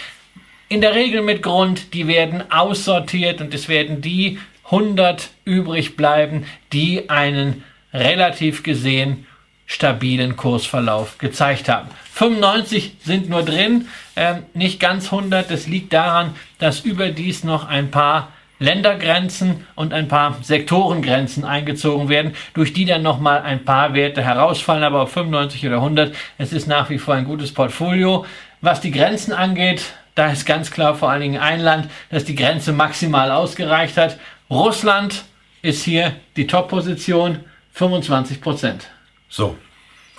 in 0.70 0.82
der 0.82 0.96
Regel 0.96 1.22
mit 1.22 1.42
Grund, 1.42 1.94
die 1.94 2.08
werden 2.08 2.52
aussortiert 2.52 3.40
und 3.40 3.54
es 3.54 3.70
werden 3.70 4.02
die 4.02 4.38
100 4.66 5.30
übrig 5.46 5.96
bleiben, 5.96 6.46
die 6.74 7.10
einen 7.10 7.64
relativ 7.94 8.64
gesehen 8.64 9.26
stabilen 9.68 10.38
Kursverlauf 10.38 11.20
gezeigt 11.20 11.70
haben. 11.70 11.90
95 12.14 12.96
sind 13.04 13.30
nur 13.30 13.44
drin, 13.44 13.88
äh, 14.16 14.36
nicht 14.56 14.80
ganz 14.80 15.12
100. 15.12 15.52
Das 15.52 15.68
liegt 15.68 15.94
daran, 15.94 16.34
dass 16.58 16.80
überdies 16.80 17.44
noch 17.44 17.68
ein 17.68 17.92
paar 17.92 18.30
Ländergrenzen 18.60 19.68
und 19.76 19.94
ein 19.94 20.08
paar 20.08 20.38
Sektorengrenzen 20.42 21.46
eingezogen 21.46 22.10
werden, 22.10 22.34
durch 22.56 22.74
die 22.74 22.86
dann 22.86 23.04
nochmal 23.04 23.42
ein 23.44 23.64
paar 23.66 23.94
Werte 23.94 24.24
herausfallen, 24.24 24.84
aber 24.84 25.02
auf 25.02 25.12
95 25.12 25.68
oder 25.68 25.76
100. 25.76 26.16
Es 26.40 26.54
ist 26.54 26.68
nach 26.68 26.90
wie 26.90 26.98
vor 26.98 27.14
ein 27.14 27.26
gutes 27.26 27.54
Portfolio. 27.54 28.26
Was 28.62 28.82
die 28.82 28.92
Grenzen 28.92 29.34
angeht, 29.34 29.84
da 30.16 30.32
ist 30.32 30.46
ganz 30.48 30.72
klar 30.72 30.96
vor 30.96 31.12
allen 31.12 31.22
Dingen 31.22 31.40
ein 31.40 31.60
Land, 31.60 31.90
das 32.10 32.26
die 32.26 32.36
Grenze 32.36 32.74
maximal 32.74 33.30
ausgereicht 33.30 33.98
hat. 33.98 34.18
Russland 34.50 35.26
ist 35.62 35.84
hier 35.84 36.16
die 36.36 36.48
Top-Position, 36.48 37.42
25 37.74 38.42
Prozent. 38.42 38.88
So. 39.30 39.58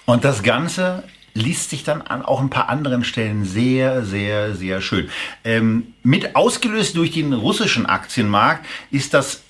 Und 0.06 0.24
das 0.24 0.42
Ganze 0.42 1.04
liest 1.34 1.70
sich 1.70 1.84
dann 1.84 2.02
an 2.02 2.22
auch 2.22 2.40
ein 2.40 2.50
paar 2.50 2.68
anderen 2.68 3.04
Stellen 3.04 3.44
sehr, 3.44 4.04
sehr, 4.04 4.54
sehr 4.54 4.80
schön. 4.80 5.08
Ähm, 5.44 5.94
mit 6.02 6.36
ausgelöst 6.36 6.96
durch 6.96 7.12
den 7.12 7.32
russischen 7.32 7.86
Aktienmarkt 7.86 8.66
ist 8.90 9.14
das 9.14 9.42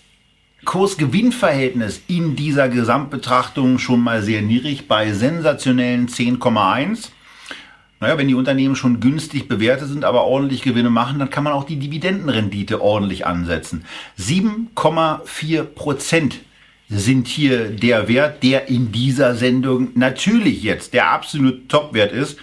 Kursgewinnverhältnis 0.64 2.02
in 2.08 2.36
dieser 2.36 2.68
Gesamtbetrachtung 2.68 3.78
schon 3.78 4.00
mal 4.00 4.22
sehr 4.22 4.42
niedrig 4.42 4.88
bei 4.88 5.12
sensationellen 5.12 6.08
10,1. 6.08 7.08
Naja, 8.00 8.18
wenn 8.18 8.28
die 8.28 8.34
Unternehmen 8.34 8.76
schon 8.76 9.00
günstig 9.00 9.48
bewertet 9.48 9.88
sind, 9.88 10.04
aber 10.04 10.24
ordentlich 10.24 10.62
Gewinne 10.62 10.90
machen, 10.90 11.18
dann 11.18 11.30
kann 11.30 11.42
man 11.42 11.52
auch 11.52 11.64
die 11.64 11.78
Dividendenrendite 11.78 12.80
ordentlich 12.80 13.26
ansetzen. 13.26 13.84
7,4 14.18 15.62
Prozent 15.64 16.40
sind 16.88 17.28
hier 17.28 17.70
der 17.70 18.08
Wert, 18.08 18.42
der 18.42 18.68
in 18.68 18.92
dieser 18.92 19.34
Sendung 19.34 19.90
natürlich 19.94 20.62
jetzt 20.62 20.94
der 20.94 21.10
absolute 21.10 21.68
Topwert 21.68 22.12
ist. 22.12 22.38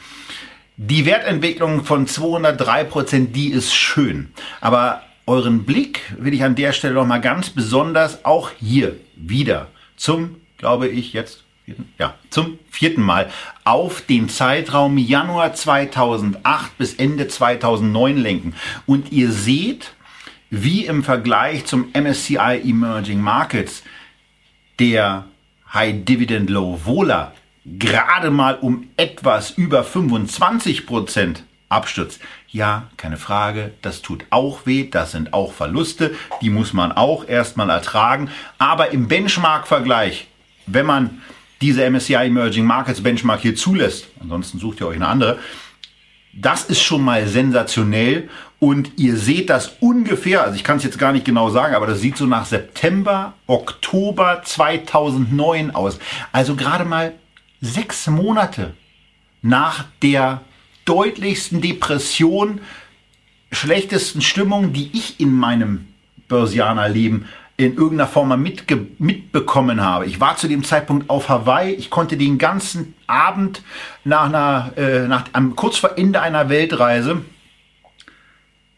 Die 0.78 1.06
Wertentwicklung 1.06 1.84
von 1.84 2.06
203 2.06 2.84
Prozent, 2.84 3.36
die 3.36 3.50
ist 3.50 3.74
schön. 3.74 4.32
Aber 4.62 5.02
euren 5.26 5.64
Blick 5.64 6.02
will 6.20 6.34
ich 6.34 6.44
an 6.44 6.56
der 6.56 6.74
Stelle 6.74 6.94
noch 6.96 7.08
mal 7.08 7.22
ganz 7.22 7.50
besonders 7.50 8.26
auch 8.26 8.52
hier 8.60 8.96
wieder 9.16 9.70
zum, 9.96 10.36
glaube 10.58 10.88
ich, 10.88 11.14
jetzt 11.14 11.44
ja, 11.98 12.14
zum 12.30 12.60
vierten 12.70 13.02
Mal 13.02 13.32
auf 13.64 14.02
den 14.02 14.30
Zeitraum 14.30 14.98
Januar 14.98 15.54
2008 15.54 16.78
bis 16.78 16.94
Ende 16.94 17.28
2009 17.28 18.18
lenken. 18.18 18.54
Und 18.86 19.12
ihr 19.12 19.32
seht, 19.32 19.94
wie 20.52 20.86
im 20.86 21.04
Vergleich 21.04 21.66
zum 21.66 21.88
MSCI 21.94 22.62
Emerging 22.64 23.20
Markets 23.20 23.84
der 24.80 25.26
High 25.74 26.06
Dividend 26.06 26.50
Low 26.50 26.80
Vola 26.84 27.34
gerade 27.66 28.30
mal 28.30 28.56
um 28.56 28.88
etwas 28.96 29.52
über 29.52 29.84
25 29.84 30.86
Prozent 30.86 31.44
abstürzt. 31.70 32.22
Ja, 32.50 32.88
keine 32.96 33.18
Frage, 33.18 33.72
das 33.82 34.02
tut 34.02 34.26
auch 34.30 34.66
weh, 34.66 34.88
das 34.90 35.12
sind 35.12 35.34
auch 35.34 35.52
Verluste, 35.52 36.16
die 36.42 36.50
muss 36.50 36.74
man 36.74 36.92
auch 36.92 37.28
erstmal 37.28 37.70
ertragen. 37.70 38.30
Aber 38.60 38.92
im 38.92 39.08
Benchmark-Vergleich, 39.08 40.28
wenn 40.68 40.86
man 40.86 41.22
diese 41.62 41.90
MSCI 41.90 42.28
Emerging 42.28 42.66
Markets 42.66 43.02
Benchmark 43.02 43.42
hier 43.42 43.56
zulässt, 43.56 44.08
ansonsten 44.22 44.60
sucht 44.60 44.80
ihr 44.82 44.88
euch 44.88 44.98
eine 44.98 45.08
andere, 45.08 45.40
das 46.36 46.66
ist 46.66 46.82
schon 46.82 47.02
mal 47.02 47.28
sensationell 47.28 48.30
und 48.60 48.92
ihr 48.98 49.18
seht 49.18 49.50
das 49.50 49.78
ungefähr, 49.80 50.44
also 50.44 50.56
ich 50.56 50.64
kann 50.64 50.78
es 50.78 50.84
jetzt 50.84 51.00
gar 51.00 51.12
nicht 51.12 51.26
genau 51.26 51.50
sagen, 51.50 51.76
aber 51.76 51.88
das 51.88 52.02
sieht 52.02 52.18
so 52.18 52.26
nach 52.26 52.46
September, 52.46 53.34
Oktober 53.48 54.42
2009 54.44 55.72
aus. 55.72 56.00
Also 56.32 56.56
gerade 56.56 56.86
mal 56.86 57.14
sechs 57.62 58.08
Monate 58.08 58.74
nach 59.42 59.86
der 60.02 60.42
deutlichsten 60.84 61.62
Depression, 61.62 62.60
schlechtesten 63.52 64.22
Stimmung, 64.22 64.74
die 64.74 64.90
ich 64.94 65.20
in 65.20 65.32
meinem 65.32 65.88
Börsianerleben 66.28 67.26
in 67.58 67.76
irgendeiner 67.76 68.08
Form 68.08 68.30
mal 68.30 68.38
mitge 68.38 68.88
mitbekommen 68.98 69.82
habe. 69.82 70.06
Ich 70.06 70.20
war 70.20 70.36
zu 70.36 70.48
dem 70.48 70.64
Zeitpunkt 70.64 71.10
auf 71.10 71.30
Hawaii. 71.30 71.74
Ich 71.74 71.90
konnte 71.90 72.18
den 72.18 72.38
ganzen 72.38 72.94
Abend 73.08 73.62
nach 74.04 74.26
einer, 74.26 74.74
äh, 74.76 75.08
nach, 75.08 75.26
am, 75.32 75.56
kurz 75.56 75.78
vor 75.78 75.98
Ende 75.98 76.22
einer 76.22 76.50
Weltreise, 76.50 77.22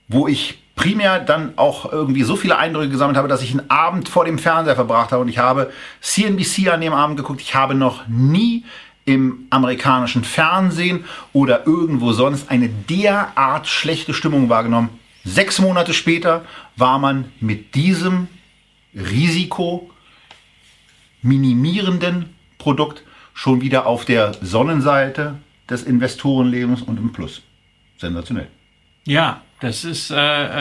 wo 0.07 0.27
ich 0.27 0.59
primär 0.75 1.19
dann 1.19 1.53
auch 1.57 1.91
irgendwie 1.91 2.21
so 2.21 2.35
viele 2.35 2.57
Eindrücke 2.57 2.89
gesammelt 2.89 3.17
habe, 3.17 3.27
dass 3.27 3.41
ich 3.41 3.51
einen 3.51 3.69
Abend 3.69 4.09
vor 4.09 4.25
dem 4.25 4.37
Fernseher 4.37 4.75
verbracht 4.75 5.11
habe 5.11 5.23
und 5.23 5.27
ich 5.27 5.39
habe 5.39 5.71
CNBC 6.01 6.69
an 6.69 6.81
dem 6.81 6.93
Abend 6.93 7.17
geguckt. 7.17 7.41
Ich 7.41 7.55
habe 7.55 7.73
noch 7.73 8.07
nie 8.07 8.63
im 9.05 9.47
amerikanischen 9.49 10.23
Fernsehen 10.23 11.05
oder 11.33 11.65
irgendwo 11.65 12.11
sonst 12.11 12.51
eine 12.51 12.69
derart 12.69 13.65
schlechte 13.65 14.13
Stimmung 14.13 14.49
wahrgenommen. 14.49 14.89
Sechs 15.23 15.59
Monate 15.59 15.93
später 15.93 16.45
war 16.75 16.99
man 16.99 17.31
mit 17.39 17.73
diesem 17.73 18.27
Risiko 18.97 19.89
minimierenden 21.21 22.35
Produkt 22.57 23.03
schon 23.33 23.61
wieder 23.61 23.85
auf 23.85 24.05
der 24.05 24.33
Sonnenseite 24.41 25.35
des 25.69 25.83
Investorenlebens 25.83 26.81
und 26.81 26.97
im 26.97 27.13
Plus. 27.13 27.43
Sensationell. 27.97 28.47
Ja, 29.05 29.41
das 29.59 29.83
ist 29.83 30.11
äh, 30.11 30.15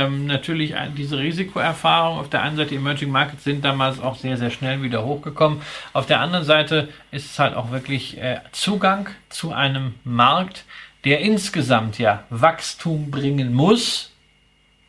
ähm, 0.05 0.26
natürlich 0.26 0.74
diese 0.97 1.18
Risikoerfahrung. 1.18 2.18
Auf 2.18 2.30
der 2.30 2.43
einen 2.43 2.57
Seite, 2.57 2.74
Emerging 2.74 3.11
Markets 3.11 3.45
sind 3.45 3.64
damals 3.64 4.01
auch 4.01 4.16
sehr, 4.16 4.37
sehr 4.37 4.51
schnell 4.51 4.82
wieder 4.82 5.05
hochgekommen. 5.05 5.61
Auf 5.93 6.07
der 6.07 6.20
anderen 6.20 6.45
Seite 6.45 6.89
ist 7.11 7.30
es 7.30 7.39
halt 7.39 7.55
auch 7.55 7.70
wirklich 7.70 8.16
äh, 8.18 8.41
Zugang 8.53 9.09
zu 9.28 9.53
einem 9.53 9.95
Markt, 10.05 10.64
der 11.05 11.20
insgesamt 11.20 11.99
ja 11.99 12.24
Wachstum 12.30 13.11
bringen 13.11 13.53
muss, 13.53 14.12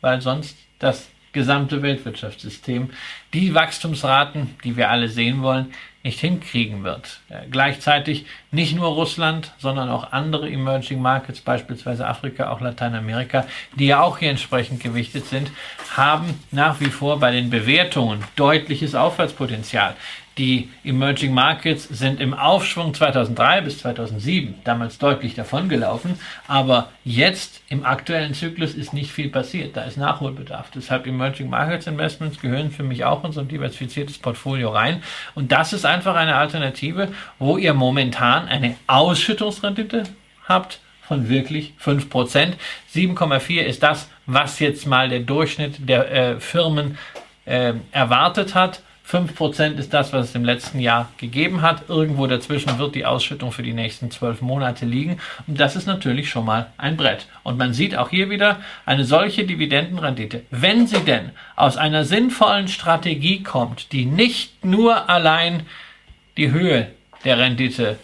weil 0.00 0.20
sonst 0.20 0.56
das 0.78 1.08
gesamte 1.32 1.82
Weltwirtschaftssystem 1.82 2.90
die 3.34 3.54
Wachstumsraten, 3.54 4.56
die 4.64 4.76
wir 4.76 4.90
alle 4.90 5.08
sehen 5.08 5.42
wollen, 5.42 5.72
nicht 6.02 6.20
hinkriegen 6.20 6.84
wird. 6.84 7.20
Ja, 7.28 7.42
gleichzeitig 7.50 8.24
nicht 8.50 8.74
nur 8.74 8.88
Russland, 8.88 9.52
sondern 9.58 9.90
auch 9.90 10.12
andere 10.12 10.48
Emerging 10.48 11.02
Markets, 11.02 11.40
beispielsweise 11.40 12.06
Afrika, 12.06 12.50
auch 12.50 12.60
Lateinamerika, 12.60 13.46
die 13.74 13.86
ja 13.86 14.00
auch 14.00 14.18
hier 14.18 14.30
entsprechend 14.30 14.82
gewichtet 14.82 15.26
sind, 15.26 15.50
haben 15.96 16.40
nach 16.50 16.80
wie 16.80 16.86
vor 16.86 17.18
bei 17.18 17.30
den 17.30 17.50
Bewertungen 17.50 18.24
deutliches 18.36 18.94
Aufwärtspotenzial. 18.94 19.96
Die 20.38 20.68
Emerging 20.84 21.34
Markets 21.34 21.88
sind 21.88 22.20
im 22.20 22.32
Aufschwung 22.32 22.94
2003 22.94 23.60
bis 23.62 23.78
2007 23.78 24.54
damals 24.62 24.98
deutlich 24.98 25.34
davongelaufen, 25.34 26.18
aber 26.46 26.90
jetzt 27.04 27.60
im 27.68 27.84
aktuellen 27.84 28.34
Zyklus 28.34 28.74
ist 28.74 28.92
nicht 28.92 29.10
viel 29.10 29.30
passiert. 29.30 29.76
Da 29.76 29.82
ist 29.82 29.96
Nachholbedarf. 29.96 30.70
Deshalb 30.72 31.08
Emerging 31.08 31.50
Markets 31.50 31.88
Investments 31.88 32.40
gehören 32.40 32.70
für 32.70 32.84
mich 32.84 33.04
auch 33.04 33.24
in 33.24 33.32
so 33.32 33.40
ein 33.40 33.48
diversifiziertes 33.48 34.18
Portfolio 34.18 34.70
rein. 34.70 35.02
Und 35.34 35.50
das 35.50 35.72
ist 35.72 35.84
einfach 35.84 36.14
eine 36.14 36.36
Alternative, 36.36 37.08
wo 37.40 37.58
ihr 37.58 37.74
momentan 37.74 38.46
eine 38.46 38.76
Ausschüttungsrendite 38.86 40.04
habt 40.44 40.78
von 41.02 41.28
wirklich 41.28 41.72
5%. 41.84 42.52
7,4 42.94 43.62
ist 43.62 43.82
das, 43.82 44.08
was 44.26 44.60
jetzt 44.60 44.86
mal 44.86 45.08
der 45.08 45.20
Durchschnitt 45.20 45.88
der 45.88 46.12
äh, 46.12 46.40
Firmen 46.40 46.96
äh, 47.44 47.72
erwartet 47.90 48.54
hat. 48.54 48.82
5% 49.10 49.76
ist 49.76 49.94
das, 49.94 50.12
was 50.12 50.28
es 50.28 50.34
im 50.34 50.44
letzten 50.44 50.80
Jahr 50.80 51.08
gegeben 51.16 51.62
hat. 51.62 51.88
Irgendwo 51.88 52.26
dazwischen 52.26 52.78
wird 52.78 52.94
die 52.94 53.06
Ausschüttung 53.06 53.52
für 53.52 53.62
die 53.62 53.72
nächsten 53.72 54.10
zwölf 54.10 54.42
Monate 54.42 54.84
liegen. 54.84 55.18
Und 55.46 55.58
das 55.58 55.76
ist 55.76 55.86
natürlich 55.86 56.28
schon 56.28 56.44
mal 56.44 56.66
ein 56.76 56.98
Brett. 56.98 57.26
Und 57.42 57.56
man 57.56 57.72
sieht 57.72 57.96
auch 57.96 58.10
hier 58.10 58.28
wieder 58.28 58.60
eine 58.84 59.04
solche 59.04 59.44
Dividendenrendite. 59.44 60.42
Wenn 60.50 60.86
sie 60.86 61.00
denn 61.00 61.30
aus 61.56 61.78
einer 61.78 62.04
sinnvollen 62.04 62.68
Strategie 62.68 63.42
kommt, 63.42 63.92
die 63.92 64.04
nicht 64.04 64.64
nur 64.64 65.08
allein 65.08 65.62
die 66.36 66.50
Höhe 66.50 66.88
der 67.24 67.38
Rendite 67.38 67.98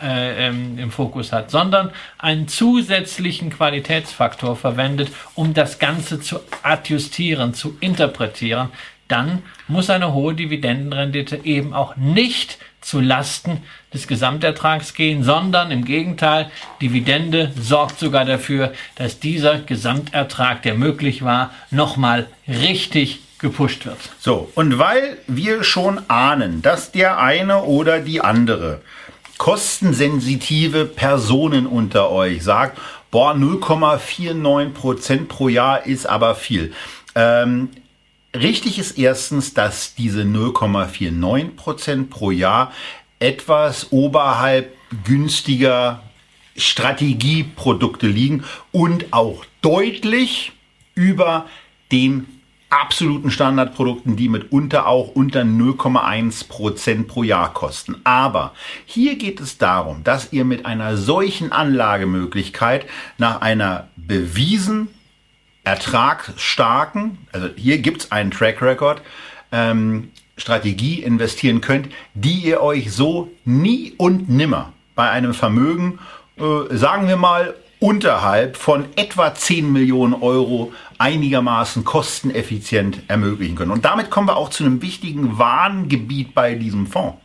äh, 0.00 0.46
ähm, 0.46 0.78
im 0.78 0.92
Fokus 0.92 1.32
hat, 1.32 1.50
sondern 1.50 1.90
einen 2.18 2.46
zusätzlichen 2.46 3.50
Qualitätsfaktor 3.50 4.54
verwendet, 4.54 5.10
um 5.34 5.54
das 5.54 5.80
Ganze 5.80 6.20
zu 6.20 6.38
adjustieren, 6.62 7.52
zu 7.52 7.76
interpretieren, 7.80 8.70
dann 9.08 9.42
muss 9.66 9.90
eine 9.90 10.12
hohe 10.12 10.34
Dividendenrendite 10.34 11.40
eben 11.44 11.72
auch 11.74 11.96
nicht 11.96 12.58
zu 12.80 13.00
Lasten 13.00 13.62
des 13.92 14.06
Gesamtertrags 14.06 14.94
gehen, 14.94 15.24
sondern 15.24 15.70
im 15.70 15.84
Gegenteil, 15.84 16.50
Dividende 16.80 17.52
sorgt 17.60 17.98
sogar 17.98 18.24
dafür, 18.24 18.72
dass 18.94 19.18
dieser 19.18 19.58
Gesamtertrag, 19.58 20.62
der 20.62 20.74
möglich 20.74 21.22
war, 21.22 21.52
nochmal 21.70 22.26
richtig 22.46 23.20
gepusht 23.38 23.86
wird. 23.86 23.98
So, 24.18 24.50
und 24.54 24.78
weil 24.78 25.18
wir 25.26 25.64
schon 25.64 26.00
ahnen, 26.08 26.62
dass 26.62 26.92
der 26.92 27.18
eine 27.18 27.62
oder 27.62 28.00
die 28.00 28.20
andere 28.20 28.80
kostensensitive 29.38 30.84
Personen 30.84 31.66
unter 31.66 32.10
euch 32.10 32.42
sagt, 32.42 32.78
boah, 33.10 33.34
0,49 33.34 34.70
Prozent 34.70 35.28
pro 35.28 35.48
Jahr 35.48 35.86
ist 35.86 36.06
aber 36.06 36.34
viel. 36.34 36.72
Ähm, 37.14 37.70
Richtig 38.34 38.78
ist 38.78 38.98
erstens, 38.98 39.54
dass 39.54 39.94
diese 39.94 40.22
0,49 40.22 41.56
Prozent 41.56 42.10
pro 42.10 42.30
Jahr 42.30 42.72
etwas 43.20 43.90
oberhalb 43.90 44.74
günstiger 45.04 46.02
Strategieprodukte 46.56 48.06
liegen 48.06 48.44
und 48.70 49.12
auch 49.12 49.44
deutlich 49.62 50.52
über 50.94 51.46
den 51.90 52.26
absoluten 52.70 53.30
Standardprodukten, 53.30 54.16
die 54.16 54.28
mitunter 54.28 54.86
auch 54.86 55.08
unter 55.08 55.40
0,1 55.40 56.48
Prozent 56.48 57.08
pro 57.08 57.22
Jahr 57.22 57.54
kosten. 57.54 57.96
Aber 58.04 58.52
hier 58.84 59.16
geht 59.16 59.40
es 59.40 59.56
darum, 59.56 60.04
dass 60.04 60.32
ihr 60.32 60.44
mit 60.44 60.66
einer 60.66 60.96
solchen 60.98 61.50
Anlagemöglichkeit 61.50 62.84
nach 63.16 63.40
einer 63.40 63.88
bewiesen 63.96 64.88
ertragsstarken, 65.68 67.18
also 67.30 67.48
hier 67.54 67.78
gibt 67.78 68.02
es 68.02 68.12
einen 68.12 68.30
Track 68.30 68.62
Record, 68.62 69.02
ähm, 69.52 70.10
Strategie 70.38 71.02
investieren 71.02 71.60
könnt, 71.60 71.88
die 72.14 72.40
ihr 72.44 72.62
euch 72.62 72.90
so 72.92 73.30
nie 73.44 73.92
und 73.98 74.30
nimmer 74.30 74.72
bei 74.94 75.10
einem 75.10 75.34
Vermögen, 75.34 75.98
äh, 76.38 76.74
sagen 76.74 77.06
wir 77.06 77.16
mal, 77.16 77.54
unterhalb 77.80 78.56
von 78.56 78.86
etwa 78.96 79.34
10 79.34 79.70
Millionen 79.70 80.14
Euro 80.14 80.72
einigermaßen 80.96 81.84
kosteneffizient 81.84 83.02
ermöglichen 83.08 83.54
können. 83.54 83.70
Und 83.70 83.84
damit 83.84 84.10
kommen 84.10 84.26
wir 84.26 84.36
auch 84.36 84.48
zu 84.48 84.64
einem 84.64 84.80
wichtigen 84.80 85.38
Warngebiet 85.38 86.34
bei 86.34 86.54
diesem 86.54 86.86
Fonds. 86.86 87.18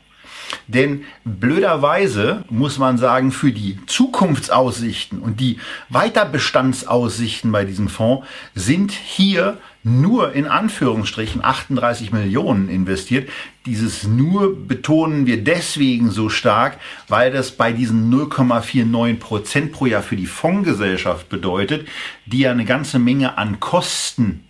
Denn 0.67 1.03
blöderweise 1.23 2.43
muss 2.49 2.77
man 2.77 2.97
sagen, 2.97 3.31
für 3.31 3.51
die 3.51 3.77
Zukunftsaussichten 3.85 5.19
und 5.19 5.39
die 5.39 5.59
Weiterbestandsaussichten 5.89 7.51
bei 7.51 7.65
diesem 7.65 7.89
Fonds 7.89 8.27
sind 8.55 8.91
hier 8.91 9.57
nur 9.83 10.31
in 10.33 10.47
Anführungsstrichen 10.47 11.43
38 11.43 12.13
Millionen 12.13 12.69
investiert. 12.69 13.29
Dieses 13.65 14.05
nur 14.05 14.55
betonen 14.67 15.25
wir 15.25 15.43
deswegen 15.43 16.09
so 16.09 16.29
stark, 16.29 16.79
weil 17.09 17.31
das 17.31 17.51
bei 17.51 17.73
diesen 17.73 18.11
0,49 18.13 19.19
Prozent 19.19 19.71
pro 19.73 19.85
Jahr 19.85 20.01
für 20.01 20.15
die 20.15 20.25
Fondsgesellschaft 20.25 21.27
bedeutet, 21.27 21.87
die 22.25 22.39
ja 22.39 22.51
eine 22.51 22.65
ganze 22.65 22.97
Menge 22.97 23.37
an 23.37 23.59
Kosten 23.59 24.45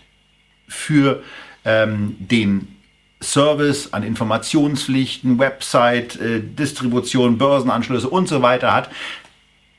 für 0.67 1.23
ähm, 1.65 2.15
den 2.19 2.67
Service, 3.23 3.93
an 3.93 4.03
Informationspflichten, 4.03 5.39
Website, 5.39 6.19
äh, 6.19 6.41
Distribution, 6.41 7.37
Börsenanschlüsse 7.37 8.09
und 8.09 8.27
so 8.27 8.41
weiter 8.41 8.73
hat. 8.73 8.89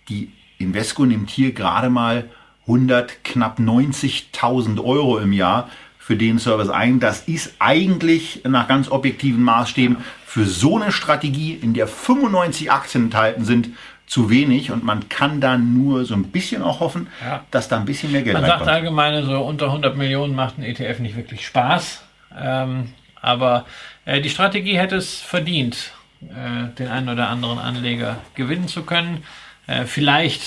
Die 0.08 0.32
Invesco 0.58 1.04
nimmt 1.04 1.30
hier 1.30 1.52
gerade 1.52 1.90
mal 1.90 2.30
100, 2.62 3.22
knapp 3.24 3.58
90.000 3.58 4.82
Euro 4.82 5.18
im 5.18 5.32
Jahr 5.32 5.68
für 5.98 6.16
den 6.16 6.38
Service 6.38 6.68
ein. 6.68 7.00
Das 7.00 7.22
ist 7.22 7.54
eigentlich 7.58 8.42
nach 8.44 8.68
ganz 8.68 8.90
objektiven 8.90 9.42
Maßstäben 9.42 9.98
für 10.26 10.44
so 10.44 10.78
eine 10.78 10.92
Strategie, 10.92 11.52
in 11.54 11.74
der 11.74 11.86
95 11.86 12.70
Aktien 12.70 13.04
enthalten 13.04 13.44
sind, 13.44 13.70
zu 14.06 14.28
wenig 14.28 14.70
und 14.70 14.84
man 14.84 15.08
kann 15.08 15.40
da 15.40 15.56
nur 15.56 16.04
so 16.04 16.14
ein 16.14 16.24
bisschen 16.24 16.62
auch 16.62 16.80
hoffen, 16.80 17.06
ja. 17.24 17.42
dass 17.50 17.68
da 17.68 17.78
ein 17.78 17.86
bisschen 17.86 18.12
mehr 18.12 18.22
Geld 18.22 18.34
man 18.34 18.44
sagt 18.44 18.68
allgemein, 18.68 19.24
so 19.24 19.40
unter 19.40 19.66
100 19.66 19.96
Millionen 19.96 20.34
macht 20.34 20.58
ein 20.58 20.62
ETF 20.62 20.98
nicht 20.98 21.16
wirklich 21.16 21.46
Spaß. 21.46 22.02
Ähm, 22.38 22.90
aber 23.24 23.66
äh, 24.04 24.20
die 24.20 24.30
Strategie 24.30 24.78
hätte 24.78 24.96
es 24.96 25.20
verdient, 25.20 25.92
äh, 26.22 26.68
den 26.78 26.88
einen 26.88 27.08
oder 27.08 27.28
anderen 27.28 27.58
Anleger 27.58 28.18
gewinnen 28.34 28.68
zu 28.68 28.82
können. 28.82 29.24
Äh, 29.66 29.84
vielleicht 29.84 30.42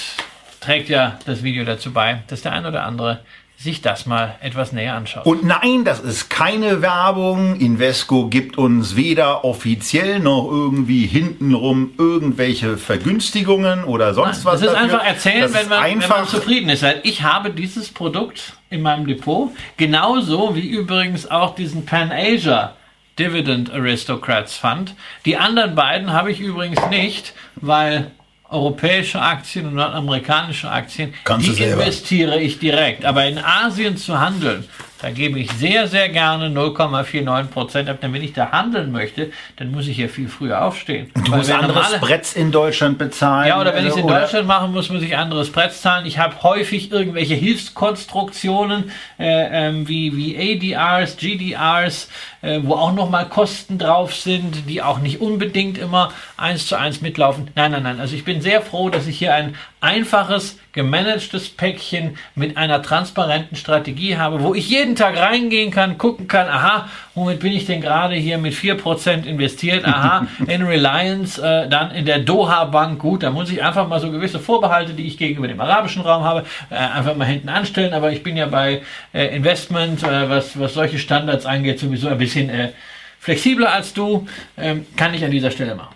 trägt 0.59 0.89
ja 0.89 1.19
das 1.25 1.43
Video 1.43 1.65
dazu 1.65 1.91
bei, 1.91 2.23
dass 2.27 2.41
der 2.41 2.53
ein 2.53 2.65
oder 2.65 2.83
andere 2.83 3.19
sich 3.59 3.81
das 3.81 4.05
mal 4.05 4.35
etwas 4.41 4.71
näher 4.71 4.93
anschaut. 4.93 5.25
Und 5.25 5.43
nein, 5.43 5.83
das 5.83 5.99
ist 5.99 6.29
keine 6.29 6.83
Werbung. 6.83 7.59
Invesco 7.59 8.27
gibt 8.27 8.59
uns 8.59 8.95
weder 8.95 9.43
offiziell 9.43 10.19
noch 10.19 10.47
irgendwie 10.47 11.07
hintenrum 11.07 11.91
irgendwelche 11.97 12.77
Vergünstigungen 12.77 13.83
oder 13.83 14.13
sonst 14.13 14.45
was. 14.45 14.61
Das 14.61 14.69
ist 14.69 14.75
dafür. 14.75 14.83
einfach 14.83 15.05
erzählen, 15.05 15.41
Das 15.41 15.53
wenn 15.53 15.69
man, 15.69 15.83
wenn 15.83 15.91
einfach 15.91 16.17
man 16.19 16.27
zufrieden 16.27 16.69
ist. 16.69 16.85
Ich 17.01 17.23
habe 17.23 17.49
dieses 17.49 17.89
Produkt 17.89 18.53
in 18.69 18.83
meinem 18.83 19.07
Depot, 19.07 19.49
genauso 19.75 20.55
wie 20.55 20.67
übrigens 20.67 21.29
auch 21.29 21.55
diesen 21.55 21.85
Pan 21.85 22.11
Asia 22.11 22.75
Dividend 23.17 23.71
Aristocrats 23.71 24.55
Fund. 24.55 24.93
Die 25.25 25.37
anderen 25.37 25.73
beiden 25.73 26.13
habe 26.13 26.31
ich 26.31 26.39
übrigens 26.39 26.79
nicht, 26.91 27.33
weil 27.55 28.11
europäische 28.49 29.21
Aktien 29.21 29.67
und 29.67 29.75
nordamerikanische 29.75 30.69
Aktien, 30.69 31.13
Kannst 31.23 31.47
die 31.47 31.63
investiere 31.63 32.39
ich 32.39 32.59
direkt. 32.59 33.05
Aber 33.05 33.25
in 33.25 33.37
Asien 33.37 33.97
zu 33.97 34.19
handeln, 34.19 34.67
da 35.01 35.11
gebe 35.11 35.39
ich 35.39 35.51
sehr, 35.51 35.87
sehr 35.87 36.09
gerne 36.09 36.47
0,49 36.49 37.43
Prozent 37.45 37.89
ab. 37.89 37.97
Denn 38.01 38.13
wenn 38.13 38.23
ich 38.23 38.33
da 38.33 38.51
handeln 38.51 38.91
möchte, 38.91 39.31
dann 39.57 39.71
muss 39.71 39.87
ich 39.87 39.97
ja 39.97 40.07
viel 40.07 40.27
früher 40.27 40.63
aufstehen. 40.63 41.11
Du 41.13 41.31
Weil 41.31 41.37
musst 41.39 41.51
andere 41.51 41.73
normale- 41.73 41.97
Spreads 41.97 42.33
in 42.33 42.51
Deutschland 42.51 42.97
bezahlen. 42.97 43.47
ja, 43.49 43.61
oder 43.61 43.73
wenn 43.75 43.85
ich 43.85 43.91
es 43.91 43.97
in 43.97 44.03
oder- 44.05 44.21
Deutschland 44.21 44.47
mache, 44.47 44.67
muss, 44.67 44.89
muss 44.89 45.01
ich 45.03 45.15
anderes 45.15 45.51
Brett 45.51 45.73
zahlen. 45.73 46.05
Ich 46.05 46.17
habe 46.17 46.41
häufig 46.43 46.91
irgendwelche 46.91 47.35
Hilfskonstruktionen 47.35 48.91
äh, 49.19 49.67
ähm, 49.69 49.87
wie, 49.87 50.15
wie 50.15 50.37
ADRs, 50.75 51.17
GDRs, 51.17 52.09
äh, 52.41 52.59
wo 52.63 52.73
auch 52.73 52.93
nochmal 52.93 53.27
Kosten 53.29 53.77
drauf 53.77 54.13
sind, 54.15 54.67
die 54.69 54.81
auch 54.81 54.99
nicht 54.99 55.21
unbedingt 55.21 55.77
immer 55.77 56.11
eins 56.37 56.67
zu 56.67 56.75
eins 56.75 57.01
mitlaufen. 57.01 57.49
Nein, 57.55 57.71
nein, 57.71 57.83
nein. 57.83 57.99
Also 57.99 58.15
ich 58.15 58.23
bin 58.25 58.41
sehr 58.41 58.61
froh, 58.61 58.89
dass 58.89 59.07
ich 59.07 59.17
hier 59.17 59.33
ein 59.33 59.55
einfaches, 59.81 60.57
gemanagtes 60.73 61.49
Päckchen 61.49 62.17
mit 62.35 62.57
einer 62.57 62.81
transparenten 62.81 63.57
Strategie 63.57 64.17
habe, 64.17 64.41
wo 64.41 64.53
ich 64.55 64.69
jeden 64.69 64.86
Tag 64.95 65.17
reingehen 65.17 65.71
kann, 65.71 65.97
gucken 65.97 66.27
kann, 66.27 66.47
aha, 66.47 66.89
womit 67.15 67.39
bin 67.39 67.51
ich 67.51 67.65
denn 67.65 67.81
gerade 67.81 68.15
hier 68.15 68.37
mit 68.37 68.53
4% 68.53 69.25
investiert? 69.25 69.85
Aha, 69.85 70.27
in 70.47 70.63
Reliance, 70.63 71.41
äh, 71.41 71.67
dann 71.69 71.91
in 71.91 72.05
der 72.05 72.19
Doha 72.19 72.65
Bank, 72.65 72.99
gut, 72.99 73.23
da 73.23 73.31
muss 73.31 73.49
ich 73.49 73.63
einfach 73.63 73.87
mal 73.87 73.99
so 73.99 74.11
gewisse 74.11 74.39
Vorbehalte, 74.39 74.93
die 74.93 75.07
ich 75.07 75.17
gegenüber 75.17 75.47
dem 75.47 75.59
arabischen 75.59 76.01
Raum 76.01 76.23
habe, 76.23 76.45
äh, 76.69 76.75
einfach 76.75 77.15
mal 77.15 77.25
hinten 77.25 77.49
anstellen, 77.49 77.93
aber 77.93 78.11
ich 78.11 78.23
bin 78.23 78.37
ja 78.37 78.47
bei 78.47 78.81
äh, 79.13 79.35
Investment, 79.35 80.03
äh, 80.03 80.29
was, 80.29 80.59
was 80.59 80.73
solche 80.73 80.99
Standards 80.99 81.45
angeht, 81.45 81.79
sowieso 81.79 82.07
ein 82.07 82.17
bisschen 82.17 82.49
äh, 82.49 82.71
flexibler 83.19 83.73
als 83.73 83.93
du, 83.93 84.27
ähm, 84.57 84.85
kann 84.95 85.13
ich 85.13 85.23
an 85.23 85.31
dieser 85.31 85.51
Stelle 85.51 85.75
machen. 85.75 85.95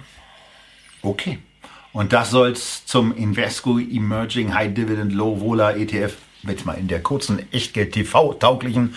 Okay. 1.02 1.40
Und 1.94 2.14
das 2.14 2.32
soll's 2.32 2.86
zum 2.86 3.16
Invesco 3.16 3.78
Emerging 3.78 4.54
High 4.54 4.74
Dividend 4.74 5.14
Low 5.14 5.40
Vola 5.42 5.72
ETF 5.72 6.16
jetzt 6.44 6.66
mal 6.66 6.74
in 6.74 6.88
der 6.88 7.02
kurzen 7.02 7.52
Echtgeld 7.52 7.94
TV 7.94 8.34
tauglichen 8.34 8.96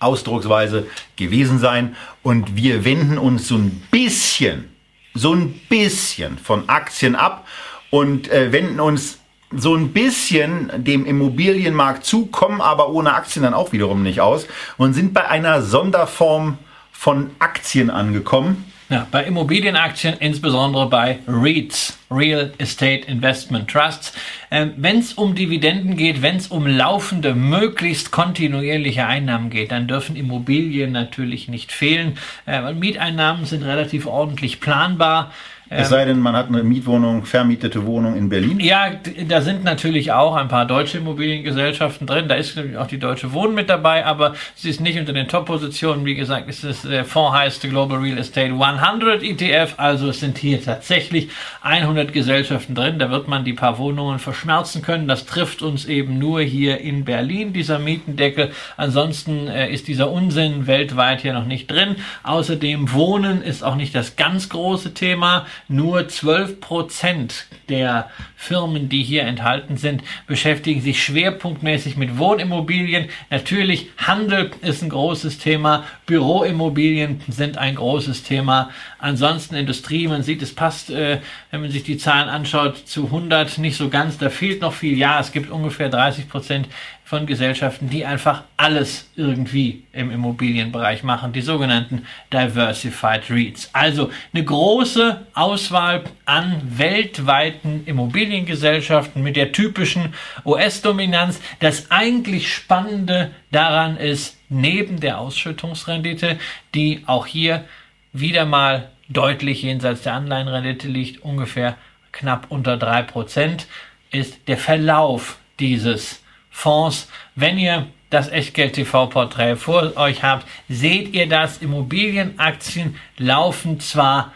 Ausdrucksweise 0.00 0.86
gewesen 1.16 1.58
sein. 1.58 1.96
Und 2.22 2.56
wir 2.56 2.84
wenden 2.84 3.18
uns 3.18 3.48
so 3.48 3.56
ein 3.56 3.82
bisschen, 3.90 4.68
so 5.14 5.32
ein 5.32 5.60
bisschen 5.68 6.38
von 6.38 6.68
Aktien 6.68 7.16
ab 7.16 7.46
und 7.90 8.30
äh, 8.30 8.52
wenden 8.52 8.80
uns 8.80 9.18
so 9.50 9.74
ein 9.74 9.92
bisschen 9.92 10.70
dem 10.76 11.06
Immobilienmarkt 11.06 12.04
zu, 12.04 12.26
kommen 12.26 12.60
aber 12.60 12.90
ohne 12.90 13.14
Aktien 13.14 13.44
dann 13.44 13.54
auch 13.54 13.72
wiederum 13.72 14.02
nicht 14.02 14.20
aus 14.20 14.46
und 14.76 14.92
sind 14.92 15.14
bei 15.14 15.26
einer 15.26 15.62
Sonderform 15.62 16.58
von 16.92 17.30
Aktien 17.38 17.88
angekommen. 17.88 18.67
Ja, 18.90 19.06
bei 19.10 19.24
Immobilienaktien, 19.24 20.14
insbesondere 20.18 20.88
bei 20.88 21.18
REITs, 21.28 21.98
Real 22.10 22.54
Estate 22.56 23.06
Investment 23.06 23.70
Trusts. 23.70 24.14
Ähm, 24.50 24.72
wenn 24.78 25.00
es 25.00 25.12
um 25.12 25.34
Dividenden 25.34 25.94
geht, 25.94 26.22
wenn 26.22 26.36
es 26.36 26.46
um 26.46 26.66
laufende, 26.66 27.34
möglichst 27.34 28.12
kontinuierliche 28.12 29.06
Einnahmen 29.06 29.50
geht, 29.50 29.72
dann 29.72 29.88
dürfen 29.88 30.16
Immobilien 30.16 30.92
natürlich 30.92 31.48
nicht 31.48 31.70
fehlen. 31.70 32.16
Äh, 32.46 32.72
Mieteinnahmen 32.72 33.44
sind 33.44 33.62
relativ 33.62 34.06
ordentlich 34.06 34.58
planbar. 34.58 35.32
Es 35.70 35.90
sei 35.90 36.04
denn, 36.04 36.18
man 36.20 36.34
hat 36.34 36.48
eine 36.48 36.62
Mietwohnung, 36.62 37.24
vermietete 37.24 37.84
Wohnung 37.84 38.16
in 38.16 38.28
Berlin. 38.28 38.58
Ja, 38.60 38.90
da 39.26 39.42
sind 39.42 39.64
natürlich 39.64 40.12
auch 40.12 40.34
ein 40.34 40.48
paar 40.48 40.64
deutsche 40.64 40.98
Immobiliengesellschaften 40.98 42.06
drin. 42.06 42.26
Da 42.28 42.36
ist 42.36 42.56
natürlich 42.56 42.78
auch 42.78 42.86
die 42.86 42.98
Deutsche 42.98 43.32
Wohnen 43.32 43.54
mit 43.54 43.68
dabei, 43.68 44.06
aber 44.06 44.34
sie 44.54 44.70
ist 44.70 44.80
nicht 44.80 44.98
unter 44.98 45.12
den 45.12 45.28
Top-Positionen. 45.28 46.06
Wie 46.06 46.14
gesagt, 46.14 46.48
es 46.48 46.64
ist 46.64 46.84
der 46.84 47.04
Fonds 47.04 47.36
heißt 47.36 47.62
Global 47.62 47.98
Real 47.98 48.18
Estate 48.18 48.52
100 48.52 49.22
ETF, 49.22 49.74
also 49.76 50.08
es 50.08 50.20
sind 50.20 50.38
hier 50.38 50.62
tatsächlich 50.62 51.28
100 51.62 52.12
Gesellschaften 52.12 52.74
drin. 52.74 52.98
Da 52.98 53.10
wird 53.10 53.28
man 53.28 53.44
die 53.44 53.52
paar 53.52 53.78
Wohnungen 53.78 54.18
verschmerzen 54.18 54.80
können. 54.82 55.06
Das 55.06 55.26
trifft 55.26 55.62
uns 55.62 55.84
eben 55.84 56.18
nur 56.18 56.40
hier 56.40 56.80
in 56.80 57.04
Berlin, 57.04 57.52
dieser 57.52 57.78
Mietendeckel. 57.78 58.52
Ansonsten 58.76 59.48
äh, 59.48 59.70
ist 59.70 59.88
dieser 59.88 60.10
Unsinn 60.10 60.66
weltweit 60.66 61.20
hier 61.20 61.34
noch 61.34 61.44
nicht 61.44 61.70
drin. 61.70 61.96
Außerdem 62.22 62.92
Wohnen 62.92 63.42
ist 63.42 63.62
auch 63.62 63.76
nicht 63.76 63.94
das 63.94 64.16
ganz 64.16 64.48
große 64.48 64.94
Thema. 64.94 65.46
Nur 65.66 66.08
12 66.08 66.60
Prozent 66.60 67.46
der 67.68 68.10
Firmen, 68.36 68.88
die 68.88 69.02
hier 69.02 69.24
enthalten 69.24 69.76
sind, 69.76 70.02
beschäftigen 70.26 70.80
sich 70.80 71.02
schwerpunktmäßig 71.02 71.96
mit 71.96 72.18
Wohnimmobilien. 72.18 73.08
Natürlich 73.30 73.90
Handel 73.96 74.50
ist 74.62 74.82
ein 74.82 74.90
großes 74.90 75.38
Thema. 75.38 75.84
Büroimmobilien 76.06 77.20
sind 77.28 77.58
ein 77.58 77.74
großes 77.74 78.22
Thema. 78.22 78.70
Ansonsten 78.98 79.54
Industrie, 79.54 80.08
man 80.08 80.22
sieht, 80.22 80.42
es 80.42 80.54
passt, 80.54 80.90
äh, 80.90 81.18
wenn 81.50 81.60
man 81.60 81.70
sich 81.70 81.82
die 81.82 81.98
Zahlen 81.98 82.28
anschaut, 82.28 82.86
zu 82.86 83.06
100 83.06 83.58
nicht 83.58 83.76
so 83.76 83.88
ganz. 83.88 84.18
Da 84.18 84.30
fehlt 84.30 84.62
noch 84.62 84.72
viel. 84.72 84.96
Ja, 84.96 85.20
es 85.20 85.32
gibt 85.32 85.50
ungefähr 85.50 85.88
30 85.88 86.28
Prozent 86.28 86.68
von 87.08 87.24
Gesellschaften, 87.24 87.88
die 87.88 88.04
einfach 88.04 88.42
alles 88.58 89.08
irgendwie 89.16 89.84
im 89.94 90.10
Immobilienbereich 90.10 91.04
machen, 91.04 91.32
die 91.32 91.40
sogenannten 91.40 92.04
Diversified 92.30 93.30
REITs. 93.30 93.70
Also 93.72 94.10
eine 94.34 94.44
große 94.44 95.26
Auswahl 95.32 96.04
an 96.26 96.60
weltweiten 96.62 97.84
Immobiliengesellschaften 97.86 99.22
mit 99.22 99.36
der 99.36 99.52
typischen 99.52 100.12
US-Dominanz. 100.44 101.40
Das 101.60 101.90
eigentlich 101.90 102.52
Spannende 102.52 103.30
daran 103.52 103.96
ist, 103.96 104.36
neben 104.50 105.00
der 105.00 105.18
Ausschüttungsrendite, 105.18 106.38
die 106.74 107.04
auch 107.06 107.24
hier 107.24 107.64
wieder 108.12 108.44
mal 108.44 108.90
deutlich 109.08 109.62
jenseits 109.62 110.02
der 110.02 110.12
Anleihenrendite 110.12 110.88
liegt, 110.88 111.22
ungefähr 111.22 111.78
knapp 112.12 112.48
unter 112.50 112.74
3%, 112.74 113.64
ist 114.10 114.46
der 114.46 114.58
Verlauf 114.58 115.38
dieses 115.58 116.22
Fonds. 116.58 117.08
Wenn 117.36 117.56
ihr 117.56 117.86
das 118.10 118.28
Echtgeld-TV-Porträt 118.28 119.54
vor 119.54 119.96
euch 119.96 120.24
habt, 120.24 120.44
seht 120.68 121.14
ihr 121.14 121.28
das. 121.28 121.58
Immobilienaktien 121.58 122.96
laufen 123.16 123.78
zwar 123.78 124.32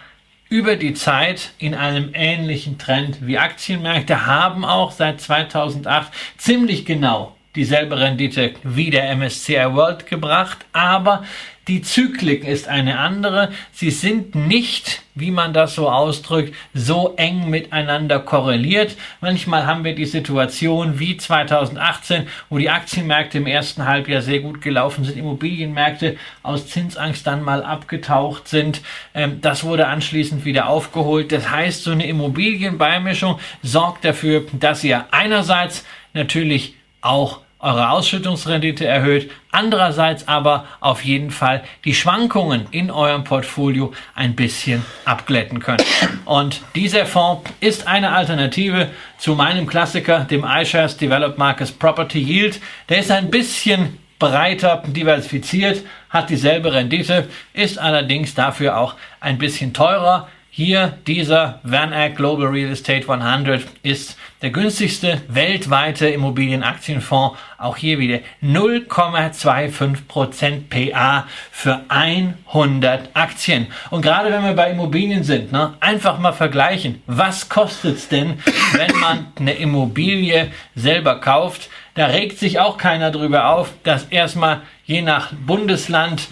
über 0.49 0.77
die 0.77 0.95
Zeit 0.95 1.51
in 1.59 1.75
einem 1.75 2.11
ähnlichen 2.15 2.79
Trend 2.79 3.27
wie 3.27 3.39
Aktienmärkte, 3.39 4.27
haben 4.27 4.65
auch 4.65 4.93
seit 4.93 5.21
2008 5.21 6.13
ziemlich 6.37 6.87
genau 6.87 7.35
dieselbe 7.57 7.99
Rendite 7.99 8.55
wie 8.63 8.91
der 8.91 9.17
MSCI 9.17 9.75
World 9.75 10.07
gebracht, 10.07 10.59
aber 10.73 11.25
die 11.69 11.83
Zyklik 11.83 12.45
ist 12.45 12.67
eine 12.67 12.99
andere. 12.99 13.53
Sie 13.73 13.91
sind 13.91 14.35
nicht, 14.35 15.03
wie 15.15 15.31
man 15.31 15.53
das 15.53 15.77
so 15.77 15.89
ausdrückt, 15.89 16.55
so 16.75 17.15
eng 17.17 17.51
miteinander 17.51 18.19
korreliert. 18.19 18.97
Manchmal 19.21 19.65
haben 19.65 19.85
wir 19.85 19.95
die 19.95 20.07
Situation 20.07 20.99
wie 20.99 21.17
2018, 21.17 22.27
wo 22.51 22.59
die 22.59 22.71
Aktienmärkte 22.71 23.39
im 23.39 23.47
ersten 23.47 23.87
Halbjahr 23.87 24.23
sehr 24.23 24.41
gut 24.41 24.61
gelaufen 24.61 25.05
sind, 25.05 25.17
Immobilienmärkte 25.17 26.17
aus 26.43 26.67
Zinsangst 26.67 27.27
dann 27.29 27.43
mal 27.43 27.63
abgetaucht 27.63 28.49
sind. 28.49 28.81
Ähm, 29.15 29.41
Das 29.41 29.63
wurde 29.63 29.87
anschließend 29.87 30.45
wieder 30.45 30.67
aufgeholt. 30.67 31.31
Das 31.31 31.49
heißt, 31.49 31.85
so 31.85 31.93
eine 31.93 32.07
Immobilienbeimischung 32.07 33.39
sorgt 33.63 34.05
dafür, 34.05 34.47
dass 34.53 34.83
ihr 34.83 35.07
einerseits 35.13 35.85
natürlich 36.13 36.75
auch 37.03 37.42
eure 37.63 37.91
Ausschüttungsrendite 37.91 38.85
erhöht, 38.85 39.31
andererseits 39.53 40.27
aber 40.29 40.67
auf 40.81 41.05
jeden 41.05 41.31
Fall 41.31 41.63
die 41.85 41.95
Schwankungen 41.95 42.67
in 42.73 42.91
eurem 42.91 43.25
Portfolio 43.25 43.93
ein 44.15 44.35
bisschen 44.35 44.85
abglätten 45.05 45.61
könnt. 45.61 45.85
Und 46.25 46.61
dieser 46.75 47.07
Fonds 47.07 47.51
ist 47.61 47.87
eine 47.87 48.13
Alternative 48.13 48.91
zu 49.17 49.35
meinem 49.35 49.67
Klassiker, 49.67 50.21
dem 50.21 50.45
iShares 50.45 50.97
Developed 50.97 51.39
Markets 51.39 51.73
Property 51.73 52.21
Yield. 52.21 52.61
Der 52.89 52.99
ist 52.99 53.11
ein 53.11 53.31
bisschen 53.31 53.99
breiter 54.19 54.83
diversifiziert, 54.87 55.85
hat 56.11 56.31
dieselbe 56.31 56.73
Rendite, 56.73 57.29
ist 57.55 57.79
allerdings 57.79 58.35
dafür 58.35 58.77
auch 58.77 58.95
ein 59.21 59.39
bisschen 59.39 59.73
teurer. 59.73 60.29
Hier 60.51 60.99
dieser 61.07 61.61
Van 61.63 61.93
Eck 61.93 62.17
Global 62.17 62.49
Real 62.49 62.71
Estate 62.71 63.11
100 63.11 63.63
ist 63.83 64.19
der 64.43 64.51
günstigste 64.51 65.23
weltweite 65.29 66.09
Immobilienaktienfonds. 66.09 67.39
Auch 67.59 67.77
hier 67.77 68.01
wieder 68.01 68.19
0,25% 68.43 70.63
PA 70.69 71.29
für 71.51 71.83
100 71.89 73.11
Aktien. 73.15 73.69
Und 73.91 74.03
gerade 74.03 74.31
wenn 74.33 74.45
wir 74.45 74.55
bei 74.55 74.73
Immobilien 74.73 75.23
sind, 75.23 75.53
ne, 75.53 75.75
einfach 75.79 76.19
mal 76.19 76.33
vergleichen. 76.33 77.01
Was 77.07 77.49
kostet 77.49 77.99
es 77.99 78.09
denn, 78.09 78.41
wenn 78.73 78.99
man 78.99 79.29
eine 79.39 79.55
Immobilie 79.55 80.51
selber 80.75 81.21
kauft? 81.21 81.71
Da 81.95 82.07
regt 82.07 82.39
sich 82.39 82.59
auch 82.59 82.79
keiner 82.79 83.13
drüber 83.13 83.51
auf, 83.51 83.71
dass 83.85 84.05
erstmal 84.05 84.63
je 84.85 85.03
nach 85.03 85.33
Bundesland 85.47 86.27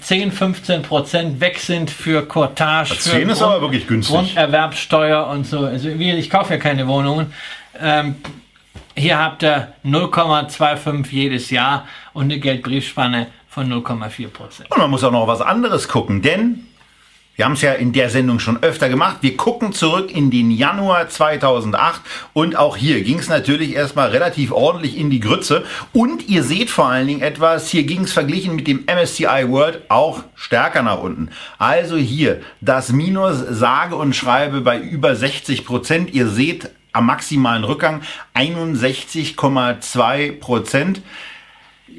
10, 0.00 0.32
15 0.32 0.82
Prozent 0.82 1.40
weg 1.40 1.58
sind 1.58 1.90
für 1.90 2.26
Cortage, 2.26 2.98
10 2.98 3.26
für 3.26 3.32
ist 3.32 3.42
aber 3.42 3.60
wirklich 3.60 3.86
günstig. 3.86 4.14
Grunderwerbsteuer 4.14 5.26
und 5.28 5.46
so. 5.46 5.60
Also 5.60 5.88
ich 5.88 6.30
kaufe 6.30 6.54
ja 6.54 6.58
keine 6.58 6.86
Wohnungen. 6.86 7.32
Ähm, 7.80 8.16
hier 8.96 9.18
habt 9.18 9.42
ihr 9.42 9.72
0,25 9.84 11.06
jedes 11.10 11.50
Jahr 11.50 11.86
und 12.12 12.24
eine 12.24 12.38
Geldbriefspanne 12.38 13.28
von 13.48 13.70
0,4 13.72 14.28
Prozent. 14.28 14.70
Und 14.70 14.78
man 14.78 14.90
muss 14.90 15.04
auch 15.04 15.12
noch 15.12 15.26
was 15.26 15.40
anderes 15.40 15.88
gucken, 15.88 16.22
denn 16.22 16.66
wir 17.40 17.46
haben 17.46 17.54
es 17.54 17.62
ja 17.62 17.72
in 17.72 17.94
der 17.94 18.10
Sendung 18.10 18.38
schon 18.38 18.62
öfter 18.62 18.90
gemacht. 18.90 19.20
Wir 19.22 19.34
gucken 19.34 19.72
zurück 19.72 20.14
in 20.14 20.30
den 20.30 20.50
Januar 20.50 21.08
2008 21.08 22.02
und 22.34 22.54
auch 22.54 22.76
hier 22.76 23.00
ging 23.00 23.18
es 23.18 23.30
natürlich 23.30 23.74
erstmal 23.74 24.10
relativ 24.10 24.52
ordentlich 24.52 24.98
in 24.98 25.08
die 25.08 25.20
Grütze. 25.20 25.64
Und 25.94 26.28
ihr 26.28 26.42
seht 26.42 26.68
vor 26.68 26.90
allen 26.90 27.06
Dingen 27.06 27.22
etwas, 27.22 27.70
hier 27.70 27.84
ging 27.84 28.02
es 28.02 28.12
verglichen 28.12 28.56
mit 28.56 28.66
dem 28.66 28.84
MSCI 28.84 29.48
World 29.48 29.80
auch 29.88 30.22
stärker 30.34 30.82
nach 30.82 31.00
unten. 31.00 31.30
Also 31.56 31.96
hier 31.96 32.42
das 32.60 32.92
Minus 32.92 33.38
sage 33.38 33.96
und 33.96 34.14
schreibe 34.14 34.60
bei 34.60 34.78
über 34.78 35.16
60 35.16 35.64
Prozent. 35.64 36.12
Ihr 36.12 36.28
seht 36.28 36.68
am 36.92 37.06
maximalen 37.06 37.64
Rückgang 37.64 38.02
61,2 38.34 40.40
Prozent. 40.40 41.00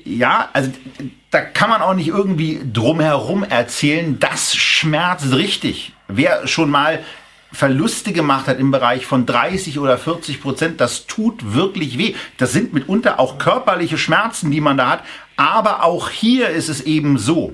Ja, 0.04 0.50
also 0.54 0.72
da 1.30 1.42
kann 1.42 1.70
man 1.70 1.82
auch 1.82 1.94
nicht 1.94 2.08
irgendwie 2.08 2.62
drumherum 2.72 3.44
erzählen, 3.44 4.20
das 4.20 4.56
schmerzt 4.56 5.34
richtig. 5.34 5.94
Wer 6.08 6.48
schon 6.48 6.70
mal 6.70 7.00
Verluste 7.54 8.14
gemacht 8.14 8.48
hat 8.48 8.60
im 8.60 8.72
Bereich 8.72 9.06
von 9.06 9.26
30 9.26 9.80
oder 9.80 9.98
40 9.98 10.42
Prozent, 10.42 10.82
das 10.82 11.06
tut 11.06 11.54
wirklich 11.54 11.98
weh. 11.98 12.16
Das 12.38 12.54
sind 12.54 12.74
mitunter 12.74 13.20
auch 13.20 13.38
körperliche 13.38 13.98
Schmerzen, 13.98 14.52
die 14.52 14.62
man 14.62 14.78
da 14.78 14.89
hat. 14.89 15.04
Aber 15.36 15.84
auch 15.84 16.10
hier 16.10 16.50
ist 16.50 16.70
es 16.70 16.82
eben 16.82 17.18
so, 17.18 17.54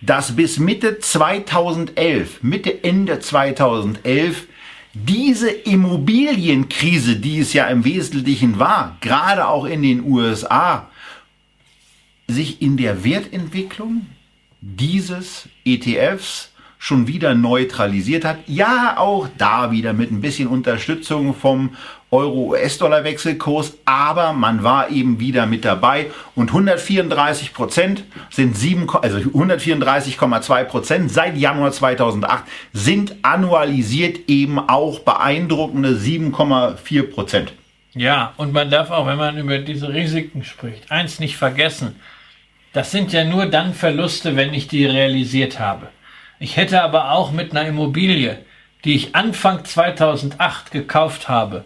dass 0.00 0.36
bis 0.36 0.58
Mitte 0.58 1.00
2011, 1.00 2.42
Mitte 2.42 2.84
Ende 2.84 3.18
2011, 3.18 4.46
diese 4.92 5.50
Immobilienkrise, 5.50 7.16
die 7.16 7.40
es 7.40 7.52
ja 7.52 7.66
im 7.66 7.84
Wesentlichen 7.84 8.60
war, 8.60 8.96
gerade 9.00 9.48
auch 9.48 9.64
in 9.64 9.82
den 9.82 10.04
USA, 10.04 10.88
sich 12.28 12.62
in 12.62 12.76
der 12.76 13.04
Wertentwicklung 13.04 14.06
dieses 14.60 15.48
ETFs 15.64 16.50
schon 16.78 17.06
wieder 17.06 17.34
neutralisiert 17.34 18.26
hat. 18.26 18.38
Ja, 18.46 18.96
auch 18.98 19.28
da 19.38 19.70
wieder 19.70 19.94
mit 19.94 20.10
ein 20.10 20.20
bisschen 20.20 20.48
Unterstützung 20.48 21.34
vom 21.34 21.70
Euro-US-Dollar-Wechselkurs, 22.10 23.78
aber 23.86 24.34
man 24.34 24.62
war 24.62 24.90
eben 24.90 25.18
wieder 25.18 25.46
mit 25.46 25.64
dabei 25.64 26.10
und 26.34 26.50
134 26.50 27.54
Prozent 27.54 28.04
sind 28.30 28.56
sieben, 28.56 28.86
also 28.90 29.16
134,2 29.16 30.64
Prozent 30.64 31.10
seit 31.10 31.38
Januar 31.38 31.72
2008 31.72 32.44
sind 32.74 33.16
annualisiert 33.22 34.28
eben 34.28 34.58
auch 34.58 35.00
beeindruckende 35.00 35.90
7,4 35.90 37.02
Prozent. 37.10 37.54
Ja, 37.94 38.34
und 38.36 38.52
man 38.52 38.70
darf 38.70 38.90
auch, 38.90 39.06
wenn 39.06 39.16
man 39.16 39.38
über 39.38 39.58
diese 39.58 39.88
Risiken 39.88 40.44
spricht, 40.44 40.90
eins 40.90 41.18
nicht 41.18 41.36
vergessen. 41.36 41.96
Das 42.74 42.90
sind 42.90 43.12
ja 43.12 43.22
nur 43.24 43.46
dann 43.46 43.72
Verluste, 43.72 44.34
wenn 44.34 44.52
ich 44.52 44.66
die 44.66 44.84
realisiert 44.84 45.60
habe. 45.60 45.88
Ich 46.40 46.56
hätte 46.56 46.82
aber 46.82 47.12
auch 47.12 47.30
mit 47.30 47.52
einer 47.52 47.68
Immobilie, 47.68 48.38
die 48.84 48.96
ich 48.96 49.14
Anfang 49.14 49.64
2008 49.64 50.72
gekauft 50.72 51.28
habe 51.28 51.64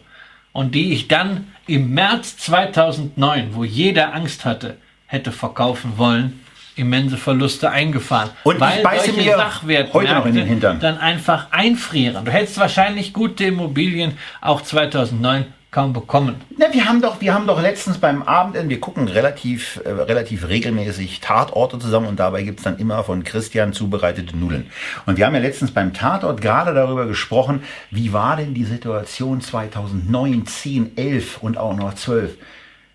und 0.53 0.75
die 0.75 0.93
ich 0.93 1.09
dann 1.09 1.49
im 1.67 1.95
März 1.95 2.37
2009, 2.37 3.55
wo 3.55 3.65
jeder 3.65 4.15
Angst 4.15 4.45
hatte, 4.45 4.77
hätte 5.07 5.33
verkaufen 5.33 5.95
wollen, 5.97 6.45
immense 6.77 7.17
Verluste 7.17 7.71
eingefahren. 7.71 8.29
Und 8.45 8.61
weil 8.61 8.77
ich 8.77 8.83
beiße 8.85 9.13
mir 9.15 9.35
Sachwertmärkte 9.35 9.95
heute 9.95 10.15
noch 10.15 10.27
in 10.27 10.35
den 10.35 10.47
Hintern. 10.47 10.79
dann 10.79 10.99
einfach 10.99 11.47
einfrieren. 11.53 12.23
Du 12.23 12.31
hättest 12.31 12.59
wahrscheinlich 12.59 13.15
gute 13.15 13.47
Immobilien 13.47 14.19
auch 14.43 14.61
2009 14.61 15.47
kaum 15.71 15.93
bekommen. 15.93 16.37
Na, 16.57 16.73
wir 16.73 16.87
haben 16.87 17.03
doch, 17.03 17.21
wir 17.21 17.35
haben 17.35 17.47
doch 17.47 17.61
letztens 17.61 17.99
beim 17.99 18.23
Abendessen, 18.23 18.71
wir 18.71 18.81
gucken 18.81 19.07
relativ, 19.07 19.81
äh, 19.85 19.91
relativ 19.91 20.49
regelmäßig 20.49 21.21
Tatorte 21.21 21.79
zusammen 21.79 22.07
und 22.07 22.19
dabei 22.19 22.43
gibt's 22.43 22.63
dann 22.63 22.79
immer 22.79 23.05
von 23.05 23.23
Christian 23.23 23.75
zubereitete 23.75 24.37
Nudeln. 24.37 24.71
Und 25.05 25.19
wir 25.19 25.27
haben 25.27 25.35
ja 25.35 25.41
letztens 25.41 25.71
beim 25.71 25.93
Tatort 25.93 26.41
gerade 26.41 26.73
darüber 26.73 27.07
gesprochen, 27.07 27.63
wie 27.91 28.13
war 28.13 28.37
denn 28.37 28.55
die 28.55 28.65
Situation 28.65 29.43
2009, 29.43 30.47
10, 30.47 30.97
11 30.97 31.43
und 31.43 31.59
auch 31.59 31.77
noch 31.77 31.95
12. 31.95 32.37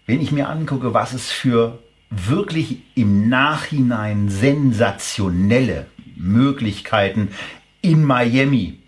Wenn 0.07 0.21
ich 0.21 0.31
mir 0.31 0.49
angucke, 0.49 0.93
was 0.93 1.13
es 1.13 1.31
für 1.31 1.79
wirklich 2.09 2.79
im 2.95 3.29
Nachhinein 3.29 4.29
sensationelle 4.29 5.85
Möglichkeiten 6.15 7.29
in 7.81 8.03
Miami 8.03 8.79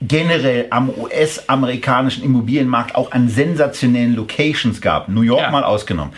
generell 0.00 0.66
am 0.70 0.90
US-amerikanischen 0.90 2.24
Immobilienmarkt 2.24 2.94
auch 2.94 3.12
an 3.12 3.28
sensationellen 3.28 4.14
Locations 4.14 4.80
gab. 4.80 5.08
New 5.08 5.20
York 5.22 5.42
Ja. 5.42 5.50
mal 5.50 5.64
ausgenommen. 5.64 6.12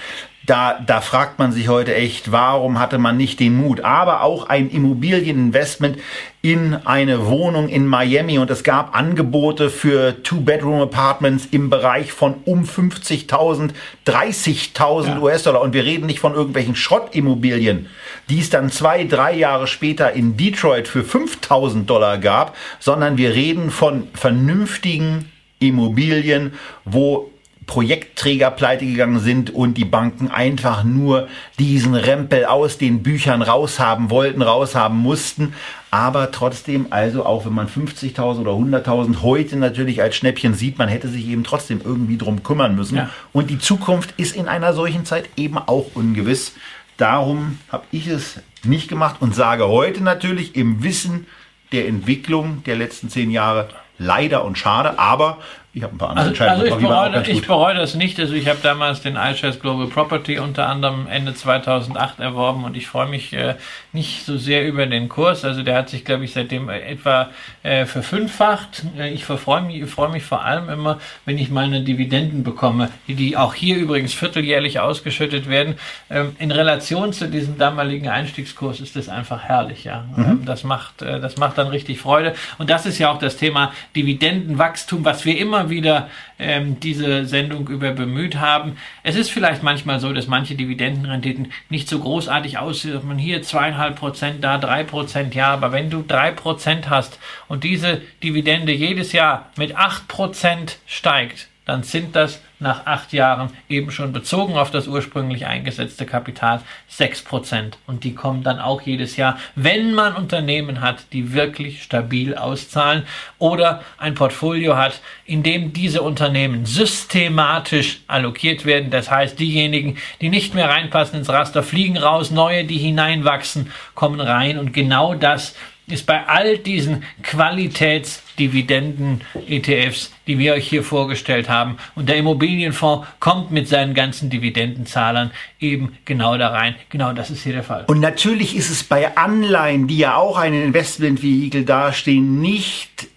Da, 0.52 0.78
da 0.86 1.00
fragt 1.00 1.38
man 1.38 1.50
sich 1.50 1.68
heute 1.68 1.94
echt, 1.94 2.30
warum 2.30 2.78
hatte 2.78 2.98
man 2.98 3.16
nicht 3.16 3.40
den 3.40 3.56
Mut? 3.56 3.80
Aber 3.84 4.20
auch 4.20 4.50
ein 4.50 4.68
Immobilieninvestment 4.68 5.96
in 6.42 6.74
eine 6.74 7.24
Wohnung 7.26 7.70
in 7.70 7.86
Miami 7.86 8.38
und 8.38 8.50
es 8.50 8.62
gab 8.62 8.94
Angebote 8.94 9.70
für 9.70 10.22
Two-Bedroom-Apartments 10.22 11.48
im 11.52 11.70
Bereich 11.70 12.12
von 12.12 12.34
um 12.44 12.64
50.000, 12.64 13.70
30.000 14.06 15.06
Ja. 15.06 15.18
US-Dollar. 15.20 15.62
Und 15.62 15.72
wir 15.72 15.86
reden 15.86 16.04
nicht 16.04 16.20
von 16.20 16.34
irgendwelchen 16.34 16.76
Schrottimmobilien, 16.76 17.86
die 18.28 18.40
es 18.40 18.50
dann 18.50 18.68
zwei, 18.68 19.04
drei 19.04 19.32
Jahre 19.32 19.66
später 19.66 20.12
in 20.12 20.36
Detroit 20.36 20.86
für 20.86 21.00
5.000 21.00 21.86
Dollar 21.86 22.18
gab, 22.18 22.58
sondern 22.78 23.16
wir 23.16 23.30
reden 23.34 23.70
von 23.70 24.08
vernünftigen 24.12 25.32
Immobilien, 25.60 26.52
wo 26.84 27.31
Projektträger 27.72 28.50
pleite 28.50 28.84
gegangen 28.84 29.18
sind 29.18 29.48
und 29.48 29.78
die 29.78 29.86
Banken 29.86 30.30
einfach 30.30 30.84
nur 30.84 31.28
diesen 31.58 31.94
Rempel 31.94 32.44
aus 32.44 32.76
den 32.76 33.02
Büchern 33.02 33.40
raushaben 33.40 34.10
wollten, 34.10 34.42
raushaben 34.42 34.98
mussten. 34.98 35.54
Aber 35.90 36.30
trotzdem, 36.32 36.88
also 36.90 37.24
auch 37.24 37.46
wenn 37.46 37.54
man 37.54 37.68
50.000 37.68 38.40
oder 38.40 38.50
100.000 38.50 39.22
heute 39.22 39.56
natürlich 39.56 40.02
als 40.02 40.16
Schnäppchen 40.16 40.52
sieht, 40.52 40.76
man 40.76 40.90
hätte 40.90 41.08
sich 41.08 41.26
eben 41.26 41.44
trotzdem 41.44 41.80
irgendwie 41.82 42.18
drum 42.18 42.42
kümmern 42.42 42.74
müssen. 42.74 42.96
Ja. 42.96 43.08
Und 43.32 43.48
die 43.48 43.58
Zukunft 43.58 44.12
ist 44.18 44.36
in 44.36 44.48
einer 44.48 44.74
solchen 44.74 45.06
Zeit 45.06 45.30
eben 45.38 45.56
auch 45.56 45.86
ungewiss. 45.94 46.52
Darum 46.98 47.58
habe 47.70 47.84
ich 47.90 48.06
es 48.06 48.38
nicht 48.64 48.88
gemacht 48.88 49.16
und 49.20 49.34
sage 49.34 49.66
heute 49.66 50.02
natürlich 50.02 50.56
im 50.56 50.82
Wissen 50.82 51.26
der 51.72 51.88
Entwicklung 51.88 52.62
der 52.64 52.76
letzten 52.76 53.08
zehn 53.08 53.30
Jahre 53.30 53.70
leider 53.96 54.44
und 54.44 54.58
schade, 54.58 54.98
aber 54.98 55.38
ich 55.74 55.82
habe 55.82 55.94
ein 55.94 55.98
paar 55.98 56.10
andere 56.10 56.26
Also, 56.26 56.30
Entscheidungen 56.30 56.72
also 56.72 56.76
ich, 56.76 56.86
bereue, 56.86 57.30
ich 57.38 57.46
bereue 57.46 57.74
das 57.74 57.94
nicht. 57.94 58.20
Also 58.20 58.34
ich 58.34 58.46
habe 58.46 58.58
damals 58.62 59.00
den 59.00 59.16
iShares 59.16 59.58
Global 59.58 59.86
Property 59.86 60.38
unter 60.38 60.68
anderem 60.68 61.06
Ende 61.06 61.32
2008 61.32 62.20
erworben 62.20 62.64
und 62.64 62.76
ich 62.76 62.86
freue 62.86 63.08
mich 63.08 63.32
äh, 63.32 63.54
nicht 63.94 64.26
so 64.26 64.36
sehr 64.36 64.66
über 64.68 64.84
den 64.86 65.08
Kurs. 65.08 65.46
Also 65.46 65.62
der 65.62 65.76
hat 65.76 65.88
sich, 65.88 66.04
glaube 66.04 66.26
ich, 66.26 66.34
seitdem 66.34 66.68
äh, 66.68 66.78
etwa 66.80 67.30
äh, 67.62 67.86
verfünffacht. 67.86 68.84
Äh, 68.98 69.14
ich 69.14 69.24
freue 69.24 69.62
mich, 69.62 69.88
freue 69.90 70.10
mich 70.10 70.24
vor 70.24 70.44
allem 70.44 70.68
immer, 70.68 70.98
wenn 71.24 71.38
ich 71.38 71.50
meine 71.50 71.80
Dividenden 71.80 72.42
bekomme, 72.44 72.90
die, 73.08 73.14
die 73.14 73.38
auch 73.38 73.54
hier 73.54 73.76
übrigens 73.76 74.12
vierteljährlich 74.12 74.78
ausgeschüttet 74.78 75.48
werden. 75.48 75.76
Ähm, 76.10 76.36
in 76.38 76.50
Relation 76.50 77.14
zu 77.14 77.28
diesem 77.28 77.56
damaligen 77.56 78.08
Einstiegskurs 78.08 78.80
ist 78.80 78.94
das 78.94 79.08
einfach 79.08 79.44
herrlich. 79.44 79.84
Ja, 79.84 80.04
ähm, 80.18 80.44
das 80.44 80.64
macht, 80.64 81.00
äh, 81.00 81.18
das 81.18 81.38
macht 81.38 81.56
dann 81.56 81.68
richtig 81.68 81.98
Freude. 81.98 82.34
Und 82.58 82.68
das 82.68 82.84
ist 82.84 82.98
ja 82.98 83.10
auch 83.10 83.18
das 83.18 83.38
Thema 83.38 83.72
Dividendenwachstum, 83.96 85.06
was 85.06 85.24
wir 85.24 85.38
immer 85.38 85.61
wieder 85.70 86.08
ähm, 86.38 86.80
diese 86.80 87.26
Sendung 87.26 87.68
über 87.68 87.92
bemüht 87.92 88.36
haben. 88.36 88.76
Es 89.02 89.16
ist 89.16 89.30
vielleicht 89.30 89.62
manchmal 89.62 90.00
so, 90.00 90.12
dass 90.12 90.26
manche 90.26 90.54
Dividendenrenditen 90.54 91.52
nicht 91.68 91.88
so 91.88 91.98
großartig 91.98 92.58
aussehen, 92.58 93.00
man 93.04 93.18
hier 93.18 93.42
zweieinhalb 93.42 93.96
Prozent, 93.96 94.42
da 94.42 94.58
drei 94.58 94.84
Prozent, 94.84 95.34
ja, 95.34 95.52
aber 95.52 95.72
wenn 95.72 95.90
du 95.90 96.02
drei 96.06 96.30
Prozent 96.30 96.90
hast 96.90 97.18
und 97.48 97.64
diese 97.64 98.00
Dividende 98.22 98.72
jedes 98.72 99.12
Jahr 99.12 99.50
mit 99.56 99.76
acht 99.76 100.08
Prozent 100.08 100.78
steigt, 100.86 101.48
dann 101.64 101.82
sind 101.82 102.16
das 102.16 102.40
nach 102.62 102.86
acht 102.86 103.12
Jahren 103.12 103.50
eben 103.68 103.90
schon 103.90 104.12
bezogen 104.12 104.56
auf 104.56 104.70
das 104.70 104.86
ursprünglich 104.86 105.46
eingesetzte 105.46 106.06
Kapital 106.06 106.62
6%. 106.90 107.72
Und 107.86 108.04
die 108.04 108.14
kommen 108.14 108.42
dann 108.42 108.58
auch 108.58 108.82
jedes 108.82 109.16
Jahr, 109.16 109.38
wenn 109.54 109.94
man 109.94 110.14
Unternehmen 110.14 110.80
hat, 110.80 111.06
die 111.12 111.32
wirklich 111.34 111.82
stabil 111.82 112.34
auszahlen 112.34 113.04
oder 113.38 113.82
ein 113.98 114.14
Portfolio 114.14 114.76
hat, 114.76 115.00
in 115.24 115.42
dem 115.42 115.72
diese 115.72 116.02
Unternehmen 116.02 116.64
systematisch 116.64 118.00
allokiert 118.06 118.64
werden. 118.64 118.90
Das 118.90 119.10
heißt, 119.10 119.38
diejenigen, 119.38 119.98
die 120.20 120.28
nicht 120.28 120.54
mehr 120.54 120.68
reinpassen 120.68 121.18
ins 121.18 121.28
Raster, 121.28 121.62
fliegen 121.62 121.98
raus, 121.98 122.30
neue, 122.30 122.64
die 122.64 122.78
hineinwachsen, 122.78 123.70
kommen 123.94 124.20
rein. 124.20 124.58
Und 124.58 124.72
genau 124.72 125.14
das 125.14 125.54
ist 125.92 126.06
bei 126.06 126.26
all 126.26 126.58
diesen 126.58 127.04
Qualitätsdividenden-ETFs, 127.22 130.10
die 130.26 130.38
wir 130.38 130.54
euch 130.54 130.68
hier 130.68 130.82
vorgestellt 130.82 131.48
haben, 131.48 131.76
und 131.94 132.08
der 132.08 132.16
Immobilienfonds 132.16 133.06
kommt 133.20 133.50
mit 133.50 133.68
seinen 133.68 133.92
ganzen 133.94 134.30
Dividendenzahlern 134.30 135.30
eben 135.60 135.96
genau 136.04 136.38
da 136.38 136.48
rein. 136.48 136.74
Genau 136.88 137.12
das 137.12 137.30
ist 137.30 137.42
hier 137.42 137.52
der 137.52 137.62
Fall. 137.62 137.84
Und 137.86 138.00
natürlich 138.00 138.56
ist 138.56 138.70
es 138.70 138.82
bei 138.82 139.14
Anleihen, 139.16 139.86
die 139.86 139.98
ja 139.98 140.16
auch 140.16 140.38
ein 140.38 140.54
Investmentvehikel 140.54 141.64
dastehen, 141.64 142.40
nicht 142.40 143.08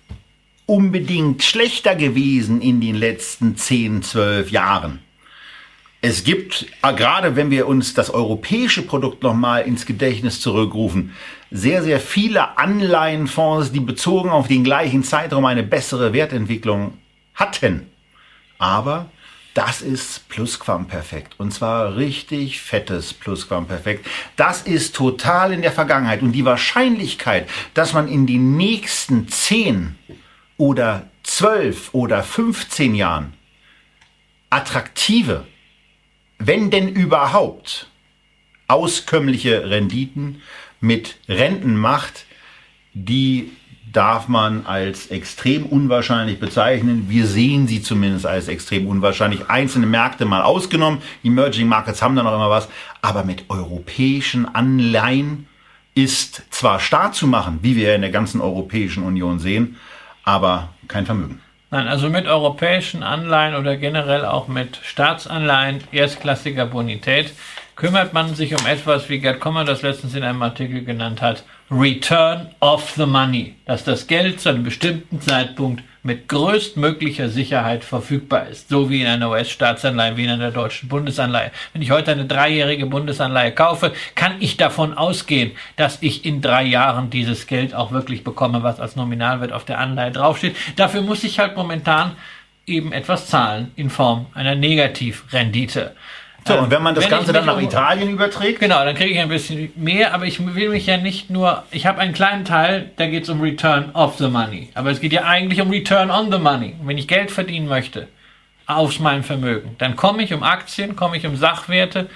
unbedingt 0.65 1.43
schlechter 1.43 1.95
gewesen 1.95 2.61
in 2.61 2.81
den 2.81 2.95
letzten 2.95 3.55
10, 3.55 4.03
12 4.03 4.51
Jahren. 4.51 4.99
Es 6.07 6.23
gibt, 6.23 6.67
äh, 6.83 6.93
gerade 6.93 7.35
wenn 7.35 7.49
wir 7.49 7.67
uns 7.67 7.95
das 7.95 8.11
europäische 8.11 8.83
Produkt 8.83 9.23
nochmal 9.23 9.63
ins 9.63 9.87
Gedächtnis 9.87 10.39
zurückrufen, 10.39 11.13
sehr, 11.55 11.83
sehr 11.83 11.99
viele 11.99 12.57
Anleihenfonds, 12.57 13.71
die 13.71 13.79
bezogen 13.79 14.29
auf 14.29 14.47
den 14.47 14.63
gleichen 14.63 15.03
Zeitraum 15.03 15.45
eine 15.45 15.63
bessere 15.63 16.13
Wertentwicklung 16.13 16.97
hatten. 17.33 17.87
Aber 18.57 19.09
das 19.53 19.81
ist 19.81 20.27
Plusquamperfekt. 20.29 21.39
Und 21.39 21.51
zwar 21.51 21.95
richtig 21.95 22.61
fettes 22.61 23.13
Plusquamperfekt. 23.13 24.05
Das 24.35 24.61
ist 24.63 24.95
total 24.95 25.53
in 25.53 25.61
der 25.61 25.71
Vergangenheit. 25.71 26.21
Und 26.21 26.33
die 26.33 26.45
Wahrscheinlichkeit, 26.45 27.49
dass 27.73 27.93
man 27.93 28.07
in 28.07 28.27
den 28.27 28.57
nächsten 28.57 29.27
10 29.27 29.95
oder 30.57 31.07
12 31.23 31.93
oder 31.93 32.23
15 32.23 32.95
Jahren 32.95 33.33
attraktive 34.49 35.45
wenn 36.37 36.69
denn 36.69 36.89
überhaupt, 36.89 37.87
auskömmliche 38.67 39.69
Renditen 39.69 40.41
mit 40.79 41.17
Renten 41.27 41.75
macht, 41.75 42.25
die 42.93 43.51
darf 43.91 44.27
man 44.27 44.65
als 44.65 45.07
extrem 45.07 45.65
unwahrscheinlich 45.65 46.39
bezeichnen. 46.39 47.05
Wir 47.09 47.25
sehen 47.25 47.67
sie 47.67 47.81
zumindest 47.81 48.25
als 48.25 48.49
extrem 48.49 48.87
unwahrscheinlich. 48.87 49.49
Einzelne 49.49 49.85
Märkte 49.85 50.25
mal 50.25 50.41
ausgenommen. 50.41 51.01
Emerging 51.23 51.67
Markets 51.67 52.01
haben 52.01 52.15
da 52.15 52.23
noch 52.23 52.35
immer 52.35 52.49
was. 52.49 52.67
Aber 53.01 53.23
mit 53.23 53.45
europäischen 53.49 54.53
Anleihen 54.53 55.47
ist 55.93 56.43
zwar 56.49 56.81
Staat 56.81 57.15
zu 57.15 57.25
machen, 57.25 57.59
wie 57.61 57.77
wir 57.77 57.95
in 57.95 58.01
der 58.01 58.11
ganzen 58.11 58.41
Europäischen 58.41 59.03
Union 59.03 59.39
sehen, 59.39 59.77
aber 60.25 60.73
kein 60.89 61.05
Vermögen. 61.05 61.39
Nein, 61.71 61.87
also 61.87 62.09
mit 62.09 62.27
europäischen 62.27 63.01
Anleihen 63.01 63.55
oder 63.55 63.77
generell 63.77 64.25
auch 64.25 64.47
mit 64.47 64.79
Staatsanleihen 64.83 65.83
erstklassiger 65.91 66.65
Bonität 66.65 67.33
kümmert 67.75 68.13
man 68.13 68.35
sich 68.35 68.53
um 68.53 68.65
etwas, 68.65 69.09
wie 69.09 69.19
Gerd 69.19 69.39
Kommer 69.39 69.65
das 69.65 69.81
letztens 69.81 70.15
in 70.15 70.23
einem 70.23 70.41
Artikel 70.41 70.83
genannt 70.83 71.21
hat, 71.21 71.43
Return 71.69 72.49
of 72.61 72.91
the 72.91 73.05
Money, 73.05 73.55
dass 73.65 73.83
das 73.83 74.07
Geld 74.07 74.39
zu 74.39 74.49
einem 74.49 74.63
bestimmten 74.63 75.19
Zeitpunkt 75.19 75.83
mit 76.03 76.27
größtmöglicher 76.29 77.29
Sicherheit 77.29 77.83
verfügbar 77.83 78.47
ist, 78.47 78.69
so 78.69 78.91
wie 78.91 79.01
in 79.01 79.07
einer 79.07 79.31
US-Staatsanleihe, 79.31 80.15
wie 80.15 80.25
in 80.25 80.29
einer 80.29 80.51
deutschen 80.51 80.87
Bundesanleihe. 80.87 81.51
Wenn 81.73 81.81
ich 81.81 81.89
heute 81.89 82.11
eine 82.11 82.25
dreijährige 82.25 82.85
Bundesanleihe 82.85 83.51
kaufe, 83.51 83.91
kann 84.13 84.35
ich 84.39 84.55
davon 84.55 84.93
ausgehen, 84.93 85.51
dass 85.75 85.97
ich 86.01 86.23
in 86.23 86.41
drei 86.41 86.63
Jahren 86.63 87.09
dieses 87.09 87.47
Geld 87.47 87.73
auch 87.73 87.91
wirklich 87.91 88.23
bekomme, 88.23 88.61
was 88.61 88.79
als 88.79 88.95
Nominalwert 88.95 89.51
auf 89.51 89.65
der 89.65 89.79
Anleihe 89.79 90.11
draufsteht. 90.11 90.55
Dafür 90.75 91.01
muss 91.01 91.23
ich 91.23 91.39
halt 91.39 91.57
momentan 91.57 92.11
eben 92.67 92.93
etwas 92.93 93.27
zahlen 93.27 93.71
in 93.75 93.89
Form 93.89 94.27
einer 94.33 94.53
Negativrendite. 94.53 95.95
So, 96.47 96.59
und 96.59 96.69
wenn 96.69 96.83
man 96.83 96.93
das 96.93 97.05
wenn 97.05 97.11
Ganze 97.11 97.33
dann 97.33 97.45
nach 97.45 97.59
Italien 97.59 98.11
überträgt? 98.11 98.59
Genau, 98.59 98.85
dann 98.85 98.93
kriege 98.95 99.11
ich 99.11 99.19
ein 99.19 99.29
bisschen 99.29 99.71
mehr, 99.75 100.13
aber 100.13 100.25
ich 100.25 100.45
will 100.53 100.69
mich 100.69 100.85
ja 100.85 100.97
nicht 100.97 101.31
nur, 101.31 101.63
ich 101.71 101.87
habe 101.87 101.99
einen 101.99 102.13
kleinen 102.13 102.45
Teil, 102.45 102.91
da 102.97 103.07
geht 103.07 103.23
es 103.23 103.29
um 103.29 103.41
Return 103.41 103.89
of 103.93 104.17
the 104.17 104.27
Money. 104.27 104.69
Aber 104.75 104.91
es 104.91 105.01
geht 105.01 105.11
ja 105.11 105.23
eigentlich 105.23 105.59
um 105.59 105.71
Return 105.71 106.11
on 106.11 106.31
the 106.31 106.37
Money. 106.37 106.75
Und 106.79 106.87
wenn 106.87 106.99
ich 106.99 107.07
Geld 107.07 107.31
verdienen 107.31 107.67
möchte, 107.67 108.07
aus 108.67 108.99
meinem 108.99 109.23
Vermögen, 109.23 109.75
dann 109.79 109.95
komme 109.95 110.23
ich 110.23 110.33
um 110.33 110.43
Aktien, 110.43 110.95
komme 110.95 111.17
ich 111.17 111.25
um 111.25 111.35
Sachwerte, 111.35 112.09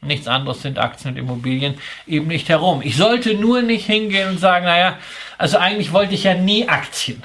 nichts 0.00 0.28
anderes 0.28 0.62
sind 0.62 0.78
Aktien 0.78 1.12
und 1.12 1.18
Immobilien, 1.18 1.74
eben 2.06 2.28
nicht 2.28 2.48
herum. 2.48 2.80
Ich 2.82 2.96
sollte 2.96 3.34
nur 3.34 3.60
nicht 3.60 3.84
hingehen 3.84 4.30
und 4.30 4.40
sagen, 4.40 4.64
naja, 4.64 4.98
also 5.36 5.58
eigentlich 5.58 5.92
wollte 5.92 6.14
ich 6.14 6.24
ja 6.24 6.34
nie 6.34 6.68
Aktien. 6.68 7.22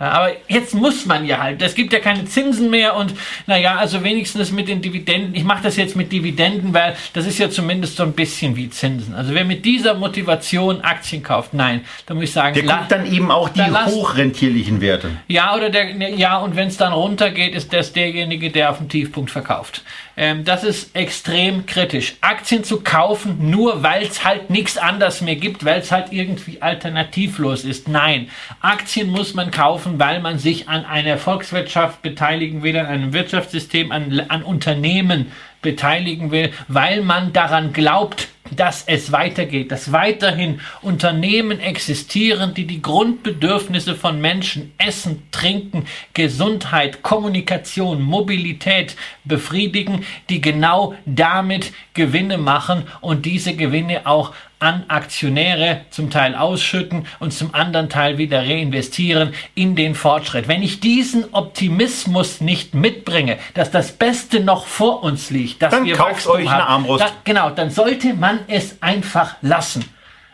Ja, 0.00 0.12
aber 0.12 0.32
jetzt 0.48 0.74
muss 0.74 1.04
man 1.04 1.26
ja 1.26 1.38
halt. 1.38 1.60
Es 1.60 1.74
gibt 1.74 1.92
ja 1.92 1.98
keine 1.98 2.24
Zinsen 2.24 2.70
mehr 2.70 2.96
und 2.96 3.12
naja, 3.46 3.76
also 3.76 4.02
wenigstens 4.02 4.50
mit 4.50 4.66
den 4.66 4.80
Dividenden. 4.80 5.34
Ich 5.34 5.44
mache 5.44 5.62
das 5.62 5.76
jetzt 5.76 5.94
mit 5.94 6.10
Dividenden, 6.10 6.72
weil 6.72 6.96
das 7.12 7.26
ist 7.26 7.38
ja 7.38 7.50
zumindest 7.50 7.96
so 7.96 8.04
ein 8.04 8.12
bisschen 8.12 8.56
wie 8.56 8.70
Zinsen. 8.70 9.14
Also 9.14 9.34
wer 9.34 9.44
mit 9.44 9.66
dieser 9.66 9.92
Motivation 9.92 10.80
Aktien 10.80 11.22
kauft, 11.22 11.52
nein, 11.52 11.82
da 12.06 12.14
muss 12.14 12.24
ich 12.24 12.32
sagen, 12.32 12.54
der 12.54 12.62
guckt 12.62 12.90
dann 12.90 13.12
eben 13.12 13.30
auch 13.30 13.50
die 13.50 13.60
hochrentierlichen 13.60 14.80
Werte. 14.80 15.10
Ja, 15.28 15.54
oder 15.54 15.68
der, 15.68 15.90
ja, 16.14 16.38
und 16.38 16.56
wenn 16.56 16.68
es 16.68 16.78
dann 16.78 16.94
runtergeht, 16.94 17.54
ist 17.54 17.70
das 17.74 17.92
derjenige, 17.92 18.50
der 18.50 18.70
auf 18.70 18.78
dem 18.78 18.88
Tiefpunkt 18.88 19.30
verkauft. 19.30 19.82
Ähm, 20.16 20.44
das 20.44 20.64
ist 20.64 20.94
extrem 20.94 21.66
kritisch. 21.66 22.14
Aktien 22.20 22.64
zu 22.64 22.80
kaufen, 22.80 23.50
nur 23.50 23.82
weil 23.82 24.02
es 24.02 24.24
halt 24.24 24.50
nichts 24.50 24.76
anderes 24.76 25.20
mehr 25.20 25.36
gibt, 25.36 25.64
weil 25.64 25.80
es 25.80 25.92
halt 25.92 26.12
irgendwie 26.12 26.62
alternativlos 26.62 27.64
ist. 27.64 27.88
Nein, 27.88 28.28
Aktien 28.60 29.08
muss 29.08 29.34
man 29.34 29.50
kaufen, 29.50 29.98
weil 29.98 30.20
man 30.20 30.38
sich 30.38 30.68
an 30.68 30.84
einer 30.84 31.18
Volkswirtschaft 31.18 32.02
beteiligen 32.02 32.62
will, 32.62 32.76
an 32.76 32.86
einem 32.86 33.12
Wirtschaftssystem, 33.12 33.92
an, 33.92 34.20
an 34.28 34.42
Unternehmen 34.42 35.32
beteiligen 35.62 36.30
will, 36.30 36.52
weil 36.68 37.02
man 37.02 37.32
daran 37.32 37.72
glaubt, 37.72 38.28
dass 38.50 38.84
es 38.86 39.12
weitergeht, 39.12 39.72
dass 39.72 39.92
weiterhin 39.92 40.60
Unternehmen 40.82 41.60
existieren, 41.60 42.54
die 42.54 42.66
die 42.66 42.82
Grundbedürfnisse 42.82 43.94
von 43.94 44.20
Menschen, 44.20 44.72
Essen, 44.78 45.22
Trinken, 45.30 45.86
Gesundheit, 46.14 47.02
Kommunikation, 47.02 48.02
Mobilität 48.02 48.96
befriedigen, 49.24 50.04
die 50.28 50.40
genau 50.40 50.94
damit 51.06 51.72
Gewinne 51.94 52.38
machen 52.38 52.84
und 53.00 53.26
diese 53.26 53.54
Gewinne 53.54 54.06
auch 54.06 54.32
an 54.60 54.84
Aktionäre 54.88 55.80
zum 55.90 56.10
Teil 56.10 56.34
ausschütten 56.34 57.06
und 57.18 57.32
zum 57.32 57.54
anderen 57.54 57.88
Teil 57.88 58.18
wieder 58.18 58.42
reinvestieren 58.42 59.32
in 59.54 59.74
den 59.74 59.94
Fortschritt. 59.94 60.48
Wenn 60.48 60.62
ich 60.62 60.80
diesen 60.80 61.32
Optimismus 61.32 62.40
nicht 62.40 62.74
mitbringe, 62.74 63.38
dass 63.54 63.70
das 63.70 63.92
Beste 63.92 64.40
noch 64.40 64.66
vor 64.66 65.02
uns 65.02 65.30
liegt, 65.30 65.62
dass 65.62 65.72
dann 65.72 65.86
wir 65.86 65.96
kauft 65.96 66.26
euch 66.26 66.48
eine 66.48 66.66
Armbrust. 66.66 67.04
Da, 67.04 67.10
genau, 67.24 67.50
dann 67.50 67.70
sollte 67.70 68.14
man 68.14 68.40
es 68.48 68.82
einfach 68.82 69.36
lassen. 69.40 69.84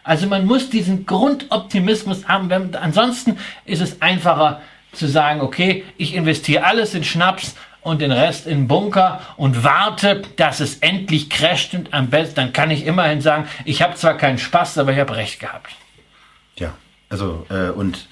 Also 0.03 0.27
man 0.27 0.45
muss 0.45 0.71
diesen 0.71 1.07
Grundoptimismus 1.07 2.27
haben. 2.29 2.51
Wenn, 2.51 2.75
ansonsten 2.75 3.39
ist 3.65 3.81
es 3.81 4.03
einfacher 4.03 4.61
zu 4.93 5.07
sagen, 5.07 5.41
okay, 5.41 5.85
ich 5.97 6.15
investiere 6.15 6.65
alles 6.65 6.95
in 6.95 7.05
Schnaps 7.05 7.55
und 7.87 8.01
den 8.01 8.11
Rest 8.11 8.49
in 8.49 8.67
Bunker 8.67 9.21
und 9.37 9.63
warte, 9.63 10.23
dass 10.35 10.59
es 10.59 10.79
endlich 10.79 11.31
crasht 11.31 11.73
und 11.73 11.95
am 11.95 12.11
besten, 12.11 12.35
dann 12.35 12.53
kann 12.53 12.73
ich 12.73 12.85
immerhin 12.85 13.21
sagen, 13.21 13.49
ich 13.65 13.81
habe 13.81 13.95
zwar 13.95 14.17
keinen 14.17 14.39
Spaß, 14.39 14.79
aber 14.79 14.93
ich 14.93 14.99
habe 14.99 15.15
recht 15.15 15.39
gehabt. 15.39 15.71
Ja, 16.57 16.75
also 17.09 17.47
äh, 17.49 17.71
und 17.71 18.09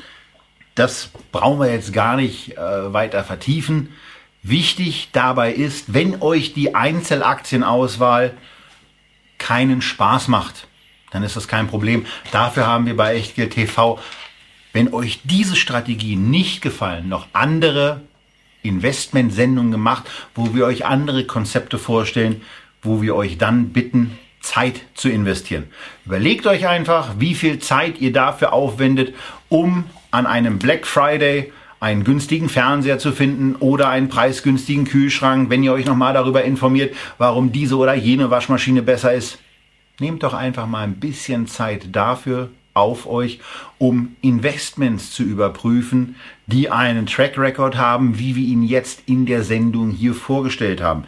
das 0.77 1.11
brauchen 1.33 1.59
wir 1.59 1.73
jetzt 1.73 1.93
gar 1.93 2.15
nicht 2.15 2.57
äh, 2.57 2.93
weiter 2.93 3.25
vertiefen. 3.25 3.93
Wichtig 4.45 5.09
dabei 5.11 5.53
ist, 5.53 5.93
wenn 5.93 6.23
euch 6.23 6.55
die 6.55 6.77
Einzelaktienauswahl 6.77 8.33
keinen 9.39 9.83
Spaß 9.83 10.29
macht, 10.29 10.69
dann 11.11 11.25
ist 11.25 11.35
das 11.35 11.49
kein 11.49 11.67
Problem. 11.67 12.07
Dafür 12.31 12.69
haben 12.69 12.87
wir 12.87 12.97
bei 12.97 13.17
Echtgeld 13.17 13.55
TV, 13.55 13.99
wenn 14.73 14.95
euch 14.95 15.21
diese 15.25 15.57
Strategien 15.57 16.31
nicht 16.31 16.63
gefallen, 16.63 17.09
noch 17.09 17.27
andere 17.33 18.03
Investmentsendung 18.65 19.71
gemacht, 19.71 20.05
wo 20.35 20.55
wir 20.55 20.67
euch 20.67 20.85
andere 20.87 21.25
Konzepte 21.25 21.79
vorstellen, 21.79 22.43
wo 22.83 23.03
wir 23.03 23.15
euch 23.15 23.39
dann 23.39 23.71
bitten, 23.71 24.19
Zeit 24.41 24.83
zu 24.95 25.09
investieren. 25.09 25.65
Überlegt 26.05 26.47
euch 26.47 26.67
einfach, 26.67 27.15
wie 27.19 27.35
viel 27.35 27.59
Zeit 27.59 28.01
ihr 28.01 28.13
dafür 28.13 28.53
aufwendet, 28.53 29.15
um 29.49 29.85
an 30.11 30.27
einem 30.27 30.59
Black 30.59 30.87
Friday 30.87 31.53
einen 31.81 32.05
günstigen 32.05 32.49
Fernseher 32.49 32.99
zu 32.99 33.13
finden 33.13 33.57
oder 33.57 33.89
einen 33.89 34.09
preisgünstigen 34.09 34.85
Kühlschrank, 34.85 35.51
wenn 35.51 35.63
ihr 35.63 35.73
euch 35.73 35.87
nochmal 35.87 36.15
darüber 36.15 36.45
informiert, 36.45 36.95
warum 37.19 37.53
diese 37.53 37.77
oder 37.77 37.95
jene 37.95 38.31
Waschmaschine 38.31 38.83
besser 38.83 39.13
ist. 39.13 39.39
Nehmt 39.99 40.23
doch 40.23 40.35
einfach 40.35 40.67
mal 40.67 40.83
ein 40.83 40.95
bisschen 40.95 41.47
Zeit 41.47 41.89
dafür 41.95 42.51
auf 42.75 43.07
euch, 43.07 43.41
um 43.79 44.17
Investments 44.21 45.13
zu 45.13 45.23
überprüfen, 45.23 46.17
die 46.47 46.71
einen 46.71 47.07
Track 47.07 47.39
Record 47.39 47.77
haben, 47.77 48.19
wie 48.19 48.37
wir 48.37 48.45
ihn 48.45 48.63
jetzt 48.63 49.03
in 49.07 49.27
der 49.27 49.43
Sendung 49.43 49.91
hier 49.91 50.15
vorgestellt 50.15 50.81
haben. 50.81 51.05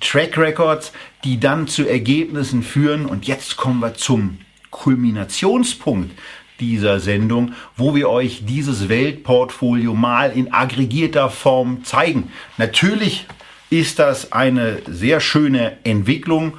Track 0.00 0.38
Records, 0.38 0.92
die 1.24 1.40
dann 1.40 1.66
zu 1.66 1.86
Ergebnissen 1.86 2.62
führen. 2.62 3.06
Und 3.06 3.26
jetzt 3.26 3.56
kommen 3.56 3.80
wir 3.80 3.94
zum 3.94 4.38
Kulminationspunkt 4.70 6.12
dieser 6.60 7.00
Sendung, 7.00 7.52
wo 7.76 7.94
wir 7.94 8.08
euch 8.08 8.44
dieses 8.44 8.88
Weltportfolio 8.88 9.94
mal 9.94 10.32
in 10.32 10.52
aggregierter 10.52 11.30
Form 11.30 11.84
zeigen. 11.84 12.32
Natürlich 12.56 13.26
ist 13.70 13.98
das 13.98 14.32
eine 14.32 14.78
sehr 14.86 15.20
schöne 15.20 15.78
Entwicklung 15.84 16.54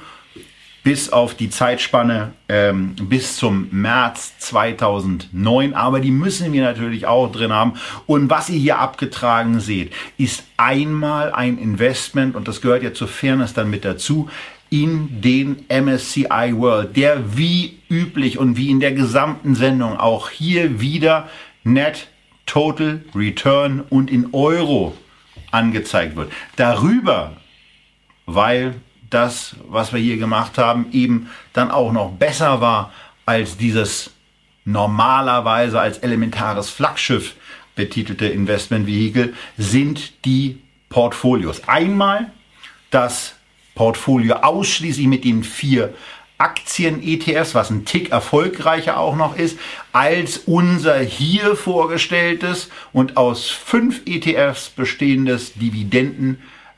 bis 0.82 1.10
auf 1.10 1.34
die 1.34 1.50
Zeitspanne 1.50 2.32
ähm, 2.48 2.96
bis 2.96 3.36
zum 3.36 3.68
März 3.70 4.38
2009. 4.38 5.74
Aber 5.74 6.00
die 6.00 6.10
müssen 6.10 6.52
wir 6.52 6.62
natürlich 6.62 7.06
auch 7.06 7.30
drin 7.30 7.52
haben. 7.52 7.74
Und 8.06 8.30
was 8.30 8.48
ihr 8.48 8.58
hier 8.58 8.78
abgetragen 8.78 9.60
seht, 9.60 9.92
ist 10.16 10.44
einmal 10.56 11.32
ein 11.32 11.58
Investment, 11.58 12.34
und 12.34 12.48
das 12.48 12.60
gehört 12.60 12.82
ja 12.82 12.94
zur 12.94 13.08
Fairness 13.08 13.52
dann 13.52 13.70
mit 13.70 13.84
dazu, 13.84 14.30
in 14.70 15.20
den 15.20 15.64
MSCI 15.68 16.54
World, 16.56 16.96
der 16.96 17.36
wie 17.36 17.80
üblich 17.90 18.38
und 18.38 18.56
wie 18.56 18.70
in 18.70 18.80
der 18.80 18.92
gesamten 18.92 19.54
Sendung 19.56 19.98
auch 19.98 20.30
hier 20.30 20.80
wieder 20.80 21.28
Net 21.64 22.08
Total 22.46 23.00
Return 23.14 23.80
und 23.90 24.10
in 24.10 24.28
Euro 24.32 24.96
angezeigt 25.50 26.16
wird. 26.16 26.32
Darüber, 26.56 27.36
weil 28.26 28.74
das, 29.10 29.56
was 29.68 29.92
wir 29.92 30.00
hier 30.00 30.16
gemacht 30.16 30.58
haben, 30.58 30.86
eben 30.92 31.30
dann 31.52 31.70
auch 31.70 31.92
noch 31.92 32.12
besser 32.12 32.60
war 32.60 32.92
als 33.26 33.56
dieses 33.56 34.10
normalerweise 34.64 35.80
als 35.80 35.98
elementares 35.98 36.70
Flaggschiff 36.70 37.34
betitelte 37.74 38.26
Investmentvehikel, 38.26 39.34
sind 39.56 40.24
die 40.24 40.60
Portfolios. 40.88 41.62
Einmal 41.66 42.32
das 42.90 43.34
Portfolio 43.74 44.36
ausschließlich 44.36 45.06
mit 45.06 45.24
den 45.24 45.44
vier 45.44 45.94
Aktien-ETFs, 46.38 47.54
was 47.54 47.70
ein 47.70 47.84
Tick 47.84 48.10
erfolgreicher 48.10 48.98
auch 48.98 49.14
noch 49.14 49.36
ist, 49.36 49.58
als 49.92 50.38
unser 50.38 50.98
hier 50.98 51.54
vorgestelltes 51.54 52.70
und 52.92 53.16
aus 53.16 53.50
fünf 53.50 54.02
ETFs 54.06 54.70
bestehendes 54.70 55.52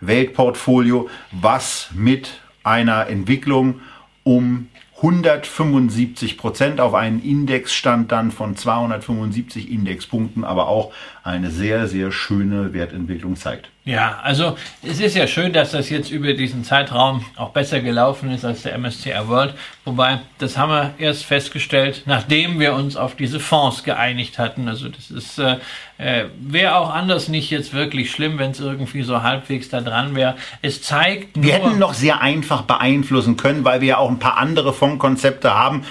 Dividenden-Weltportfolio, 0.02 1.08
was 1.30 1.90
mit 1.94 2.40
einer 2.64 3.08
Entwicklung 3.08 3.80
um 4.24 4.68
175 4.96 6.38
Prozent 6.38 6.80
auf 6.80 6.94
einen 6.94 7.20
Indexstand 7.22 8.12
dann 8.12 8.30
von 8.30 8.56
275 8.56 9.68
Indexpunkten, 9.70 10.44
aber 10.44 10.68
auch 10.68 10.92
eine 11.24 11.50
sehr, 11.50 11.86
sehr 11.86 12.10
schöne 12.10 12.72
Wertentwicklung 12.72 13.36
zeigt. 13.36 13.68
Ja, 13.84 14.20
also 14.22 14.56
es 14.82 15.00
ist 15.00 15.16
ja 15.16 15.26
schön, 15.26 15.52
dass 15.52 15.72
das 15.72 15.90
jetzt 15.90 16.10
über 16.10 16.34
diesen 16.34 16.64
Zeitraum 16.64 17.24
auch 17.36 17.50
besser 17.50 17.80
gelaufen 17.80 18.30
ist 18.30 18.44
als 18.44 18.62
der 18.62 18.76
MSCI 18.78 19.12
World. 19.26 19.54
Wobei, 19.84 20.20
das 20.38 20.56
haben 20.56 20.70
wir 20.70 20.94
erst 20.98 21.24
festgestellt, 21.24 22.02
nachdem 22.06 22.60
wir 22.60 22.74
uns 22.74 22.96
auf 22.96 23.16
diese 23.16 23.40
Fonds 23.40 23.82
geeinigt 23.82 24.38
hatten. 24.38 24.68
Also 24.68 24.88
das 24.88 25.10
ist 25.10 25.38
äh, 25.38 25.56
äh, 25.98 26.24
wäre 26.40 26.76
auch 26.76 26.90
anders 26.90 27.28
nicht 27.28 27.50
jetzt 27.50 27.72
wirklich 27.72 28.10
schlimm, 28.10 28.38
wenn 28.38 28.50
es 28.50 28.60
irgendwie 28.60 29.02
so 29.02 29.22
halbwegs 29.22 29.68
da 29.68 29.80
dran 29.80 30.16
wäre. 30.16 30.36
Es 30.60 30.82
zeigt 30.82 31.36
nur, 31.36 31.46
Wir 31.46 31.54
hätten 31.54 31.78
noch 31.78 31.94
sehr 31.94 32.20
einfach 32.20 32.62
beeinflussen 32.62 33.36
können, 33.36 33.64
weil 33.64 33.80
wir 33.80 33.88
ja 33.88 33.96
auch 33.98 34.10
ein 34.10 34.18
paar 34.18 34.38
andere 34.38 34.72
Fondskonzepte 34.72 35.54
haben 35.54 35.84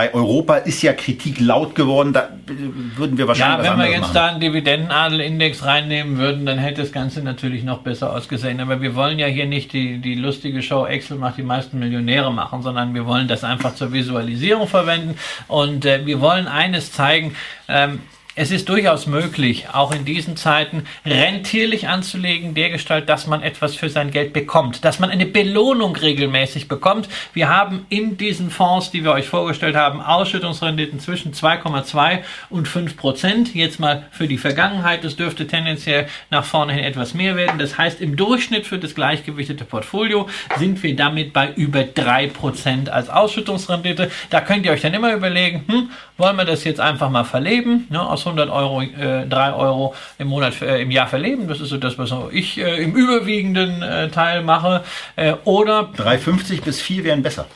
bei 0.00 0.14
Europa 0.14 0.56
ist 0.56 0.80
ja 0.80 0.94
Kritik 0.94 1.40
laut 1.40 1.74
geworden, 1.74 2.14
da 2.14 2.30
würden 2.96 3.18
wir 3.18 3.28
wahrscheinlich. 3.28 3.66
Ja, 3.66 3.72
wenn 3.72 3.84
wir 3.84 3.90
jetzt 3.90 4.00
machen. 4.00 4.14
da 4.14 4.26
einen 4.28 4.40
Dividendenadelindex 4.40 5.62
reinnehmen 5.62 6.16
würden, 6.16 6.46
dann 6.46 6.56
hätte 6.56 6.80
das 6.80 6.90
Ganze 6.90 7.20
natürlich 7.20 7.64
noch 7.64 7.80
besser 7.80 8.10
ausgesehen. 8.10 8.60
Aber 8.60 8.80
wir 8.80 8.94
wollen 8.94 9.18
ja 9.18 9.26
hier 9.26 9.44
nicht 9.44 9.74
die, 9.74 9.98
die 9.98 10.14
lustige 10.14 10.62
Show 10.62 10.86
Excel 10.86 11.18
macht 11.18 11.36
die 11.36 11.42
meisten 11.42 11.78
Millionäre 11.78 12.32
machen, 12.32 12.62
sondern 12.62 12.94
wir 12.94 13.04
wollen 13.04 13.28
das 13.28 13.44
einfach 13.44 13.74
zur 13.74 13.92
Visualisierung 13.92 14.68
verwenden. 14.68 15.16
Und 15.48 15.84
äh, 15.84 16.06
wir 16.06 16.22
wollen 16.22 16.48
eines 16.48 16.92
zeigen, 16.92 17.36
ähm, 17.68 17.98
es 18.40 18.50
ist 18.50 18.70
durchaus 18.70 19.06
möglich, 19.06 19.66
auch 19.70 19.92
in 19.92 20.06
diesen 20.06 20.34
Zeiten 20.34 20.84
rentierlich 21.04 21.88
anzulegen, 21.88 22.54
dergestalt, 22.54 23.06
dass 23.06 23.26
man 23.26 23.42
etwas 23.42 23.76
für 23.76 23.90
sein 23.90 24.10
Geld 24.10 24.32
bekommt, 24.32 24.82
dass 24.82 24.98
man 24.98 25.10
eine 25.10 25.26
Belohnung 25.26 25.94
regelmäßig 25.94 26.66
bekommt. 26.66 27.06
Wir 27.34 27.50
haben 27.50 27.84
in 27.90 28.16
diesen 28.16 28.48
Fonds, 28.48 28.90
die 28.90 29.04
wir 29.04 29.12
euch 29.12 29.28
vorgestellt 29.28 29.76
haben, 29.76 30.00
Ausschüttungsrenditen 30.00 31.00
zwischen 31.00 31.34
2,2 31.34 32.20
und 32.48 32.66
5 32.66 32.96
Prozent. 32.96 33.54
Jetzt 33.54 33.78
mal 33.78 34.06
für 34.10 34.26
die 34.26 34.38
Vergangenheit, 34.38 35.04
das 35.04 35.16
dürfte 35.16 35.46
tendenziell 35.46 36.06
nach 36.30 36.46
vorne 36.46 36.72
hin 36.72 36.82
etwas 36.82 37.12
mehr 37.12 37.36
werden. 37.36 37.58
Das 37.58 37.76
heißt, 37.76 38.00
im 38.00 38.16
Durchschnitt 38.16 38.66
für 38.66 38.78
das 38.78 38.94
gleichgewichtete 38.94 39.66
Portfolio 39.66 40.30
sind 40.56 40.82
wir 40.82 40.96
damit 40.96 41.34
bei 41.34 41.52
über 41.52 41.84
3 41.84 42.28
Prozent 42.28 42.88
als 42.88 43.10
Ausschüttungsrendite. 43.10 44.10
Da 44.30 44.40
könnt 44.40 44.64
ihr 44.64 44.72
euch 44.72 44.80
dann 44.80 44.94
immer 44.94 45.12
überlegen, 45.12 45.64
hm, 45.68 45.90
wollen 46.20 46.36
wir 46.36 46.44
das 46.44 46.64
jetzt 46.64 46.80
einfach 46.80 47.10
mal 47.10 47.24
verleben, 47.24 47.86
ne, 47.90 48.00
aus 48.00 48.26
100 48.26 48.50
Euro, 48.50 48.82
äh, 48.82 49.26
3 49.26 49.52
Euro 49.54 49.94
im 50.18 50.28
Monat, 50.28 50.60
äh, 50.62 50.82
im 50.82 50.90
Jahr 50.90 51.08
verleben. 51.08 51.48
Das 51.48 51.60
ist 51.60 51.70
so 51.70 51.78
das, 51.78 51.98
was 51.98 52.12
ich 52.30 52.58
äh, 52.58 52.82
im 52.82 52.94
überwiegenden 52.94 53.82
äh, 53.82 54.08
Teil 54.10 54.42
mache. 54.42 54.84
Äh, 55.16 55.34
oder 55.44 55.90
3,50 55.96 56.62
bis 56.62 56.80
4 56.80 57.04
wären 57.04 57.22
besser. 57.22 57.46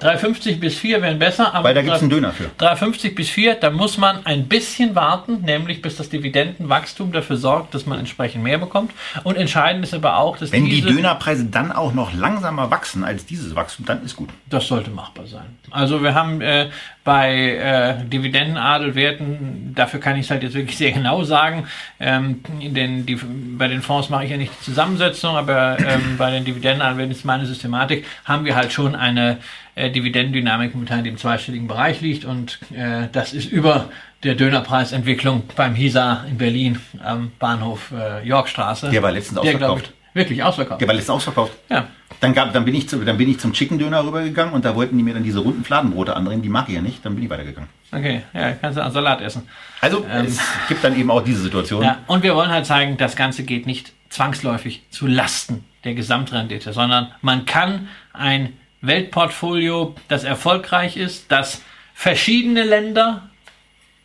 3,50 0.00 0.60
bis 0.60 0.76
4 0.76 1.02
wären 1.02 1.18
besser. 1.18 1.54
Aber 1.54 1.68
Weil 1.68 1.74
da 1.74 1.82
gibt 1.82 1.96
es 1.96 2.02
einen 2.02 2.10
Döner 2.10 2.32
für. 2.32 2.44
3,50 2.58 3.14
bis 3.14 3.30
4, 3.30 3.56
da 3.56 3.70
muss 3.70 3.98
man 3.98 4.24
ein 4.26 4.46
bisschen 4.46 4.94
warten, 4.94 5.40
nämlich 5.42 5.82
bis 5.82 5.96
das 5.96 6.08
Dividendenwachstum 6.08 7.10
dafür 7.10 7.36
sorgt, 7.36 7.74
dass 7.74 7.84
man 7.84 7.98
entsprechend 7.98 8.44
mehr 8.44 8.58
bekommt. 8.58 8.92
Und 9.24 9.36
entscheidend 9.36 9.84
ist 9.84 9.94
aber 9.94 10.18
auch, 10.18 10.36
dass 10.36 10.52
Wenn 10.52 10.66
die 10.66 10.82
Dönerpreise 10.82 11.46
dann 11.46 11.72
auch 11.72 11.92
noch 11.92 12.14
langsamer 12.14 12.70
wachsen 12.70 13.02
als 13.02 13.26
dieses 13.26 13.56
Wachstum, 13.56 13.86
dann 13.86 14.04
ist 14.04 14.14
gut. 14.14 14.28
Das 14.48 14.68
sollte 14.68 14.90
machbar 14.90 15.26
sein. 15.26 15.46
Also 15.70 16.02
wir 16.02 16.14
haben 16.14 16.40
äh, 16.40 16.70
bei 17.08 17.54
äh, 17.54 18.04
Dividendenadelwerten, 18.04 19.72
dafür 19.74 19.98
kann 19.98 20.16
ich 20.16 20.26
es 20.26 20.30
halt 20.30 20.42
jetzt 20.42 20.52
wirklich 20.52 20.76
sehr 20.76 20.92
genau 20.92 21.24
sagen, 21.24 21.66
ähm, 21.98 22.42
denn 22.60 23.06
die, 23.06 23.14
bei 23.56 23.66
den 23.66 23.80
Fonds 23.80 24.10
mache 24.10 24.26
ich 24.26 24.30
ja 24.30 24.36
nicht 24.36 24.52
die 24.60 24.64
Zusammensetzung, 24.66 25.34
aber 25.34 25.78
ähm, 25.78 26.18
bei 26.18 26.30
den 26.30 26.44
Dividendenadelwerten 26.44 27.12
ist 27.12 27.24
meine 27.24 27.46
Systematik, 27.46 28.04
haben 28.26 28.44
wir 28.44 28.56
halt 28.56 28.72
schon 28.72 28.94
eine 28.94 29.38
äh, 29.74 29.90
Dividendendynamik 29.90 30.74
momentan, 30.74 31.02
die 31.02 31.08
im 31.08 31.16
zweistelligen 31.16 31.66
Bereich 31.66 32.02
liegt 32.02 32.26
und 32.26 32.58
äh, 32.76 33.08
das 33.10 33.32
ist 33.32 33.50
über 33.50 33.88
der 34.22 34.34
Dönerpreisentwicklung 34.34 35.44
beim 35.56 35.74
Hisa 35.74 36.26
in 36.28 36.36
Berlin 36.36 36.78
am 37.02 37.32
Bahnhof 37.38 37.90
äh, 37.90 38.22
Yorkstraße. 38.28 38.90
Der 38.90 39.02
war 39.02 39.12
letztens 39.12 39.38
ausverkauft. 39.38 39.94
Wirklich 40.12 40.42
ausverkauft. 40.42 40.82
Der 40.82 40.88
war 40.88 40.94
letztens 40.94 41.16
ausverkauft. 41.16 41.54
Ja. 41.70 41.88
Dann, 42.20 42.34
gab, 42.34 42.52
dann, 42.52 42.64
bin 42.64 42.74
ich 42.74 42.88
zu, 42.88 42.98
dann 43.04 43.16
bin 43.16 43.28
ich 43.28 43.38
zum 43.38 43.52
Chicken 43.52 43.78
Döner 43.78 44.04
rübergegangen 44.04 44.52
und 44.52 44.64
da 44.64 44.74
wollten 44.74 44.96
die 44.98 45.04
mir 45.04 45.14
dann 45.14 45.22
diese 45.22 45.38
runden 45.38 45.64
Fladenbrote 45.64 46.16
andrehen. 46.16 46.42
Die 46.42 46.48
mag 46.48 46.68
ich 46.68 46.74
ja 46.74 46.80
nicht. 46.80 47.04
Dann 47.04 47.14
bin 47.14 47.24
ich 47.24 47.30
weitergegangen. 47.30 47.68
Okay, 47.92 48.22
ja, 48.34 48.52
kannst 48.52 48.76
du 48.76 48.82
einen 48.82 48.92
Salat 48.92 49.20
essen. 49.20 49.48
Also 49.80 50.04
ähm, 50.10 50.26
es 50.26 50.40
gibt 50.68 50.82
dann 50.82 50.98
eben 50.98 51.10
auch 51.10 51.22
diese 51.22 51.40
Situation. 51.40 51.82
Ja, 51.82 51.98
und 52.06 52.22
wir 52.22 52.34
wollen 52.34 52.50
halt 52.50 52.66
zeigen, 52.66 52.96
das 52.96 53.16
Ganze 53.16 53.44
geht 53.44 53.66
nicht 53.66 53.92
zwangsläufig 54.10 54.82
zu 54.90 55.06
Lasten 55.06 55.64
der 55.84 55.94
Gesamtrendite, 55.94 56.72
sondern 56.72 57.12
man 57.22 57.46
kann 57.46 57.88
ein 58.12 58.52
Weltportfolio, 58.80 59.94
das 60.08 60.24
erfolgreich 60.24 60.96
ist, 60.96 61.30
das 61.32 61.62
verschiedene 61.94 62.64
Länder, 62.64 63.28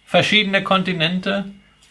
verschiedene 0.06 0.64
Kontinente, 0.64 1.46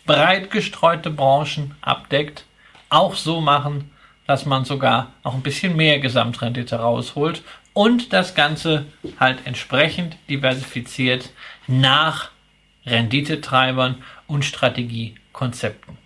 breit 0.06 0.50
gestreute 0.50 1.10
Branchen 1.10 1.74
abdeckt, 1.80 2.44
auch 2.88 3.14
so 3.14 3.40
machen, 3.40 3.90
dass 4.26 4.46
man 4.46 4.64
sogar 4.64 5.12
noch 5.24 5.34
ein 5.34 5.42
bisschen 5.42 5.76
mehr 5.76 5.98
Gesamtrendite 5.98 6.76
rausholt 6.76 7.42
und 7.72 8.12
das 8.12 8.34
Ganze 8.34 8.86
halt 9.18 9.38
entsprechend 9.44 10.16
diversifiziert 10.28 11.30
nach 11.66 12.30
Renditetreibern 12.86 13.96
und 14.26 14.44
Strategiekonzepten. 14.44 15.96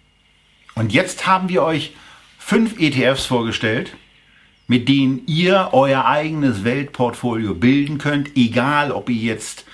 Und 0.74 0.92
jetzt 0.92 1.26
haben 1.26 1.48
wir 1.48 1.62
euch 1.62 1.92
fünf 2.38 2.78
ETFs 2.78 3.24
vorgestellt, 3.24 3.96
mit 4.68 4.88
denen 4.88 5.22
ihr 5.26 5.70
euer 5.72 6.04
eigenes 6.04 6.64
Weltportfolio 6.64 7.54
bilden 7.54 7.98
könnt, 7.98 8.36
egal 8.36 8.92
ob 8.92 9.08
ihr 9.08 9.16
jetzt, 9.16 9.64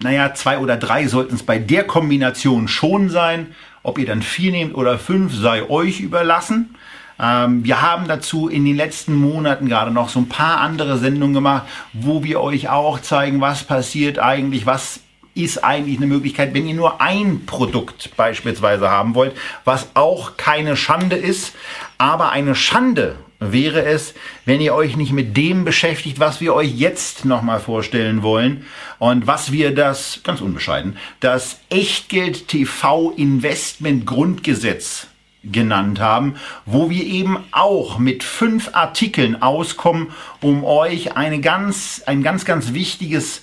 naja, 0.00 0.34
zwei 0.34 0.58
oder 0.58 0.76
drei 0.76 1.06
sollten 1.08 1.34
es 1.34 1.42
bei 1.42 1.58
der 1.58 1.84
Kombination 1.84 2.68
schon 2.68 3.08
sein, 3.08 3.54
ob 3.82 3.98
ihr 3.98 4.06
dann 4.06 4.22
vier 4.22 4.52
nehmt 4.52 4.74
oder 4.74 4.98
fünf, 4.98 5.34
sei 5.34 5.68
euch 5.68 6.00
überlassen. 6.00 6.76
Ähm, 7.20 7.64
wir 7.64 7.82
haben 7.82 8.08
dazu 8.08 8.48
in 8.48 8.64
den 8.64 8.76
letzten 8.76 9.14
Monaten 9.14 9.68
gerade 9.68 9.90
noch 9.90 10.08
so 10.08 10.20
ein 10.20 10.28
paar 10.28 10.60
andere 10.60 10.98
Sendungen 10.98 11.34
gemacht, 11.34 11.66
wo 11.92 12.24
wir 12.24 12.40
euch 12.40 12.68
auch 12.68 13.00
zeigen, 13.00 13.40
was 13.40 13.64
passiert 13.64 14.18
eigentlich, 14.18 14.66
was 14.66 15.00
ist 15.34 15.64
eigentlich 15.64 15.96
eine 15.96 16.06
Möglichkeit, 16.06 16.54
wenn 16.54 16.66
ihr 16.66 16.74
nur 16.74 17.00
ein 17.00 17.44
Produkt 17.44 18.16
beispielsweise 18.16 18.90
haben 18.90 19.14
wollt, 19.14 19.34
was 19.64 19.88
auch 19.94 20.36
keine 20.36 20.76
Schande 20.76 21.16
ist, 21.16 21.54
aber 21.98 22.30
eine 22.30 22.54
Schande 22.54 23.16
wäre 23.40 23.84
es, 23.84 24.14
wenn 24.44 24.60
ihr 24.60 24.74
euch 24.74 24.96
nicht 24.96 25.12
mit 25.12 25.36
dem 25.36 25.64
beschäftigt, 25.64 26.20
was 26.20 26.40
wir 26.40 26.54
euch 26.54 26.72
jetzt 26.74 27.24
nochmal 27.24 27.60
vorstellen 27.60 28.22
wollen 28.22 28.64
und 28.98 29.26
was 29.26 29.52
wir 29.52 29.74
das, 29.74 30.20
ganz 30.22 30.40
unbescheiden, 30.40 30.96
das 31.20 31.60
Echtgeld 31.68 32.48
TV 32.48 33.10
Investment 33.10 34.06
Grundgesetz 34.06 35.08
genannt 35.50 36.00
haben, 36.00 36.36
wo 36.66 36.90
wir 36.90 37.04
eben 37.04 37.38
auch 37.52 37.98
mit 37.98 38.22
fünf 38.22 38.70
Artikeln 38.72 39.42
auskommen, 39.42 40.08
um 40.40 40.64
euch 40.64 41.16
eine 41.16 41.40
ganz, 41.40 42.02
ein 42.06 42.22
ganz, 42.22 42.44
ganz 42.44 42.72
wichtiges 42.72 43.42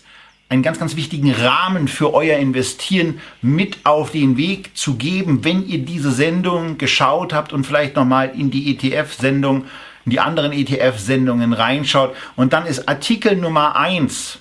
einen 0.49 0.63
ganz, 0.63 0.79
ganz 0.79 0.97
wichtigen 0.97 1.31
Rahmen 1.31 1.87
für 1.87 2.13
euer 2.13 2.37
Investieren 2.37 3.21
mit 3.41 3.85
auf 3.85 4.11
den 4.11 4.35
Weg 4.35 4.75
zu 4.75 4.95
geben, 4.95 5.45
wenn 5.45 5.65
ihr 5.65 5.77
diese 5.77 6.11
Sendung 6.11 6.77
geschaut 6.77 7.31
habt 7.31 7.53
und 7.53 7.65
vielleicht 7.65 7.95
nochmal 7.95 8.33
in 8.37 8.51
die 8.51 8.75
ETF-Sendung 8.75 9.63
in 10.05 10.09
die 10.11 10.19
anderen 10.19 10.51
ETF-Sendungen 10.51 11.53
reinschaut. 11.53 12.15
Und 12.35 12.53
dann 12.53 12.65
ist 12.65 12.89
Artikel 12.89 13.35
Nummer 13.35 13.75
eins 13.75 14.39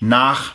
nach 0.00 0.54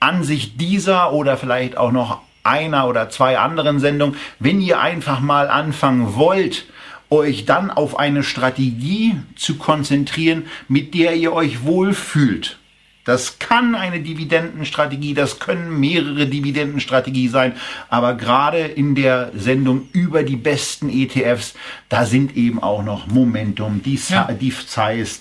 Ansicht 0.00 0.60
dieser 0.60 1.12
oder 1.12 1.36
vielleicht 1.36 1.76
auch 1.76 1.92
noch 1.92 2.22
einer 2.48 2.88
oder 2.88 3.10
zwei 3.10 3.38
anderen 3.38 3.78
Sendungen, 3.78 4.16
wenn 4.38 4.60
ihr 4.60 4.80
einfach 4.80 5.20
mal 5.20 5.48
anfangen 5.48 6.14
wollt, 6.14 6.66
euch 7.10 7.44
dann 7.44 7.70
auf 7.70 7.98
eine 7.98 8.22
Strategie 8.22 9.16
zu 9.36 9.56
konzentrieren, 9.56 10.46
mit 10.68 10.94
der 10.94 11.14
ihr 11.14 11.32
euch 11.32 11.64
wohlfühlt. 11.64 12.58
Das 13.04 13.38
kann 13.38 13.74
eine 13.74 14.00
Dividendenstrategie, 14.00 15.14
das 15.14 15.38
können 15.38 15.80
mehrere 15.80 16.26
Dividendenstrategie 16.26 17.28
sein, 17.28 17.54
aber 17.88 18.12
gerade 18.12 18.58
in 18.58 18.94
der 18.94 19.32
Sendung 19.34 19.88
über 19.94 20.22
die 20.24 20.36
besten 20.36 20.90
ETFs, 20.90 21.54
da 21.88 22.04
sind 22.04 22.36
eben 22.36 22.62
auch 22.62 22.82
noch 22.82 23.06
Momentum, 23.06 23.82
die, 23.82 23.98
ja. 24.10 24.28
die 24.30 24.52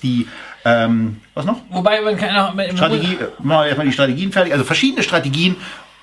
die 0.03 0.27
ähm, 0.65 1.21
was 1.33 1.45
noch? 1.45 1.61
Wobei 1.69 2.01
man 2.01 2.17
kann 2.17 2.35
auch 2.35 2.53
Strategie, 2.75 3.13
äh, 3.13 3.27
machen 3.41 3.61
wir 3.61 3.65
erstmal 3.67 3.87
die 3.87 3.93
Strategien 3.93 4.33
fertig, 4.33 4.51
also 4.51 4.65
verschiedene 4.65 5.01
Strategien 5.01 5.55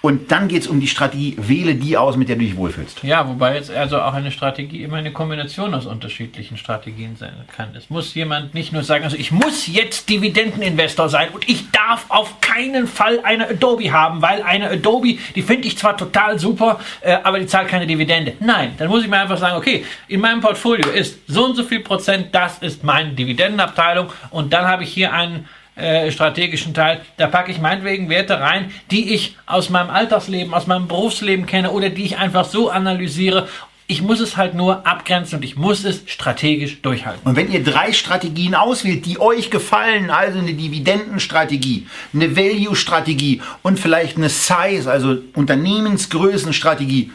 und 0.05 0.31
dann 0.31 0.49
geht 0.49 0.61
es 0.61 0.69
um 0.69 0.81
die 0.81 0.87
Strategie, 0.87 1.35
wähle 1.39 1.77
die 1.77 1.97
aus, 1.97 2.19
mit 2.19 2.29
der 2.29 2.37
du 2.37 2.43
dich 2.43 2.59
wohlfühlst. 2.59 3.03
Ja, 3.05 3.27
wobei 3.27 3.55
jetzt 3.55 3.71
also 3.71 4.03
auch 4.03 4.13
eine 4.13 4.31
Strategie 4.31 4.83
immer 4.83 4.99
eine 4.99 5.13
Kombination 5.13 5.73
aus 5.73 5.87
unterschiedlichen 5.87 6.59
Strategien 6.59 7.17
sein 7.17 7.33
kann. 7.57 7.75
Es 7.75 7.89
muss 7.89 8.13
jemand 8.13 8.53
nicht 8.53 8.71
nur 8.71 8.83
sagen, 8.83 9.05
also 9.05 9.17
ich 9.17 9.33
muss 9.33 9.67
jetzt 9.67 10.11
Dividendeninvestor 10.11 11.09
sein 11.09 11.31
und 11.33 11.49
ich 11.49 11.71
darf 11.71 12.05
auf 12.11 12.43
keinen 12.43 12.87
Fall 12.87 13.21
eine 13.23 13.49
Adobe 13.49 13.91
haben, 13.93 14.21
weil 14.21 14.43
eine 14.43 14.69
Adobe, 14.69 15.17
die 15.35 15.41
finde 15.41 15.69
ich 15.69 15.79
zwar 15.79 15.97
total 15.97 16.39
super, 16.39 16.81
äh, 17.01 17.17
aber 17.23 17.41
die 17.41 17.47
zahlt 17.47 17.69
keine 17.69 17.87
Dividende. 17.87 18.35
Nein, 18.41 18.75
dann 18.77 18.89
muss 18.89 19.05
ich 19.05 19.09
mir 19.09 19.21
einfach 19.21 19.39
sagen, 19.39 19.57
okay, 19.57 19.87
in 20.09 20.21
meinem 20.21 20.43
Portfolio 20.43 20.91
ist 20.91 21.21
so 21.29 21.47
und 21.47 21.57
so 21.57 21.63
viel 21.65 21.81
Prozent, 21.81 22.35
das 22.35 22.59
ist 22.59 22.85
meine 22.85 23.15
Dividendenabteilung 23.15 24.09
und 24.29 24.53
dann 24.53 24.67
habe 24.67 24.83
ich 24.83 24.93
hier 24.93 25.15
einen 25.15 25.49
äh, 25.77 26.11
strategischen 26.11 26.75
Teil, 26.75 27.01
da 27.17 27.27
packe 27.27 27.51
ich 27.51 27.61
meinetwegen 27.61 28.09
Werte 28.09 28.41
rein, 28.41 28.71
die 28.91 29.13
ich 29.13 29.37
aus 29.47 29.71
meinem 29.71 29.91
Alltagsleben, 29.91 30.55
aus 30.55 30.67
meinem 30.67 30.89
Berufsleben 30.89 31.47
kenne 31.47 31.71
oder 31.71 31.91
die 31.91 32.05
ich 32.05 32.19
einfach 32.19 32.45
so 32.45 32.71
analysiere 32.71 33.49
ich 33.87 34.01
muss 34.01 34.21
es 34.21 34.37
halt 34.37 34.55
nur 34.55 34.87
abgrenzen 34.87 35.37
und 35.37 35.45
ich 35.45 35.57
muss 35.57 35.85
es 35.85 36.03
strategisch 36.07 36.81
durchhalten. 36.81 37.21
Und 37.29 37.37
wenn 37.37 37.53
ihr 37.53 37.63
drei 37.63 37.93
Strategien 37.93 38.55
auswählt, 38.55 39.05
die 39.05 39.21
euch 39.21 39.51
gefallen, 39.51 40.11
also 40.11 40.39
eine 40.39 40.55
Dividendenstrategie, 40.55 41.87
eine 42.15 42.35
Value-Strategie 42.35 43.43
und 43.63 43.79
vielleicht 43.79 44.17
eine 44.17 44.31
Size, 44.31 44.91
also 44.91 45.19
Unternehmensgrößenstrategie, 45.35 47.13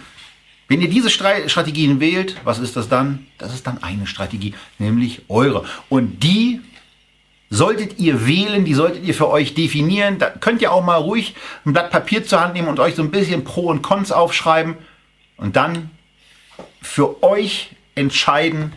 wenn 0.67 0.81
ihr 0.81 0.89
diese 0.89 1.09
Strategien 1.09 1.99
wählt, 1.99 2.35
was 2.43 2.59
ist 2.59 2.75
das 2.75 2.87
dann? 2.87 3.25
Das 3.39 3.55
ist 3.55 3.65
dann 3.65 3.81
eine 3.81 4.05
Strategie, 4.05 4.53
nämlich 4.77 5.23
eure. 5.27 5.65
Und 5.89 6.23
die 6.23 6.61
solltet 7.49 7.99
ihr 7.99 8.27
wählen, 8.27 8.65
die 8.65 8.73
solltet 8.73 9.03
ihr 9.03 9.13
für 9.13 9.29
euch 9.29 9.53
definieren. 9.53 10.19
Da 10.19 10.29
könnt 10.29 10.61
ihr 10.61 10.71
auch 10.71 10.83
mal 10.83 10.97
ruhig 10.97 11.35
ein 11.65 11.73
Blatt 11.73 11.89
Papier 11.89 12.23
zur 12.25 12.41
Hand 12.41 12.53
nehmen 12.53 12.67
und 12.67 12.79
euch 12.79 12.95
so 12.95 13.01
ein 13.01 13.11
bisschen 13.11 13.43
Pro 13.43 13.67
und 13.67 13.81
Cons 13.81 14.11
aufschreiben 14.11 14.75
und 15.37 15.55
dann 15.55 15.89
für 16.81 17.23
euch 17.23 17.71
entscheiden, 17.95 18.73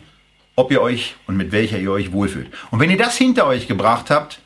ob 0.57 0.71
ihr 0.71 0.81
euch 0.81 1.17
und 1.27 1.37
mit 1.37 1.53
welcher 1.53 1.79
ihr 1.79 1.93
euch 1.93 2.13
wohlfühlt. 2.13 2.51
Und 2.71 2.81
wenn 2.81 2.91
ihr 2.91 2.99
das 2.99 3.17
hinter 3.17 3.47
euch 3.47 3.69
gebracht 3.69 4.11
habt, 4.11 4.41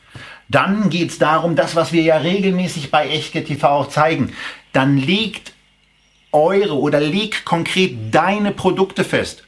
dann 0.48 0.90
geht 0.90 1.10
es 1.10 1.18
darum, 1.18 1.56
das, 1.56 1.74
was 1.74 1.92
wir 1.92 2.02
ja 2.02 2.18
regelmäßig 2.18 2.90
bei 2.90 3.08
Echtge 3.08 3.44
TV 3.44 3.68
auch 3.68 3.88
zeigen, 3.88 4.32
dann 4.72 4.96
legt 4.96 5.52
eure 6.32 6.78
oder 6.78 7.00
leg 7.00 7.44
konkret 7.44 8.14
deine 8.14 8.52
Produkte 8.52 9.02
fest. 9.02 9.44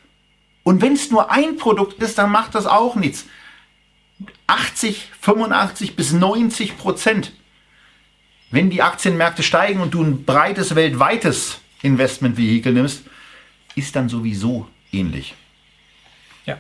Und 0.65 0.83
wenn 0.83 0.95
es 0.95 1.11
nur 1.11 1.31
ein 1.31 1.57
Produkt 1.57 2.03
ist, 2.03 2.19
dann 2.19 2.31
macht 2.31 2.55
das 2.55 2.67
auch 2.67 2.97
nichts. 2.97 3.27
80, 4.47 5.11
85 5.21 5.97
bis 5.97 6.13
90 6.13 6.79
Prozent. 6.79 7.33
Wenn 8.51 8.71
die 8.71 8.83
Aktienmärkte 8.83 9.43
steigen 9.43 9.81
und 9.81 9.93
du 9.93 10.03
ein 10.03 10.25
breites 10.25 10.75
weltweites 10.75 11.61
Investmentvehikel 11.83 12.73
nimmst, 12.73 13.05
ist 13.75 13.95
dann 13.95 14.09
sowieso 14.09 14.69
ähnlich. 14.91 15.35
Ja. 16.47 16.59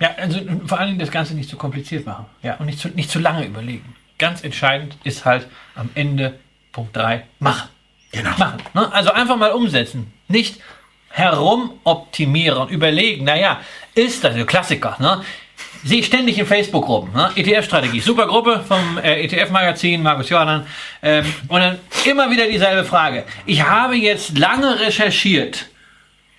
Ja, 0.00 0.14
also 0.16 0.40
vor 0.66 0.80
allem 0.80 0.98
das 0.98 1.10
Ganze 1.10 1.34
nicht 1.34 1.48
zu 1.48 1.56
kompliziert 1.56 2.04
machen. 2.04 2.26
Ja, 2.42 2.56
und 2.56 2.66
nicht 2.66 2.80
zu, 2.80 2.88
nicht 2.88 3.10
zu 3.10 3.20
lange 3.20 3.46
überlegen. 3.46 3.94
Ganz 4.18 4.42
entscheidend 4.42 4.96
ist 5.04 5.24
halt 5.24 5.46
am 5.76 5.88
Ende 5.94 6.38
Punkt 6.72 6.96
3, 6.96 7.24
machen. 7.38 7.68
Genau. 8.10 8.30
Machen. 8.38 8.62
Ne? 8.74 8.92
Also 8.92 9.12
einfach 9.12 9.36
mal 9.36 9.52
umsetzen. 9.52 10.12
Nicht 10.26 10.60
herumoptimieren, 11.10 12.68
überlegen, 12.68 13.24
naja, 13.24 13.60
ist 13.94 14.24
das, 14.24 14.34
also 14.34 14.46
Klassiker, 14.46 14.96
ne? 15.00 15.24
Sehe 15.84 16.02
ständig 16.02 16.38
in 16.38 16.46
Facebook-Gruppen. 16.46 17.12
Ne? 17.12 17.30
ETF-Strategie, 17.36 18.00
super 18.00 18.26
Gruppe 18.26 18.64
vom 18.66 18.98
äh, 18.98 19.24
ETF-Magazin, 19.24 20.02
Markus 20.02 20.28
Jordan. 20.28 20.66
Ähm, 21.02 21.24
und 21.48 21.60
dann 21.60 21.78
immer 22.04 22.30
wieder 22.30 22.46
dieselbe 22.46 22.84
Frage. 22.84 23.24
Ich 23.46 23.62
habe 23.62 23.96
jetzt 23.96 24.36
lange 24.38 24.80
recherchiert, 24.80 25.66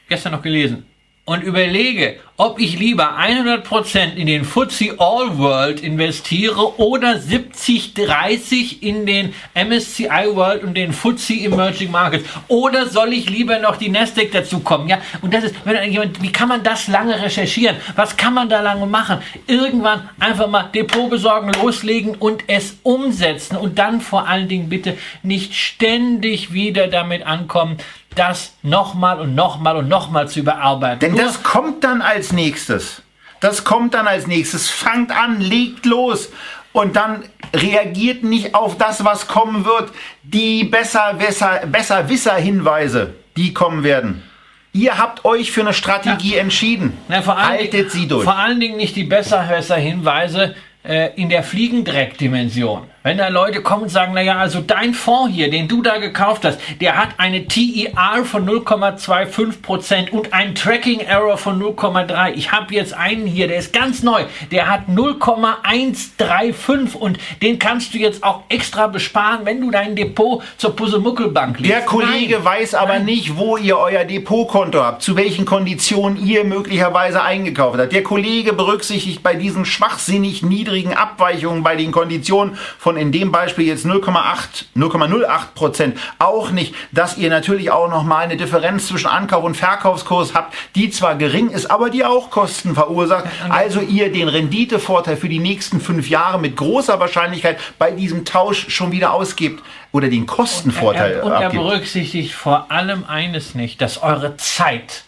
gestern 0.07 0.33
noch 0.33 0.41
gelesen, 0.41 0.85
und 1.29 1.43
überlege, 1.43 2.15
ob 2.37 2.59
ich 2.59 2.79
lieber 2.79 3.19
100% 3.19 4.15
in 4.15 4.25
den 4.25 4.43
FTSE 4.43 4.95
All 4.97 5.37
World 5.37 5.81
investiere 5.81 6.79
oder 6.79 7.17
70-30 7.17 8.81
in 8.81 9.05
den 9.05 9.35
MSCI 9.53 10.33
World 10.33 10.63
und 10.63 10.73
den 10.75 10.91
FTSE 10.91 11.35
Emerging 11.35 11.91
Markets. 11.91 12.27
Oder 12.47 12.87
soll 12.87 13.13
ich 13.13 13.29
lieber 13.29 13.59
noch 13.59 13.75
die 13.75 13.89
Nasdaq 13.89 14.31
dazu 14.31 14.61
kommen? 14.61 14.89
Ja, 14.89 14.97
und 15.21 15.31
das 15.31 15.43
ist, 15.43 15.55
wenn 15.65 15.91
jemand, 15.91 16.19
wie 16.19 16.31
kann 16.31 16.49
man 16.49 16.63
das 16.63 16.87
lange 16.87 17.21
recherchieren? 17.21 17.75
Was 17.95 18.17
kann 18.17 18.33
man 18.33 18.49
da 18.49 18.61
lange 18.61 18.87
machen? 18.87 19.19
Irgendwann 19.45 20.09
einfach 20.19 20.47
mal 20.47 20.63
Depot 20.73 21.11
besorgen, 21.11 21.51
loslegen 21.61 22.15
und 22.15 22.45
es 22.47 22.77
umsetzen 22.81 23.55
und 23.55 23.77
dann 23.77 24.01
vor 24.01 24.27
allen 24.27 24.47
Dingen 24.47 24.67
bitte 24.67 24.97
nicht 25.21 25.53
ständig 25.53 26.53
wieder 26.53 26.87
damit 26.87 27.23
ankommen, 27.23 27.77
das 28.15 28.53
nochmal 28.63 29.19
und 29.19 29.35
nochmal 29.35 29.77
und 29.77 29.87
nochmal 29.87 30.27
zu 30.27 30.39
überarbeiten. 30.39 30.99
Denn 30.99 31.11
Nur 31.13 31.23
das 31.23 31.43
kommt 31.43 31.83
dann 31.83 32.01
als 32.01 32.31
nächstes. 32.31 33.01
Das 33.39 33.63
kommt 33.63 33.93
dann 33.93 34.07
als 34.07 34.27
nächstes. 34.27 34.69
Fangt 34.69 35.11
an, 35.11 35.39
legt 35.39 35.85
los. 35.85 36.29
Und 36.71 36.95
dann 36.95 37.23
reagiert 37.53 38.23
nicht 38.23 38.53
auf 38.53 38.77
das, 38.77 39.03
was 39.03 39.27
kommen 39.27 39.65
wird. 39.65 39.91
Die 40.23 40.63
besser, 40.63 41.15
besser, 41.15 41.61
besser 41.65 42.09
Wisser-Hinweise, 42.09 43.15
die 43.37 43.53
kommen 43.53 43.83
werden. 43.83 44.23
Ihr 44.71 44.97
habt 44.97 45.25
euch 45.25 45.51
für 45.51 45.61
eine 45.61 45.73
Strategie 45.73 46.35
ja. 46.35 46.41
entschieden. 46.41 46.97
Na, 47.07 47.25
Haltet 47.25 47.73
Dingen, 47.73 47.89
sie 47.89 48.07
durch. 48.07 48.23
Vor 48.23 48.37
allen 48.37 48.59
Dingen 48.59 48.77
nicht 48.77 48.95
die 48.95 49.03
besser, 49.03 49.47
besser 49.49 49.77
Hinweise 49.77 50.55
äh, 50.83 51.09
in 51.15 51.29
der 51.29 51.43
Fliegendreck-Dimension. 51.43 52.83
Wenn 53.01 53.17
da 53.17 53.29
Leute 53.29 53.61
kommen 53.61 53.83
und 53.83 53.89
sagen, 53.89 54.13
naja, 54.13 54.37
also 54.37 54.59
dein 54.59 54.93
Fonds 54.93 55.33
hier, 55.33 55.49
den 55.49 55.69
du 55.69 55.81
da 55.81 55.99
gekauft 55.99 56.43
hast, 56.43 56.59
der 56.81 56.97
hat 56.97 57.11
eine 57.17 57.47
TER 57.47 58.25
von 58.25 58.45
0,25% 58.45 60.09
und 60.09 60.33
einen 60.33 60.53
Tracking 60.53 60.99
Error 60.99 61.37
von 61.37 61.61
0,3. 61.61 62.33
Ich 62.33 62.51
habe 62.51 62.73
jetzt 62.73 62.93
einen 62.93 63.25
hier, 63.25 63.47
der 63.47 63.59
ist 63.59 63.71
ganz 63.71 64.03
neu, 64.03 64.25
der 64.51 64.69
hat 64.69 64.89
0,135 64.89 66.95
und 66.95 67.17
den 67.41 67.57
kannst 67.57 67.93
du 67.93 67.99
jetzt 67.99 68.21
auch 68.21 68.43
extra 68.49 68.87
besparen, 68.87 69.45
wenn 69.45 69.61
du 69.61 69.71
dein 69.71 69.95
Depot 69.95 70.43
zur 70.57 70.75
Pusemuckelbank 70.75 71.61
legst. 71.61 71.73
Der 71.73 71.85
Kollege 71.85 72.35
Nein. 72.35 72.43
weiß 72.43 72.75
aber 72.75 72.95
Nein. 72.95 73.05
nicht, 73.05 73.37
wo 73.37 73.55
ihr 73.55 73.77
euer 73.77 74.03
Depotkonto 74.03 74.83
habt, 74.83 75.03
zu 75.03 75.15
welchen 75.15 75.45
Konditionen 75.45 76.21
ihr 76.21 76.43
möglicherweise 76.43 77.23
eingekauft 77.23 77.79
habt. 77.79 77.93
Der 77.93 78.03
Kollege 78.03 78.51
berücksichtigt 78.51 79.23
bei 79.23 79.35
diesen 79.35 79.63
schwachsinnig 79.63 80.43
niedrigen 80.43 80.93
Abweichungen 80.93 81.63
bei 81.63 81.77
den 81.77 81.93
Konditionen 81.93 82.57
von 82.77 82.88
von 82.89 82.97
in 82.97 83.11
dem 83.11 83.31
Beispiel 83.31 83.67
jetzt 83.67 83.85
0,8, 83.85 84.65
0,08 84.75 85.53
Prozent 85.53 85.99
auch 86.17 86.49
nicht, 86.49 86.73
dass 86.91 87.19
ihr 87.19 87.29
natürlich 87.29 87.69
auch 87.69 87.87
noch 87.87 88.01
mal 88.01 88.17
eine 88.17 88.35
Differenz 88.35 88.87
zwischen 88.87 89.05
Ankauf 89.05 89.43
und 89.43 89.55
Verkaufskurs 89.55 90.33
habt, 90.33 90.55
die 90.73 90.89
zwar 90.89 91.13
gering 91.15 91.51
ist, 91.51 91.69
aber 91.69 91.91
die 91.91 92.03
auch 92.03 92.31
Kosten 92.31 92.73
verursacht. 92.73 93.25
Also 93.47 93.79
ihr 93.79 94.11
den 94.11 94.27
Renditevorteil 94.27 95.17
für 95.17 95.29
die 95.29 95.37
nächsten 95.37 95.79
fünf 95.79 96.09
Jahre 96.09 96.39
mit 96.39 96.55
großer 96.55 96.99
Wahrscheinlichkeit 96.99 97.59
bei 97.77 97.91
diesem 97.91 98.25
Tausch 98.25 98.69
schon 98.69 98.91
wieder 98.91 99.13
ausgebt 99.13 99.61
oder 99.91 100.07
den 100.07 100.25
Kostenvorteil 100.25 101.21
und 101.21 101.31
er, 101.31 101.37
und 101.37 101.43
er 101.43 101.49
berücksichtigt 101.51 102.33
vor 102.33 102.71
allem 102.71 103.03
eines 103.05 103.53
nicht, 103.53 103.81
dass 103.81 104.01
eure 104.01 104.35
Zeit 104.37 105.03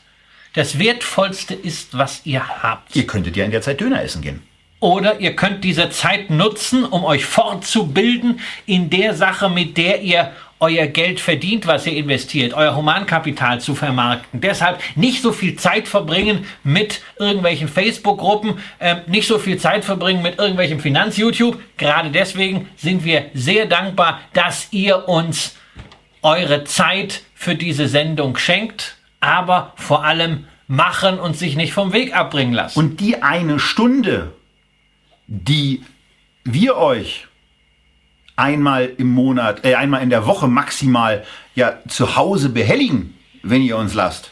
das 0.53 0.77
Wertvollste 0.77 1.55
ist, 1.55 1.97
was 1.97 2.27
ihr 2.27 2.47
habt. 2.47 2.95
Ihr 2.95 3.07
könntet 3.07 3.35
ja 3.37 3.43
in 3.43 3.49
der 3.49 3.63
Zeit 3.63 3.81
Döner 3.81 4.03
essen 4.03 4.21
gehen. 4.21 4.43
Oder 4.81 5.19
ihr 5.19 5.35
könnt 5.35 5.63
diese 5.63 5.91
Zeit 5.91 6.31
nutzen, 6.31 6.83
um 6.83 7.05
euch 7.05 7.23
fortzubilden 7.23 8.39
in 8.65 8.89
der 8.89 9.13
Sache, 9.13 9.47
mit 9.47 9.77
der 9.77 10.01
ihr 10.01 10.31
euer 10.59 10.87
Geld 10.87 11.19
verdient, 11.19 11.67
was 11.67 11.85
ihr 11.85 11.93
investiert, 11.93 12.53
euer 12.53 12.75
Humankapital 12.75 13.61
zu 13.61 13.75
vermarkten. 13.75 14.41
Deshalb 14.41 14.79
nicht 14.95 15.21
so 15.21 15.31
viel 15.31 15.55
Zeit 15.55 15.87
verbringen 15.87 16.45
mit 16.63 17.01
irgendwelchen 17.19 17.67
Facebook-Gruppen, 17.67 18.59
äh, 18.79 18.97
nicht 19.05 19.27
so 19.27 19.37
viel 19.37 19.57
Zeit 19.57 19.85
verbringen 19.85 20.23
mit 20.23 20.39
irgendwelchem 20.39 20.79
Finanz-YouTube. 20.79 21.59
Gerade 21.77 22.09
deswegen 22.09 22.67
sind 22.75 23.03
wir 23.05 23.25
sehr 23.35 23.67
dankbar, 23.67 24.19
dass 24.33 24.67
ihr 24.71 25.07
uns 25.07 25.55
eure 26.23 26.63
Zeit 26.63 27.21
für 27.35 27.55
diese 27.55 27.87
Sendung 27.87 28.35
schenkt, 28.37 28.97
aber 29.19 29.73
vor 29.75 30.03
allem 30.05 30.45
machen 30.67 31.19
und 31.19 31.37
sich 31.37 31.55
nicht 31.55 31.73
vom 31.73 31.93
Weg 31.93 32.15
abbringen 32.15 32.53
lassen. 32.53 32.79
Und 32.79 32.99
die 32.99 33.21
eine 33.21 33.59
Stunde, 33.59 34.33
die 35.31 35.81
wir 36.43 36.75
euch 36.75 37.27
einmal 38.35 38.91
im 38.97 39.07
Monat, 39.07 39.63
äh, 39.63 39.75
einmal 39.75 40.03
in 40.03 40.09
der 40.09 40.25
Woche 40.25 40.49
maximal 40.49 41.23
ja 41.55 41.79
zu 41.87 42.17
Hause 42.17 42.49
behelligen, 42.49 43.17
wenn 43.41 43.61
ihr 43.61 43.77
uns 43.77 43.93
lasst. 43.93 44.31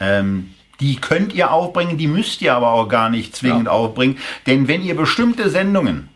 Ähm, 0.00 0.54
die 0.80 0.96
könnt 0.96 1.32
ihr 1.32 1.50
aufbringen, 1.50 1.96
die 1.96 2.08
müsst 2.08 2.42
ihr 2.42 2.54
aber 2.54 2.72
auch 2.72 2.88
gar 2.88 3.08
nicht 3.08 3.34
zwingend 3.34 3.66
ja. 3.66 3.72
aufbringen. 3.72 4.18
Denn 4.46 4.68
wenn 4.68 4.82
ihr 4.82 4.96
bestimmte 4.96 5.48
Sendungen, 5.48 6.10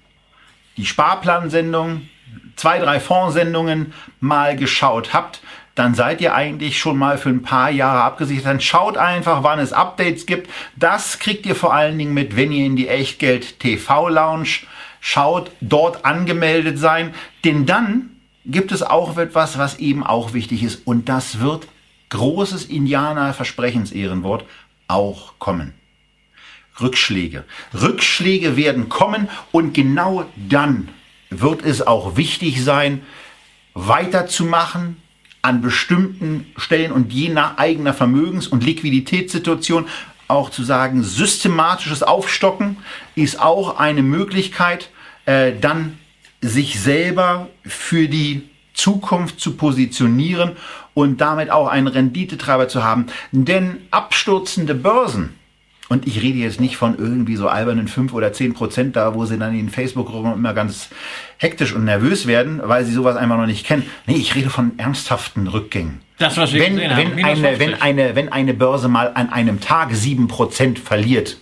die 0.76 0.84
Sparplansendung, 0.84 2.08
zwei, 2.56 2.80
drei 2.80 3.00
Fondssendungen 3.00 3.94
mal 4.20 4.56
geschaut 4.56 5.14
habt, 5.14 5.40
dann 5.78 5.94
seid 5.94 6.20
ihr 6.20 6.34
eigentlich 6.34 6.78
schon 6.78 6.98
mal 6.98 7.18
für 7.18 7.28
ein 7.28 7.42
paar 7.42 7.70
Jahre 7.70 8.02
abgesichert. 8.02 8.46
Dann 8.46 8.60
schaut 8.60 8.96
einfach, 8.96 9.44
wann 9.44 9.60
es 9.60 9.72
Updates 9.72 10.26
gibt. 10.26 10.50
Das 10.74 11.20
kriegt 11.20 11.46
ihr 11.46 11.54
vor 11.54 11.72
allen 11.72 11.96
Dingen 11.96 12.14
mit, 12.14 12.34
wenn 12.34 12.50
ihr 12.50 12.66
in 12.66 12.74
die 12.74 12.88
Echtgeld 12.88 13.60
TV 13.60 14.08
Lounge 14.08 14.66
schaut, 15.00 15.52
dort 15.60 16.04
angemeldet 16.04 16.80
sein. 16.80 17.14
Denn 17.44 17.64
dann 17.64 18.10
gibt 18.44 18.72
es 18.72 18.82
auch 18.82 19.16
etwas, 19.18 19.56
was 19.56 19.78
eben 19.78 20.04
auch 20.04 20.32
wichtig 20.32 20.64
ist. 20.64 20.84
Und 20.84 21.08
das 21.08 21.38
wird 21.38 21.68
großes 22.08 22.64
Indianer-Versprechensehrenwort 22.64 24.44
auch 24.88 25.34
kommen. 25.38 25.74
Rückschläge. 26.80 27.44
Rückschläge 27.72 28.56
werden 28.56 28.88
kommen 28.88 29.28
und 29.52 29.74
genau 29.74 30.24
dann 30.36 30.88
wird 31.30 31.62
es 31.64 31.86
auch 31.86 32.16
wichtig 32.16 32.64
sein, 32.64 33.02
weiterzumachen 33.74 34.96
an 35.48 35.62
bestimmten 35.62 36.46
Stellen 36.58 36.92
und 36.92 37.12
je 37.12 37.30
nach 37.30 37.56
eigener 37.56 37.94
Vermögens- 37.94 38.46
und 38.46 38.62
Liquiditätssituation 38.64 39.86
auch 40.28 40.50
zu 40.50 40.62
sagen, 40.62 41.02
systematisches 41.02 42.02
Aufstocken 42.02 42.76
ist 43.14 43.40
auch 43.40 43.78
eine 43.78 44.02
Möglichkeit, 44.02 44.90
äh, 45.24 45.52
dann 45.58 45.98
sich 46.42 46.80
selber 46.80 47.48
für 47.64 48.08
die 48.08 48.42
Zukunft 48.74 49.40
zu 49.40 49.56
positionieren 49.56 50.52
und 50.92 51.20
damit 51.20 51.50
auch 51.50 51.66
einen 51.66 51.88
Renditetreiber 51.88 52.68
zu 52.68 52.84
haben. 52.84 53.06
Denn 53.32 53.78
abstürzende 53.90 54.74
Börsen, 54.74 55.34
und 55.88 56.06
ich 56.06 56.22
rede 56.22 56.38
jetzt 56.38 56.60
nicht 56.60 56.76
von 56.76 56.98
irgendwie 56.98 57.36
so 57.36 57.48
albernen 57.48 57.88
5 57.88 58.12
oder 58.12 58.32
10 58.32 58.54
Prozent 58.54 58.96
da, 58.96 59.14
wo 59.14 59.24
sie 59.24 59.38
dann 59.38 59.58
in 59.58 59.70
Facebook-Gruppen 59.70 60.34
immer 60.34 60.52
ganz 60.52 60.90
hektisch 61.38 61.72
und 61.72 61.84
nervös 61.84 62.26
werden, 62.26 62.60
weil 62.62 62.84
sie 62.84 62.92
sowas 62.92 63.16
einfach 63.16 63.38
noch 63.38 63.46
nicht 63.46 63.66
kennen. 63.66 63.84
Nee, 64.06 64.16
ich 64.16 64.34
rede 64.34 64.50
von 64.50 64.78
ernsthaften 64.78 65.46
Rückgängen. 65.46 66.00
Das, 66.18 66.36
was 66.36 66.52
wir 66.52 66.62
wenn, 66.62 66.76
wenn, 66.76 66.90
haben, 66.96 67.24
eine, 67.24 67.58
wenn, 67.58 67.74
eine, 67.80 68.14
wenn 68.16 68.30
eine 68.30 68.54
Börse 68.54 68.88
mal 68.88 69.12
an 69.14 69.30
einem 69.30 69.60
Tag 69.60 69.94
7 69.94 70.28
Prozent 70.28 70.78
verliert 70.78 71.38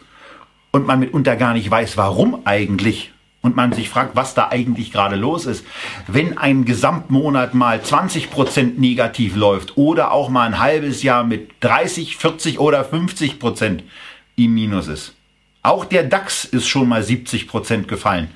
und 0.71 0.87
man 0.87 1.01
mitunter 1.01 1.35
gar 1.37 1.55
nicht 1.55 1.71
weiß, 1.71 1.97
warum 1.97 2.43
eigentlich, 2.45 3.13
und 3.47 3.55
man 3.55 3.73
sich 3.73 3.89
fragt, 3.89 4.17
was 4.17 4.35
da 4.35 4.49
eigentlich 4.49 4.93
gerade 4.93 5.15
los 5.15 5.47
ist. 5.47 5.65
Wenn 6.09 6.37
ein 6.37 6.65
Gesamtmonat 6.65 7.55
mal 7.55 7.81
20 7.81 8.31
Prozent 8.31 8.79
negativ 8.81 9.37
läuft 9.37 9.77
oder 9.77 10.11
auch 10.11 10.29
mal 10.29 10.47
ein 10.47 10.59
halbes 10.59 11.05
Jahr 11.05 11.23
mit 11.23 11.51
30, 11.61 12.17
40 12.17 12.59
oder 12.59 12.85
50 12.85 13.39
Prozent 13.39 13.85
im 14.37 14.55
Minus 14.55 14.89
ist. 14.89 15.15
Auch 15.63 15.85
der 15.85 16.05
DAX 16.05 16.45
ist 16.45 16.69
schon 16.69 16.89
mal 16.89 17.03
70 17.03 17.49
Prozent 17.49 17.89
gefallen. 17.89 18.31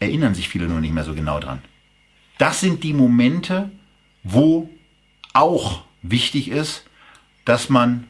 Erinnern 0.00 0.34
sich 0.34 0.48
viele 0.48 0.66
nur 0.66 0.80
nicht 0.80 0.94
mehr 0.94 1.04
so 1.04 1.14
genau 1.14 1.38
dran. 1.38 1.62
Das 2.38 2.60
sind 2.60 2.82
die 2.82 2.94
Momente, 2.94 3.70
wo 4.22 4.70
auch 5.34 5.84
wichtig 6.02 6.48
ist, 6.48 6.84
dass 7.44 7.68
man 7.68 8.06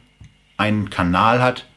einen 0.57 0.89
Kanal 0.89 1.41
hat, 1.41 1.67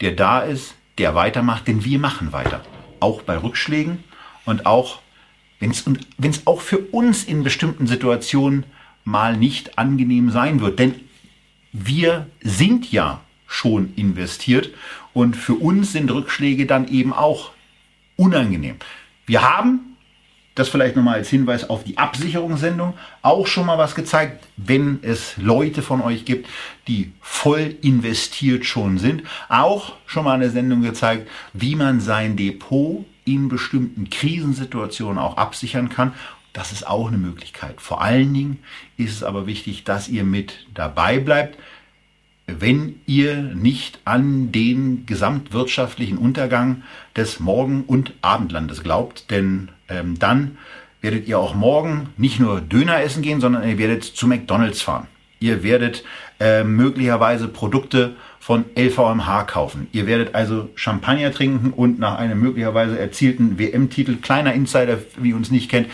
der 0.00 0.12
da 0.12 0.40
ist, 0.40 0.74
der 0.98 1.14
weitermacht, 1.14 1.68
denn 1.68 1.84
wir 1.84 1.98
machen 1.98 2.32
weiter 2.32 2.62
auch 3.00 3.22
bei 3.22 3.36
Rückschlägen 3.36 4.04
und 4.44 4.66
auch, 4.66 5.00
wenn 5.58 5.70
es 5.70 6.46
auch 6.46 6.60
für 6.60 6.78
uns 6.78 7.24
in 7.24 7.42
bestimmten 7.42 7.86
Situationen 7.86 8.64
mal 9.04 9.36
nicht 9.36 9.78
angenehm 9.78 10.30
sein 10.30 10.60
wird. 10.60 10.78
Denn 10.78 10.94
wir 11.72 12.26
sind 12.42 12.90
ja 12.92 13.20
schon 13.50 13.92
investiert 13.96 14.70
und 15.12 15.36
für 15.36 15.54
uns 15.54 15.92
sind 15.92 16.10
Rückschläge 16.10 16.66
dann 16.66 16.86
eben 16.88 17.12
auch 17.12 17.50
unangenehm. 18.16 18.76
Wir 19.26 19.42
haben 19.42 19.96
das 20.54 20.68
vielleicht 20.68 20.94
nochmal 20.94 21.14
als 21.14 21.28
Hinweis 21.28 21.68
auf 21.68 21.82
die 21.84 21.98
Absicherungssendung 21.98 22.94
auch 23.22 23.46
schon 23.46 23.66
mal 23.66 23.76
was 23.78 23.94
gezeigt, 23.94 24.46
wenn 24.56 25.00
es 25.02 25.36
Leute 25.36 25.82
von 25.82 26.00
euch 26.00 26.24
gibt, 26.24 26.48
die 26.86 27.12
voll 27.20 27.76
investiert 27.82 28.64
schon 28.66 28.98
sind. 28.98 29.22
Auch 29.48 29.94
schon 30.06 30.24
mal 30.24 30.34
eine 30.34 30.50
Sendung 30.50 30.82
gezeigt, 30.82 31.28
wie 31.52 31.74
man 31.74 32.00
sein 32.00 32.36
Depot 32.36 33.04
in 33.24 33.48
bestimmten 33.48 34.10
Krisensituationen 34.10 35.18
auch 35.18 35.36
absichern 35.36 35.88
kann. 35.88 36.12
Das 36.52 36.72
ist 36.72 36.86
auch 36.86 37.08
eine 37.08 37.18
Möglichkeit. 37.18 37.80
Vor 37.80 38.00
allen 38.00 38.32
Dingen 38.34 38.58
ist 38.96 39.12
es 39.12 39.22
aber 39.22 39.46
wichtig, 39.46 39.84
dass 39.84 40.08
ihr 40.08 40.24
mit 40.24 40.66
dabei 40.74 41.18
bleibt, 41.18 41.58
wenn 42.58 43.00
ihr 43.06 43.36
nicht 43.42 44.00
an 44.04 44.52
den 44.52 45.06
gesamtwirtschaftlichen 45.06 46.18
Untergang 46.18 46.82
des 47.16 47.40
Morgen- 47.40 47.84
und 47.84 48.12
Abendlandes 48.22 48.82
glaubt. 48.82 49.30
Denn 49.30 49.68
ähm, 49.88 50.18
dann 50.18 50.58
werdet 51.00 51.28
ihr 51.28 51.38
auch 51.38 51.54
morgen 51.54 52.10
nicht 52.16 52.40
nur 52.40 52.60
Döner 52.60 53.02
essen 53.02 53.22
gehen, 53.22 53.40
sondern 53.40 53.68
ihr 53.68 53.78
werdet 53.78 54.04
zu 54.04 54.26
McDonald's 54.26 54.82
fahren. 54.82 55.06
Ihr 55.38 55.62
werdet 55.62 56.04
äh, 56.38 56.64
möglicherweise 56.64 57.48
Produkte 57.48 58.14
von 58.40 58.64
LVMH 58.76 59.44
kaufen. 59.44 59.88
Ihr 59.92 60.06
werdet 60.06 60.34
also 60.34 60.68
Champagner 60.74 61.32
trinken 61.32 61.72
und 61.72 61.98
nach 61.98 62.18
einem 62.18 62.40
möglicherweise 62.40 62.98
erzielten 62.98 63.58
WM-Titel, 63.58 64.16
kleiner 64.16 64.52
Insider, 64.52 64.98
wie 65.18 65.32
uns 65.32 65.50
nicht 65.50 65.70
kennt, 65.70 65.88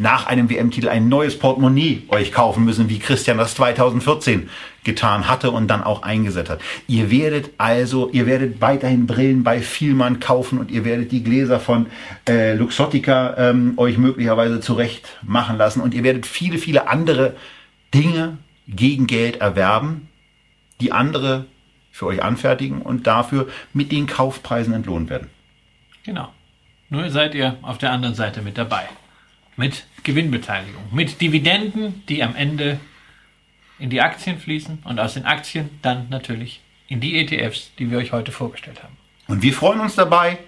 nach 0.00 0.26
einem 0.26 0.48
WM-Titel 0.48 0.88
ein 0.88 1.08
neues 1.08 1.38
Portemonnaie 1.38 2.02
euch 2.08 2.32
kaufen 2.32 2.64
müssen, 2.64 2.88
wie 2.88 2.98
Christian 2.98 3.36
das 3.36 3.54
2014 3.54 4.48
getan 4.82 5.28
hatte 5.28 5.50
und 5.50 5.68
dann 5.68 5.84
auch 5.84 6.02
eingesetzt 6.02 6.48
hat. 6.48 6.60
Ihr 6.88 7.10
werdet 7.10 7.50
also, 7.58 8.08
ihr 8.10 8.24
werdet 8.26 8.62
weiterhin 8.62 9.06
Brillen 9.06 9.44
bei 9.44 9.60
Vielmann 9.60 10.18
kaufen 10.18 10.58
und 10.58 10.70
ihr 10.70 10.86
werdet 10.86 11.12
die 11.12 11.22
Gläser 11.22 11.60
von 11.60 11.86
äh, 12.26 12.54
Luxottica 12.54 13.34
ähm, 13.36 13.74
euch 13.76 13.98
möglicherweise 13.98 14.60
zurecht 14.60 15.18
machen 15.22 15.58
lassen 15.58 15.82
und 15.82 15.92
ihr 15.92 16.02
werdet 16.02 16.24
viele, 16.24 16.56
viele 16.56 16.88
andere 16.88 17.36
Dinge 17.92 18.38
gegen 18.66 19.06
Geld 19.06 19.42
erwerben, 19.42 20.08
die 20.80 20.92
andere 20.92 21.44
für 21.92 22.06
euch 22.06 22.22
anfertigen 22.22 22.80
und 22.80 23.06
dafür 23.06 23.48
mit 23.74 23.92
den 23.92 24.06
Kaufpreisen 24.06 24.72
entlohnt 24.72 25.10
werden. 25.10 25.28
Genau. 26.04 26.32
Nur 26.88 27.10
seid 27.10 27.34
ihr 27.34 27.58
auf 27.60 27.76
der 27.76 27.92
anderen 27.92 28.14
Seite 28.14 28.40
mit 28.40 28.56
dabei 28.56 28.88
mit 29.60 29.84
Gewinnbeteiligung, 30.04 30.82
mit 30.90 31.20
Dividenden, 31.20 32.02
die 32.08 32.22
am 32.22 32.34
Ende 32.34 32.80
in 33.78 33.90
die 33.90 34.00
Aktien 34.00 34.38
fließen 34.38 34.78
und 34.84 34.98
aus 34.98 35.12
den 35.14 35.26
Aktien 35.26 35.68
dann 35.82 36.08
natürlich 36.08 36.62
in 36.88 37.00
die 37.00 37.20
ETFs, 37.20 37.70
die 37.78 37.90
wir 37.90 37.98
euch 37.98 38.12
heute 38.12 38.32
vorgestellt 38.32 38.82
haben. 38.82 38.96
Und 39.28 39.42
wir 39.42 39.52
freuen 39.52 39.80
uns 39.80 39.96
dabei, 39.96 40.38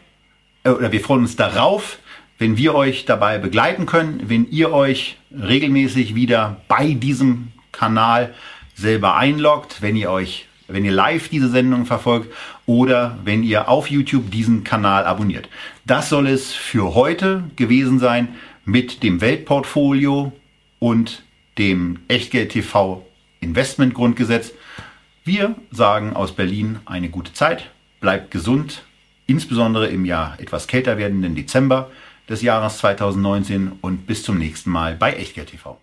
äh, 0.64 0.70
oder 0.70 0.92
wir 0.92 1.00
freuen 1.02 1.20
uns 1.20 1.36
darauf, 1.36 1.98
wenn 2.38 2.56
wir 2.56 2.74
euch 2.74 3.04
dabei 3.04 3.36
begleiten 3.36 3.84
können, 3.84 4.30
wenn 4.30 4.50
ihr 4.50 4.72
euch 4.72 5.18
regelmäßig 5.30 6.14
wieder 6.14 6.62
bei 6.66 6.94
diesem 6.94 7.52
Kanal 7.70 8.32
selber 8.74 9.16
einloggt, 9.16 9.82
wenn 9.82 9.94
ihr 9.94 10.10
euch, 10.10 10.46
wenn 10.68 10.86
ihr 10.86 10.92
live 10.92 11.28
diese 11.28 11.50
Sendung 11.50 11.84
verfolgt 11.84 12.32
oder 12.64 13.18
wenn 13.24 13.42
ihr 13.42 13.68
auf 13.68 13.90
YouTube 13.90 14.30
diesen 14.30 14.64
Kanal 14.64 15.04
abonniert. 15.04 15.50
Das 15.84 16.08
soll 16.08 16.26
es 16.28 16.54
für 16.54 16.94
heute 16.94 17.44
gewesen 17.56 17.98
sein 17.98 18.28
mit 18.64 19.02
dem 19.02 19.20
Weltportfolio 19.20 20.32
und 20.78 21.24
dem 21.58 22.00
Echtgeld 22.08 22.52
TV 22.52 23.04
Investmentgrundgesetz. 23.40 24.52
Wir 25.24 25.56
sagen 25.70 26.14
aus 26.14 26.32
Berlin 26.32 26.78
eine 26.84 27.08
gute 27.08 27.32
Zeit, 27.32 27.70
bleibt 28.00 28.30
gesund, 28.30 28.84
insbesondere 29.26 29.88
im 29.88 30.04
Jahr 30.04 30.38
etwas 30.40 30.66
kälter 30.66 30.98
werdenden 30.98 31.34
Dezember 31.34 31.90
des 32.28 32.42
Jahres 32.42 32.78
2019 32.78 33.72
und 33.80 34.06
bis 34.06 34.22
zum 34.22 34.38
nächsten 34.38 34.70
Mal 34.70 34.94
bei 34.94 35.12
Echtgeld 35.12 35.50
TV. 35.50 35.78